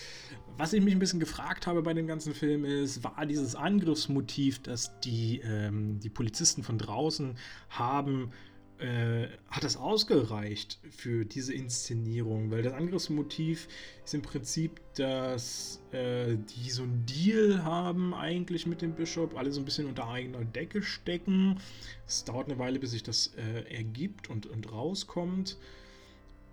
was 0.56 0.72
ich 0.74 0.80
mich 0.80 0.94
ein 0.94 1.00
bisschen 1.00 1.18
gefragt 1.18 1.66
habe 1.66 1.82
bei 1.82 1.92
dem 1.92 2.06
ganzen 2.06 2.34
Film 2.34 2.64
ist, 2.64 3.02
war 3.02 3.26
dieses 3.26 3.56
Angriffsmotiv, 3.56 4.62
das 4.62 4.92
die, 5.00 5.40
ähm, 5.40 5.98
die 5.98 6.08
Polizisten 6.08 6.62
von 6.62 6.78
draußen 6.78 7.36
haben, 7.68 8.30
äh, 8.78 9.26
hat 9.50 9.64
das 9.64 9.76
ausgereicht 9.76 10.78
für 10.90 11.24
diese 11.24 11.52
Inszenierung? 11.52 12.52
Weil 12.52 12.62
das 12.62 12.74
Angriffsmotiv 12.74 13.66
ist 14.04 14.14
im 14.14 14.22
Prinzip, 14.22 14.80
dass 14.94 15.82
äh, 15.90 16.36
die 16.36 16.70
so 16.70 16.84
einen 16.84 17.04
Deal 17.04 17.64
haben 17.64 18.14
eigentlich 18.14 18.68
mit 18.68 18.82
dem 18.82 18.94
Bischof, 18.94 19.36
alle 19.36 19.50
so 19.50 19.60
ein 19.60 19.64
bisschen 19.64 19.88
unter 19.88 20.06
eigener 20.06 20.44
Decke 20.44 20.84
stecken. 20.84 21.58
Es 22.06 22.22
dauert 22.22 22.48
eine 22.48 22.60
Weile, 22.60 22.78
bis 22.78 22.92
sich 22.92 23.02
das 23.02 23.34
äh, 23.36 23.74
ergibt 23.74 24.30
und, 24.30 24.46
und 24.46 24.70
rauskommt. 24.70 25.56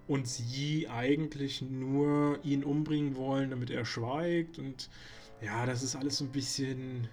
Und 0.07 0.27
sie 0.27 0.87
eigentlich 0.89 1.61
nur 1.61 2.39
ihn 2.43 2.63
umbringen 2.63 3.15
wollen, 3.15 3.51
damit 3.51 3.69
er 3.69 3.85
schweigt. 3.85 4.59
Und 4.59 4.89
ja, 5.41 5.65
das 5.65 5.81
ist 5.81 5.95
alles 5.95 6.17
so 6.17 6.25
ein 6.25 6.31
bisschen 6.31 7.07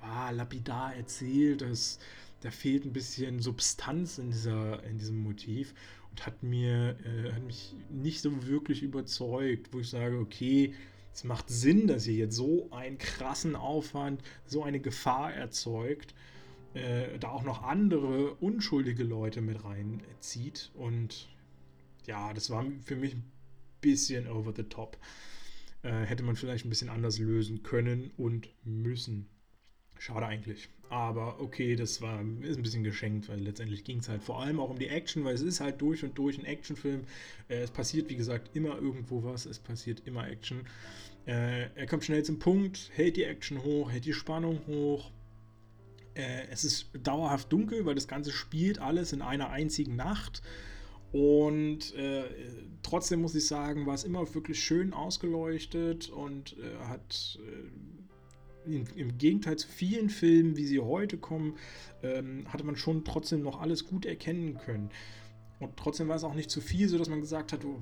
ah, 0.00 0.30
lapidar 0.30 0.94
erzählt. 0.94 1.62
Das 1.62 1.98
da 2.44 2.50
fehlt 2.50 2.84
ein 2.84 2.92
bisschen 2.92 3.40
Substanz 3.40 4.18
in, 4.18 4.30
dieser, 4.30 4.84
in 4.84 4.98
diesem 4.98 5.22
Motiv 5.22 5.74
und 6.10 6.26
hat 6.26 6.42
mir 6.42 6.94
äh, 7.06 7.32
hat 7.32 7.42
mich 7.42 7.74
nicht 7.88 8.20
so 8.20 8.46
wirklich 8.46 8.82
überzeugt, 8.82 9.72
wo 9.72 9.80
ich 9.80 9.88
sage, 9.88 10.18
okay, 10.18 10.74
es 11.14 11.24
macht 11.24 11.48
Sinn, 11.48 11.86
dass 11.86 12.06
ihr 12.06 12.14
jetzt 12.14 12.36
so 12.36 12.68
einen 12.70 12.98
krassen 12.98 13.56
Aufwand, 13.56 14.20
so 14.44 14.62
eine 14.62 14.78
Gefahr 14.78 15.32
erzeugt, 15.32 16.14
äh, 16.74 17.18
da 17.18 17.30
auch 17.30 17.44
noch 17.44 17.62
andere 17.62 18.34
unschuldige 18.34 19.04
Leute 19.04 19.40
mit 19.40 19.64
reinzieht. 19.64 20.70
Und 20.74 21.30
ja, 22.06 22.32
das 22.32 22.50
war 22.50 22.64
für 22.84 22.96
mich 22.96 23.14
ein 23.14 23.24
bisschen 23.80 24.28
over 24.28 24.52
the 24.54 24.64
top. 24.64 24.98
Äh, 25.82 26.04
hätte 26.04 26.22
man 26.22 26.36
vielleicht 26.36 26.64
ein 26.64 26.70
bisschen 26.70 26.88
anders 26.88 27.18
lösen 27.18 27.62
können 27.62 28.10
und 28.16 28.48
müssen. 28.64 29.28
Schade 29.98 30.26
eigentlich. 30.26 30.68
Aber 30.90 31.40
okay, 31.40 31.76
das 31.76 32.00
war 32.02 32.20
ist 32.42 32.56
ein 32.56 32.62
bisschen 32.62 32.84
geschenkt, 32.84 33.28
weil 33.28 33.40
letztendlich 33.40 33.84
ging 33.84 33.98
es 33.98 34.08
halt 34.08 34.22
vor 34.22 34.40
allem 34.40 34.60
auch 34.60 34.70
um 34.70 34.78
die 34.78 34.88
Action, 34.88 35.24
weil 35.24 35.34
es 35.34 35.40
ist 35.40 35.60
halt 35.60 35.80
durch 35.80 36.04
und 36.04 36.16
durch 36.16 36.38
ein 36.38 36.44
Actionfilm. 36.44 37.02
Äh, 37.48 37.62
es 37.62 37.70
passiert, 37.70 38.08
wie 38.10 38.16
gesagt, 38.16 38.54
immer 38.54 38.76
irgendwo 38.78 39.24
was. 39.24 39.46
Es 39.46 39.58
passiert 39.58 40.02
immer 40.06 40.28
Action. 40.28 40.66
Äh, 41.26 41.70
er 41.74 41.86
kommt 41.86 42.04
schnell 42.04 42.22
zum 42.22 42.38
Punkt, 42.38 42.90
hält 42.94 43.16
die 43.16 43.24
Action 43.24 43.62
hoch, 43.62 43.90
hält 43.90 44.04
die 44.04 44.12
Spannung 44.12 44.60
hoch. 44.66 45.10
Äh, 46.14 46.46
es 46.50 46.64
ist 46.64 46.90
dauerhaft 47.02 47.52
dunkel, 47.52 47.86
weil 47.86 47.94
das 47.94 48.08
Ganze 48.08 48.30
spielt 48.30 48.78
alles 48.78 49.12
in 49.12 49.22
einer 49.22 49.50
einzigen 49.50 49.96
Nacht. 49.96 50.42
Und 51.14 51.94
äh, 51.94 52.24
trotzdem 52.82 53.22
muss 53.22 53.36
ich 53.36 53.46
sagen, 53.46 53.86
war 53.86 53.94
es 53.94 54.02
immer 54.02 54.34
wirklich 54.34 54.58
schön 54.58 54.92
ausgeleuchtet 54.92 56.10
und 56.10 56.56
äh, 56.58 56.84
hat 56.88 57.38
äh, 58.66 58.70
im 59.00 59.16
Gegenteil 59.16 59.56
zu 59.56 59.68
vielen 59.68 60.10
Filmen, 60.10 60.56
wie 60.56 60.66
sie 60.66 60.80
heute 60.80 61.16
kommen, 61.16 61.56
ähm, 62.02 62.52
hatte 62.52 62.64
man 62.64 62.74
schon 62.74 63.04
trotzdem 63.04 63.42
noch 63.42 63.60
alles 63.60 63.86
gut 63.86 64.06
erkennen 64.06 64.58
können. 64.58 64.90
Und 65.60 65.76
trotzdem 65.76 66.08
war 66.08 66.16
es 66.16 66.24
auch 66.24 66.34
nicht 66.34 66.50
zu 66.50 66.60
viel, 66.60 66.88
sodass 66.88 67.08
man 67.08 67.20
gesagt 67.20 67.52
hat, 67.52 67.64
oh, 67.64 67.78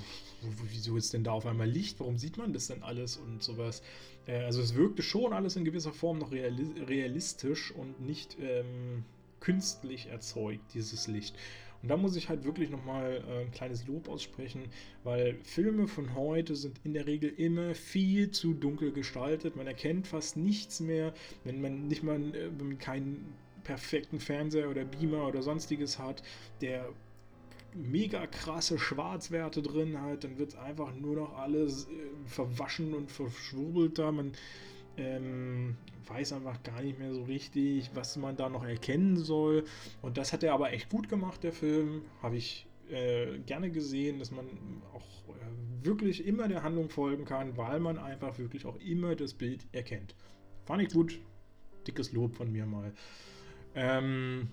wieso 0.68 0.98
ist 0.98 1.14
denn 1.14 1.24
da 1.24 1.32
auf 1.32 1.46
einmal 1.46 1.70
Licht? 1.70 2.00
Warum 2.00 2.18
sieht 2.18 2.36
man 2.36 2.52
das 2.52 2.66
denn 2.66 2.82
alles 2.82 3.16
und 3.16 3.42
sowas? 3.42 3.82
Äh, 4.26 4.42
also 4.42 4.60
es 4.60 4.74
wirkte 4.74 5.02
schon 5.02 5.32
alles 5.32 5.56
in 5.56 5.64
gewisser 5.64 5.94
Form 5.94 6.18
noch 6.18 6.32
realistisch 6.32 7.72
und 7.72 7.98
nicht 8.02 8.36
ähm, 8.38 9.04
künstlich 9.40 10.08
erzeugt, 10.08 10.74
dieses 10.74 11.06
Licht. 11.06 11.34
Und 11.82 11.88
da 11.88 11.96
muss 11.96 12.16
ich 12.16 12.28
halt 12.28 12.44
wirklich 12.44 12.70
nochmal 12.70 13.24
äh, 13.28 13.40
ein 13.42 13.50
kleines 13.50 13.86
Lob 13.86 14.08
aussprechen, 14.08 14.62
weil 15.02 15.36
Filme 15.42 15.88
von 15.88 16.14
heute 16.14 16.54
sind 16.54 16.80
in 16.84 16.94
der 16.94 17.06
Regel 17.06 17.30
immer 17.30 17.74
viel 17.74 18.30
zu 18.30 18.54
dunkel 18.54 18.92
gestaltet. 18.92 19.56
Man 19.56 19.66
erkennt 19.66 20.06
fast 20.06 20.36
nichts 20.36 20.80
mehr, 20.80 21.12
wenn 21.44 21.60
man 21.60 21.88
nicht 21.88 22.02
mal 22.02 22.20
äh, 22.34 22.74
keinen 22.76 23.34
perfekten 23.64 24.20
Fernseher 24.20 24.70
oder 24.70 24.84
Beamer 24.84 25.26
oder 25.26 25.42
sonstiges 25.42 25.98
hat, 25.98 26.22
der 26.60 26.88
mega 27.74 28.26
krasse 28.26 28.78
Schwarzwerte 28.78 29.62
drin 29.62 30.00
hat, 30.00 30.24
dann 30.24 30.38
wird 30.38 30.56
einfach 30.56 30.94
nur 30.94 31.16
noch 31.16 31.36
alles 31.36 31.86
äh, 31.86 31.90
verwaschen 32.26 32.94
und 32.94 33.10
verschwurbelt 33.10 33.98
da. 33.98 34.12
Man 34.12 34.32
ähm, 34.96 35.76
weiß 36.08 36.32
einfach 36.32 36.62
gar 36.62 36.82
nicht 36.82 36.98
mehr 36.98 37.12
so 37.14 37.22
richtig, 37.24 37.90
was 37.94 38.16
man 38.16 38.36
da 38.36 38.48
noch 38.48 38.64
erkennen 38.64 39.16
soll. 39.16 39.64
Und 40.00 40.16
das 40.16 40.32
hat 40.32 40.42
er 40.42 40.54
aber 40.54 40.72
echt 40.72 40.88
gut 40.88 41.08
gemacht, 41.08 41.42
der 41.42 41.52
Film. 41.52 42.02
Habe 42.22 42.36
ich 42.36 42.66
äh, 42.90 43.38
gerne 43.40 43.70
gesehen, 43.70 44.18
dass 44.18 44.30
man 44.30 44.46
auch 44.92 45.34
äh, 45.34 45.84
wirklich 45.84 46.26
immer 46.26 46.48
der 46.48 46.62
Handlung 46.62 46.90
folgen 46.90 47.24
kann, 47.24 47.56
weil 47.56 47.80
man 47.80 47.98
einfach 47.98 48.38
wirklich 48.38 48.66
auch 48.66 48.76
immer 48.76 49.14
das 49.16 49.34
Bild 49.34 49.66
erkennt. 49.72 50.14
Fand 50.64 50.82
ich 50.82 50.92
gut. 50.92 51.18
Dickes 51.86 52.12
Lob 52.12 52.36
von 52.36 52.52
mir 52.52 52.66
mal. 52.66 52.92
Ähm, 53.74 54.48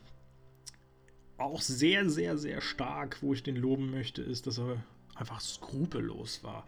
auch 1.37 1.61
sehr, 1.61 2.09
sehr, 2.09 2.37
sehr 2.37 2.61
stark, 2.61 3.21
wo 3.21 3.33
ich 3.33 3.43
den 3.43 3.55
loben 3.55 3.91
möchte, 3.91 4.21
ist, 4.21 4.47
dass 4.47 4.59
er 4.59 4.83
einfach 5.15 5.41
skrupellos 5.41 6.43
war. 6.43 6.65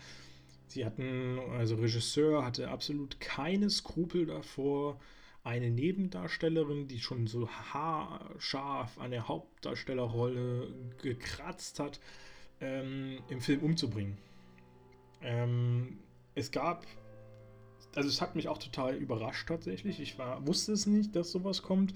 Sie 0.72 0.86
hatten, 0.86 1.39
also 1.57 1.76
Regisseur 1.76 2.45
hatte 2.45 2.69
absolut 2.69 3.19
keine 3.19 3.69
Skrupel 3.69 4.26
davor, 4.26 4.99
eine 5.43 5.69
Nebendarstellerin, 5.69 6.88
die 6.88 6.99
schon 6.99 7.28
so 7.28 7.49
haarscharf 7.49 8.97
an 8.99 9.11
der 9.11 9.28
Hauptdarstellerrolle 9.28 10.67
gekratzt 11.01 11.80
hat, 11.80 11.99
ähm, 12.61 13.19
im 13.30 13.41
Film 13.41 13.61
umzubringen. 13.61 14.17
Ähm, 15.22 15.97
es 16.36 16.51
gab, 16.51 16.86
also 17.95 18.07
es 18.07 18.22
hat 18.22 18.36
mich 18.36 18.47
auch 18.47 18.59
total 18.59 18.95
überrascht 18.95 19.47
tatsächlich. 19.47 19.99
Ich 19.99 20.17
war, 20.17 20.45
wusste 20.47 20.72
es 20.74 20.86
nicht, 20.86 21.15
dass 21.15 21.32
sowas 21.32 21.63
kommt 21.63 21.93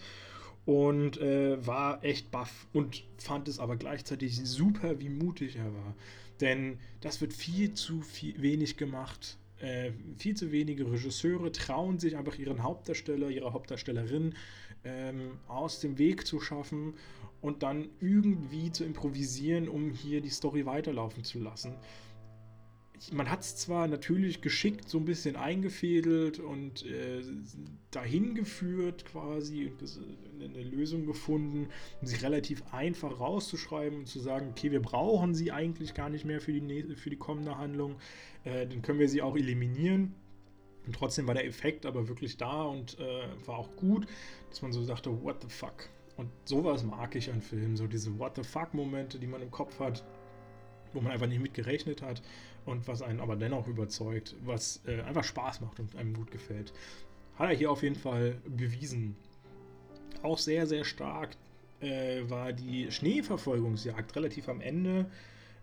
und 0.65 1.17
äh, 1.21 1.65
war 1.65 2.03
echt 2.03 2.31
baff 2.31 2.67
und 2.73 3.03
fand 3.17 3.47
es 3.47 3.59
aber 3.59 3.77
gleichzeitig 3.77 4.35
super, 4.43 4.99
wie 4.99 5.09
mutig 5.09 5.55
er 5.55 5.73
war. 5.73 5.95
Denn 6.41 6.79
das 7.01 7.21
wird 7.21 7.33
viel 7.33 7.73
zu 7.73 8.01
viel, 8.01 8.41
wenig 8.41 8.77
gemacht. 8.77 9.37
Äh, 9.59 9.91
viel 10.17 10.35
zu 10.35 10.51
wenige 10.51 10.91
Regisseure 10.91 11.51
trauen 11.51 11.99
sich 11.99 12.17
einfach 12.17 12.37
ihren 12.37 12.63
Hauptdarsteller, 12.63 13.29
ihre 13.29 13.53
Hauptdarstellerin 13.53 14.35
ähm, 14.83 15.39
aus 15.47 15.79
dem 15.79 15.97
Weg 15.97 16.27
zu 16.27 16.39
schaffen 16.41 16.95
und 17.41 17.63
dann 17.63 17.89
irgendwie 18.01 18.71
zu 18.71 18.83
improvisieren, 18.83 19.69
um 19.69 19.91
hier 19.91 20.21
die 20.21 20.29
Story 20.29 20.65
weiterlaufen 20.65 21.23
zu 21.23 21.39
lassen 21.39 21.75
man 23.11 23.29
hat 23.29 23.41
es 23.41 23.55
zwar 23.55 23.87
natürlich 23.87 24.41
geschickt 24.41 24.89
so 24.89 24.97
ein 24.97 25.05
bisschen 25.05 25.35
eingefädelt 25.35 26.39
und 26.39 26.85
äh, 26.85 27.21
dahin 27.91 28.35
geführt 28.35 29.05
quasi 29.05 29.71
und 29.79 30.43
eine 30.43 30.63
Lösung 30.63 31.05
gefunden, 31.05 31.67
um 32.01 32.07
sich 32.07 32.23
relativ 32.23 32.63
einfach 32.71 33.19
rauszuschreiben 33.19 33.99
und 33.99 34.07
zu 34.07 34.19
sagen, 34.19 34.49
okay, 34.51 34.71
wir 34.71 34.81
brauchen 34.81 35.33
sie 35.33 35.51
eigentlich 35.51 35.93
gar 35.93 36.09
nicht 36.09 36.25
mehr 36.25 36.41
für 36.41 36.53
die, 36.53 36.95
für 36.95 37.09
die 37.09 37.17
kommende 37.17 37.57
Handlung, 37.57 37.97
äh, 38.43 38.67
dann 38.67 38.81
können 38.81 38.99
wir 38.99 39.09
sie 39.09 39.21
auch 39.21 39.35
eliminieren. 39.35 40.15
Und 40.85 40.95
trotzdem 40.95 41.27
war 41.27 41.33
der 41.33 41.45
Effekt 41.45 41.85
aber 41.85 42.07
wirklich 42.07 42.37
da 42.37 42.63
und 42.63 42.99
äh, 42.99 43.47
war 43.47 43.57
auch 43.57 43.75
gut, 43.75 44.05
dass 44.49 44.61
man 44.61 44.71
so 44.71 44.85
dachte, 44.85 45.23
what 45.23 45.41
the 45.41 45.49
fuck. 45.49 45.89
Und 46.15 46.29
sowas 46.45 46.83
mag 46.83 47.15
ich 47.15 47.31
an 47.31 47.41
Filmen, 47.41 47.75
so 47.75 47.87
diese 47.87 48.17
What 48.19 48.37
the 48.37 48.43
fuck-Momente, 48.43 49.19
die 49.19 49.27
man 49.27 49.41
im 49.41 49.51
Kopf 49.51 49.79
hat 49.79 50.03
wo 50.95 51.01
man 51.01 51.11
einfach 51.11 51.27
nicht 51.27 51.41
mit 51.41 51.53
gerechnet 51.53 52.01
hat 52.01 52.21
und 52.65 52.87
was 52.87 53.01
einen 53.01 53.19
aber 53.19 53.35
dennoch 53.35 53.67
überzeugt, 53.67 54.35
was 54.43 54.81
äh, 54.87 55.01
einfach 55.01 55.23
Spaß 55.23 55.61
macht 55.61 55.79
und 55.79 55.95
einem 55.95 56.13
gut 56.13 56.31
gefällt. 56.31 56.73
Hat 57.37 57.49
er 57.49 57.55
hier 57.55 57.71
auf 57.71 57.83
jeden 57.83 57.95
Fall 57.95 58.37
bewiesen. 58.47 59.15
Auch 60.23 60.37
sehr, 60.37 60.65
sehr 60.65 60.85
stark 60.85 61.35
äh, 61.81 62.21
war 62.29 62.53
die 62.53 62.91
Schneeverfolgungsjagd 62.91 64.15
relativ 64.15 64.49
am 64.49 64.61
Ende. 64.61 65.05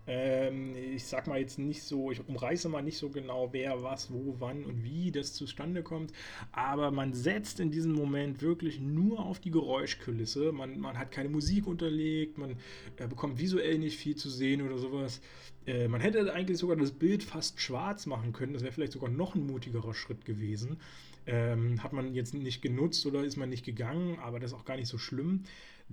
Ähm, 0.05 0.75
ich 0.75 1.05
sag 1.05 1.27
mal 1.27 1.39
jetzt 1.39 1.59
nicht 1.59 1.83
so, 1.83 2.11
ich 2.11 2.27
umreiße 2.27 2.67
mal 2.67 2.81
nicht 2.81 2.97
so 2.97 3.09
genau, 3.09 3.53
wer 3.53 3.83
was, 3.83 4.11
wo, 4.11 4.35
wann 4.39 4.65
und 4.65 4.83
wie 4.83 5.11
das 5.11 5.33
zustande 5.33 5.81
kommt, 5.81 6.11
aber 6.51 6.91
man 6.91 7.13
setzt 7.13 7.59
in 7.61 7.71
diesem 7.71 7.93
Moment 7.93 8.41
wirklich 8.41 8.81
nur 8.81 9.19
auf 9.25 9.39
die 9.39 9.51
Geräuschkulisse. 9.51 10.51
Man, 10.51 10.79
man 10.79 10.97
hat 10.97 11.11
keine 11.11 11.29
Musik 11.29 11.67
unterlegt, 11.67 12.37
man 12.37 12.51
äh, 12.97 13.07
bekommt 13.07 13.39
visuell 13.39 13.79
nicht 13.79 13.97
viel 13.97 14.15
zu 14.15 14.29
sehen 14.29 14.61
oder 14.61 14.77
sowas. 14.77 15.21
Äh, 15.65 15.87
man 15.87 16.01
hätte 16.01 16.33
eigentlich 16.33 16.57
sogar 16.57 16.75
das 16.75 16.91
Bild 16.91 17.23
fast 17.23 17.61
schwarz 17.61 18.05
machen 18.05 18.33
können, 18.33 18.53
das 18.53 18.63
wäre 18.63 18.73
vielleicht 18.73 18.93
sogar 18.93 19.09
noch 19.09 19.35
ein 19.35 19.47
mutigerer 19.47 19.93
Schritt 19.93 20.25
gewesen. 20.25 20.77
Ähm, 21.25 21.81
hat 21.81 21.93
man 21.93 22.13
jetzt 22.13 22.33
nicht 22.33 22.61
genutzt 22.61 23.05
oder 23.05 23.23
ist 23.23 23.37
man 23.37 23.49
nicht 23.49 23.63
gegangen, 23.65 24.19
aber 24.19 24.41
das 24.41 24.51
ist 24.51 24.57
auch 24.57 24.65
gar 24.65 24.75
nicht 24.75 24.89
so 24.89 24.97
schlimm. 24.97 25.45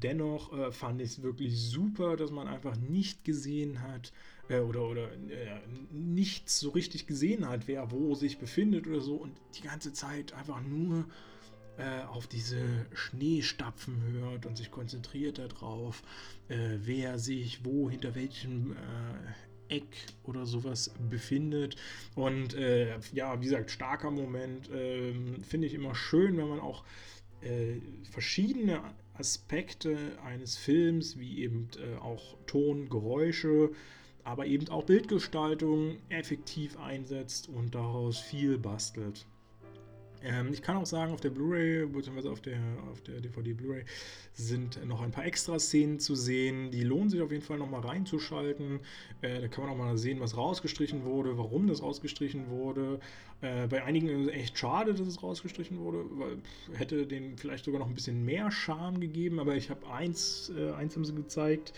Dennoch 0.02 0.52
äh, 0.52 0.72
fand 0.72 1.00
ich 1.00 1.10
es 1.10 1.22
wirklich 1.22 1.60
super, 1.60 2.16
dass 2.16 2.30
man 2.30 2.48
einfach 2.48 2.76
nicht 2.76 3.24
gesehen 3.24 3.82
hat 3.82 4.12
äh, 4.48 4.60
oder, 4.60 4.88
oder 4.88 5.12
äh, 5.12 5.60
nichts 5.90 6.60
so 6.60 6.70
richtig 6.70 7.06
gesehen 7.06 7.48
hat, 7.48 7.68
wer 7.68 7.90
wo 7.90 8.14
sich 8.14 8.38
befindet 8.38 8.86
oder 8.86 9.00
so 9.00 9.16
und 9.16 9.32
die 9.56 9.62
ganze 9.62 9.92
Zeit 9.92 10.32
einfach 10.32 10.62
nur 10.62 11.06
äh, 11.80 12.02
auf 12.08 12.26
diese 12.26 12.60
Schneestapfen 12.92 14.02
hört 14.12 14.44
und 14.44 14.58
sich 14.58 14.70
konzentriert 14.70 15.38
darauf, 15.38 16.02
äh, 16.48 16.76
wer 16.82 17.18
sich 17.18 17.64
wo 17.64 17.88
hinter 17.88 18.14
welchem 18.14 18.72
äh, 18.72 19.74
Eck 19.76 19.86
oder 20.24 20.44
sowas 20.44 20.90
befindet. 21.08 21.76
Und 22.16 22.54
ja, 23.12 23.40
wie 23.40 23.44
gesagt, 23.44 23.70
starker 23.70 24.10
Moment. 24.10 24.68
Äh, 24.68 25.14
Finde 25.42 25.68
ich 25.68 25.74
immer 25.74 25.94
schön, 25.94 26.36
wenn 26.38 26.48
man 26.48 26.58
auch 26.58 26.82
verschiedene 28.10 28.82
Aspekte 29.14 29.96
eines 30.24 30.56
Films, 30.56 31.18
wie 31.18 31.38
eben 31.40 31.68
äh, 31.78 31.98
auch 31.98 32.36
Ton, 32.46 32.88
Geräusche, 32.88 33.70
aber 34.24 34.46
eben 34.46 34.68
auch 34.68 34.84
Bildgestaltung 34.84 35.98
effektiv 36.08 36.78
einsetzt 36.78 37.48
und 37.48 37.74
daraus 37.74 38.18
viel 38.18 38.58
bastelt. 38.58 39.26
Ähm, 40.22 40.52
ich 40.52 40.62
kann 40.62 40.76
auch 40.76 40.86
sagen, 40.86 41.12
auf 41.12 41.20
der 41.20 41.30
Blu-ray, 41.30 41.86
beziehungsweise 41.86 42.30
auf 42.30 42.40
der, 42.40 42.58
auf 42.90 43.00
der 43.02 43.20
DVD 43.20 43.52
Blu-ray, 43.52 43.84
sind 44.34 44.84
noch 44.86 45.00
ein 45.00 45.10
paar 45.10 45.24
Extra-Szenen 45.24 45.98
zu 45.98 46.14
sehen. 46.14 46.70
Die 46.70 46.82
lohnen 46.82 47.10
sich 47.10 47.22
auf 47.22 47.30
jeden 47.30 47.42
Fall 47.42 47.58
nochmal 47.58 47.80
reinzuschalten. 47.80 48.80
Äh, 49.22 49.40
da 49.40 49.48
kann 49.48 49.64
man 49.64 49.72
auch 49.72 49.78
mal 49.78 49.96
sehen, 49.96 50.20
was 50.20 50.36
rausgestrichen 50.36 51.04
wurde, 51.04 51.38
warum 51.38 51.66
das 51.66 51.82
rausgestrichen 51.82 52.50
wurde. 52.50 53.00
Äh, 53.40 53.66
bei 53.68 53.82
einigen 53.84 54.08
ist 54.08 54.28
es 54.28 54.34
echt 54.34 54.58
schade, 54.58 54.94
dass 54.94 55.06
es 55.06 55.22
rausgestrichen 55.22 55.78
wurde, 55.78 56.04
weil 56.10 56.36
pff, 56.36 56.78
hätte 56.78 57.06
den 57.06 57.38
vielleicht 57.38 57.64
sogar 57.64 57.80
noch 57.80 57.88
ein 57.88 57.94
bisschen 57.94 58.24
mehr 58.24 58.50
Charme 58.50 59.00
gegeben. 59.00 59.40
Aber 59.40 59.56
ich 59.56 59.70
habe 59.70 59.86
eins, 59.90 60.52
äh, 60.56 60.72
eins 60.72 60.96
haben 60.96 61.04
sie 61.04 61.14
gezeigt. 61.14 61.72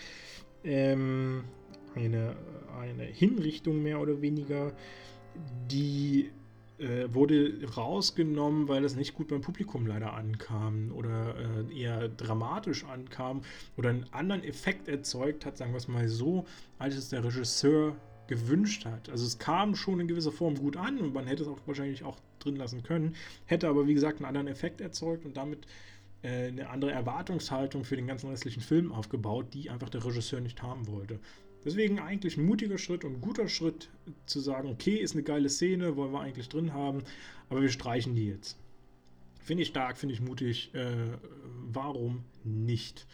Ähm, 0.63 1.43
eine, 1.95 2.35
eine 2.79 3.03
Hinrichtung 3.03 3.81
mehr 3.83 3.99
oder 3.99 4.21
weniger, 4.21 4.73
die 5.71 6.31
äh, 6.79 7.13
wurde 7.13 7.53
rausgenommen, 7.75 8.67
weil 8.67 8.83
es 8.83 8.95
nicht 8.95 9.13
gut 9.13 9.27
beim 9.27 9.41
Publikum 9.41 9.85
leider 9.85 10.13
ankam 10.13 10.91
oder 10.93 11.35
äh, 11.69 11.79
eher 11.79 12.09
dramatisch 12.09 12.83
ankam 12.85 13.41
oder 13.77 13.89
einen 13.89 14.05
anderen 14.11 14.43
Effekt 14.43 14.87
erzeugt 14.87 15.45
hat, 15.45 15.57
sagen 15.57 15.71
wir 15.71 15.77
es 15.77 15.87
mal 15.87 16.07
so, 16.07 16.45
als 16.79 16.95
es 16.95 17.09
der 17.09 17.23
Regisseur 17.23 17.95
gewünscht 18.27 18.85
hat. 18.85 19.09
Also 19.09 19.25
es 19.25 19.37
kam 19.37 19.75
schon 19.75 19.99
in 19.99 20.07
gewisser 20.07 20.31
Form 20.31 20.55
gut 20.55 20.77
an 20.77 20.97
und 20.97 21.13
man 21.13 21.27
hätte 21.27 21.43
es 21.43 21.49
auch 21.49 21.59
wahrscheinlich 21.65 22.03
auch 22.03 22.17
drin 22.39 22.55
lassen 22.55 22.83
können, 22.83 23.15
hätte 23.45 23.67
aber 23.67 23.87
wie 23.87 23.93
gesagt 23.93 24.17
einen 24.17 24.25
anderen 24.25 24.47
Effekt 24.47 24.81
erzeugt 24.81 25.25
und 25.25 25.37
damit 25.37 25.67
äh, 26.23 26.47
eine 26.47 26.69
andere 26.69 26.91
Erwartungshaltung 26.91 27.83
für 27.83 27.95
den 27.95 28.07
ganzen 28.07 28.29
restlichen 28.29 28.61
Film 28.61 28.91
aufgebaut, 28.91 29.47
die 29.53 29.69
einfach 29.69 29.89
der 29.89 30.03
Regisseur 30.03 30.41
nicht 30.41 30.61
haben 30.63 30.87
wollte. 30.87 31.19
Deswegen 31.65 31.99
eigentlich 31.99 32.37
ein 32.37 32.45
mutiger 32.45 32.77
Schritt 32.77 33.05
und 33.05 33.21
guter 33.21 33.47
Schritt 33.47 33.89
zu 34.25 34.39
sagen, 34.39 34.69
okay, 34.69 34.95
ist 34.95 35.13
eine 35.13 35.23
geile 35.23 35.49
Szene, 35.49 35.95
wollen 35.95 36.11
wir 36.11 36.21
eigentlich 36.21 36.49
drin 36.49 36.73
haben, 36.73 37.03
aber 37.49 37.61
wir 37.61 37.69
streichen 37.69 38.15
die 38.15 38.27
jetzt. 38.27 38.57
Finde 39.39 39.63
ich 39.63 39.69
stark, 39.69 39.97
finde 39.97 40.13
ich 40.13 40.21
mutig. 40.21 40.73
Äh, 40.73 41.17
warum 41.71 42.23
nicht? 42.43 43.05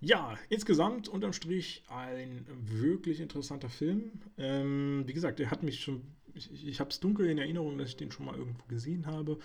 Ja, 0.00 0.36
insgesamt 0.48 1.08
unterm 1.08 1.32
Strich 1.32 1.84
ein 1.88 2.44
wirklich 2.60 3.20
interessanter 3.20 3.68
Film. 3.68 4.10
Ähm, 4.36 5.04
wie 5.06 5.12
gesagt, 5.12 5.38
er 5.40 5.50
hat 5.50 5.62
mich 5.62 5.80
schon, 5.80 6.02
ich, 6.34 6.66
ich 6.66 6.80
habe 6.80 6.90
es 6.90 7.00
dunkel 7.00 7.26
in 7.26 7.38
Erinnerung, 7.38 7.78
dass 7.78 7.90
ich 7.90 7.96
den 7.96 8.10
schon 8.10 8.26
mal 8.26 8.36
irgendwo 8.36 8.64
gesehen 8.68 9.06
habe. 9.06 9.38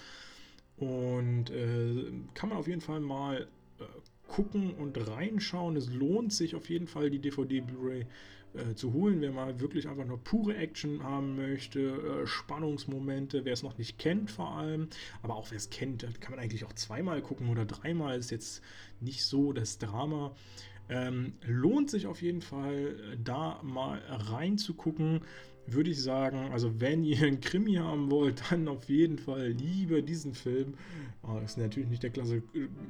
Und 0.77 1.49
äh, 1.49 2.11
kann 2.33 2.49
man 2.49 2.57
auf 2.57 2.67
jeden 2.67 2.81
Fall 2.81 2.99
mal 2.99 3.47
äh, 3.79 3.83
gucken 4.27 4.73
und 4.73 4.97
reinschauen. 5.07 5.75
Es 5.75 5.89
lohnt 5.89 6.33
sich 6.33 6.55
auf 6.55 6.69
jeden 6.69 6.87
Fall, 6.87 7.09
die 7.09 7.19
DVD 7.19 7.61
Blu-ray 7.61 8.05
äh, 8.57 8.75
zu 8.75 8.93
holen, 8.93 9.21
wer 9.21 9.31
mal 9.31 9.59
wirklich 9.59 9.87
einfach 9.87 10.05
nur 10.05 10.23
pure 10.23 10.55
Action 10.55 11.03
haben 11.03 11.35
möchte, 11.35 11.79
äh, 11.79 12.27
Spannungsmomente, 12.27 13.45
wer 13.45 13.53
es 13.53 13.63
noch 13.63 13.77
nicht 13.77 13.97
kennt 13.97 14.31
vor 14.31 14.51
allem, 14.51 14.87
aber 15.21 15.35
auch 15.35 15.51
wer 15.51 15.57
es 15.57 15.69
kennt, 15.69 16.05
kann 16.21 16.31
man 16.31 16.39
eigentlich 16.39 16.65
auch 16.65 16.73
zweimal 16.73 17.21
gucken 17.21 17.49
oder 17.49 17.65
dreimal, 17.65 18.17
ist 18.17 18.31
jetzt 18.31 18.63
nicht 18.99 19.23
so 19.25 19.53
das 19.53 19.77
Drama. 19.77 20.35
Ähm, 20.89 21.33
lohnt 21.45 21.89
sich 21.89 22.07
auf 22.07 22.21
jeden 22.21 22.41
Fall, 22.41 22.95
äh, 23.13 23.17
da 23.21 23.59
mal 23.61 23.99
reinzugucken 24.07 25.21
würde 25.67 25.91
ich 25.91 26.01
sagen, 26.01 26.51
also 26.51 26.79
wenn 26.79 27.03
ihr 27.03 27.21
einen 27.21 27.41
Krimi 27.41 27.75
haben 27.75 28.09
wollt, 28.09 28.41
dann 28.49 28.67
auf 28.67 28.89
jeden 28.89 29.17
Fall 29.17 29.49
lieber 29.49 30.01
diesen 30.01 30.33
Film. 30.33 30.75
Oh, 31.23 31.37
das 31.41 31.51
ist 31.51 31.57
natürlich 31.57 31.89
nicht 31.89 32.03
der 32.03 32.09
klassische, 32.09 32.43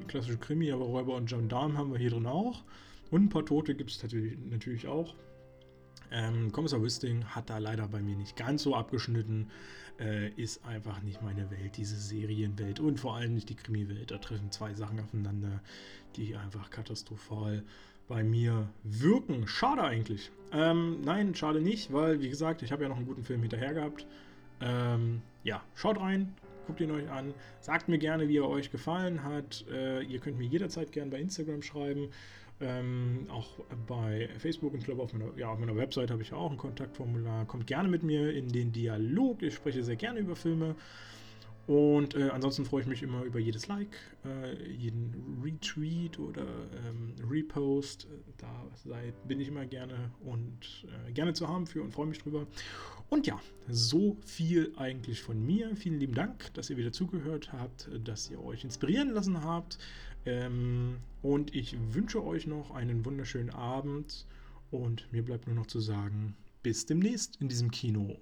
klassische 0.07 0.37
Krimi, 0.37 0.71
aber 0.71 0.85
Räuber 0.85 1.15
und 1.15 1.27
Gendarm 1.27 1.77
haben 1.77 1.91
wir 1.91 1.99
hier 1.99 2.11
drin 2.11 2.27
auch. 2.27 2.63
Und 3.09 3.23
ein 3.23 3.29
paar 3.29 3.45
Tote 3.45 3.73
gibt 3.73 3.89
es 3.89 4.03
natürlich, 4.03 4.37
natürlich 4.49 4.87
auch. 4.87 5.15
Ähm, 6.11 6.51
Kommissar 6.51 6.81
Wisting 6.81 7.23
hat 7.25 7.49
da 7.49 7.57
leider 7.57 7.87
bei 7.87 8.01
mir 8.01 8.15
nicht 8.15 8.35
ganz 8.35 8.63
so 8.63 8.75
abgeschnitten. 8.75 9.49
Äh, 9.99 10.29
ist 10.31 10.63
einfach 10.63 11.01
nicht 11.01 11.23
meine 11.23 11.49
Welt, 11.49 11.75
diese 11.75 11.95
Serienwelt 11.95 12.79
und 12.79 12.99
vor 12.99 13.15
allem 13.15 13.33
nicht 13.33 13.49
die 13.49 13.55
Krimi-Welt. 13.55 14.11
Da 14.11 14.19
treffen 14.19 14.51
zwei 14.51 14.73
Sachen 14.75 14.99
aufeinander, 14.99 15.61
die 16.15 16.35
einfach 16.35 16.69
katastrophal 16.69 17.63
bei 18.07 18.23
mir 18.23 18.69
wirken. 18.83 19.47
Schade 19.47 19.83
eigentlich. 19.83 20.31
Ähm, 20.51 21.01
nein, 21.03 21.33
schade 21.35 21.61
nicht, 21.61 21.91
weil, 21.91 22.21
wie 22.21 22.29
gesagt, 22.29 22.61
ich 22.61 22.71
habe 22.71 22.83
ja 22.83 22.89
noch 22.89 22.97
einen 22.97 23.07
guten 23.07 23.23
Film 23.23 23.41
hinterher 23.41 23.73
gehabt. 23.73 24.05
Ähm, 24.61 25.21
ja, 25.43 25.63
schaut 25.75 25.99
rein, 25.99 26.33
guckt 26.67 26.79
ihn 26.79 26.91
euch 26.91 27.09
an. 27.09 27.33
Sagt 27.59 27.89
mir 27.89 27.97
gerne, 27.97 28.27
wie 28.27 28.37
er 28.37 28.47
euch 28.47 28.71
gefallen 28.71 29.23
hat. 29.23 29.65
Äh, 29.71 30.03
ihr 30.03 30.19
könnt 30.19 30.37
mir 30.37 30.47
jederzeit 30.47 30.91
gerne 30.91 31.11
bei 31.11 31.19
Instagram 31.19 31.61
schreiben. 31.61 32.09
Ähm, 32.59 33.27
auch 33.29 33.47
bei 33.85 34.29
Facebook 34.39 34.73
und 34.73 34.79
ich 34.79 34.85
glaube 34.85 35.03
auf 35.03 35.13
meiner, 35.13 35.37
ja, 35.37 35.49
auf 35.49 35.59
meiner 35.59 35.75
Website 35.75 36.09
habe 36.09 36.23
ich 36.23 36.33
auch 36.33 36.49
ein 36.49 36.57
Kontaktformular. 36.57 37.45
Kommt 37.45 37.67
gerne 37.67 37.87
mit 37.87 38.01
mir 38.03 38.33
in 38.33 38.47
den 38.49 38.71
Dialog. 38.71 39.43
Ich 39.43 39.55
spreche 39.55 39.83
sehr 39.83 39.95
gerne 39.95 40.19
über 40.19 40.35
Filme. 40.35 40.75
Und 41.67 42.15
äh, 42.15 42.29
ansonsten 42.29 42.63
freue 42.63 42.81
ich 42.81 42.87
mich 42.87 43.03
immer 43.03 43.23
über 43.23 43.39
jedes 43.39 43.67
Like, 43.67 43.97
äh, 44.23 44.71
jeden 44.71 45.41
Retweet 45.43 46.17
oder 46.17 46.45
ähm, 46.87 47.13
Repost. 47.29 48.07
Da 48.37 48.65
sei, 48.73 49.13
bin 49.27 49.41
ich 49.41 49.49
immer 49.49 49.65
gerne 49.65 50.11
und 50.23 50.87
äh, 51.07 51.11
gerne 51.11 51.33
zu 51.33 51.49
haben 51.49 51.67
für 51.67 51.83
und 51.83 51.91
freue 51.91 52.07
mich 52.07 52.19
drüber. 52.19 52.47
Und 53.09 53.27
ja, 53.27 53.37
so 53.67 54.15
viel 54.25 54.71
eigentlich 54.77 55.21
von 55.21 55.45
mir. 55.45 55.75
Vielen 55.75 55.99
lieben 55.99 56.15
Dank, 56.15 56.53
dass 56.53 56.69
ihr 56.69 56.77
wieder 56.77 56.93
zugehört 56.93 57.51
habt, 57.51 57.89
dass 58.01 58.31
ihr 58.31 58.41
euch 58.41 58.63
inspirieren 58.63 59.09
lassen 59.09 59.43
habt. 59.43 59.77
Ähm, 60.25 60.97
und 61.27 61.53
ich 61.53 61.75
wünsche 61.93 62.23
euch 62.23 62.47
noch 62.47 62.71
einen 62.71 63.03
wunderschönen 63.03 63.49
Abend. 63.49 64.25
Und 64.71 65.11
mir 65.11 65.23
bleibt 65.25 65.45
nur 65.45 65.57
noch 65.57 65.67
zu 65.67 65.81
sagen, 65.81 66.37
bis 66.63 66.85
demnächst 66.85 67.35
in 67.41 67.49
diesem 67.49 67.69
Kino. 67.69 68.17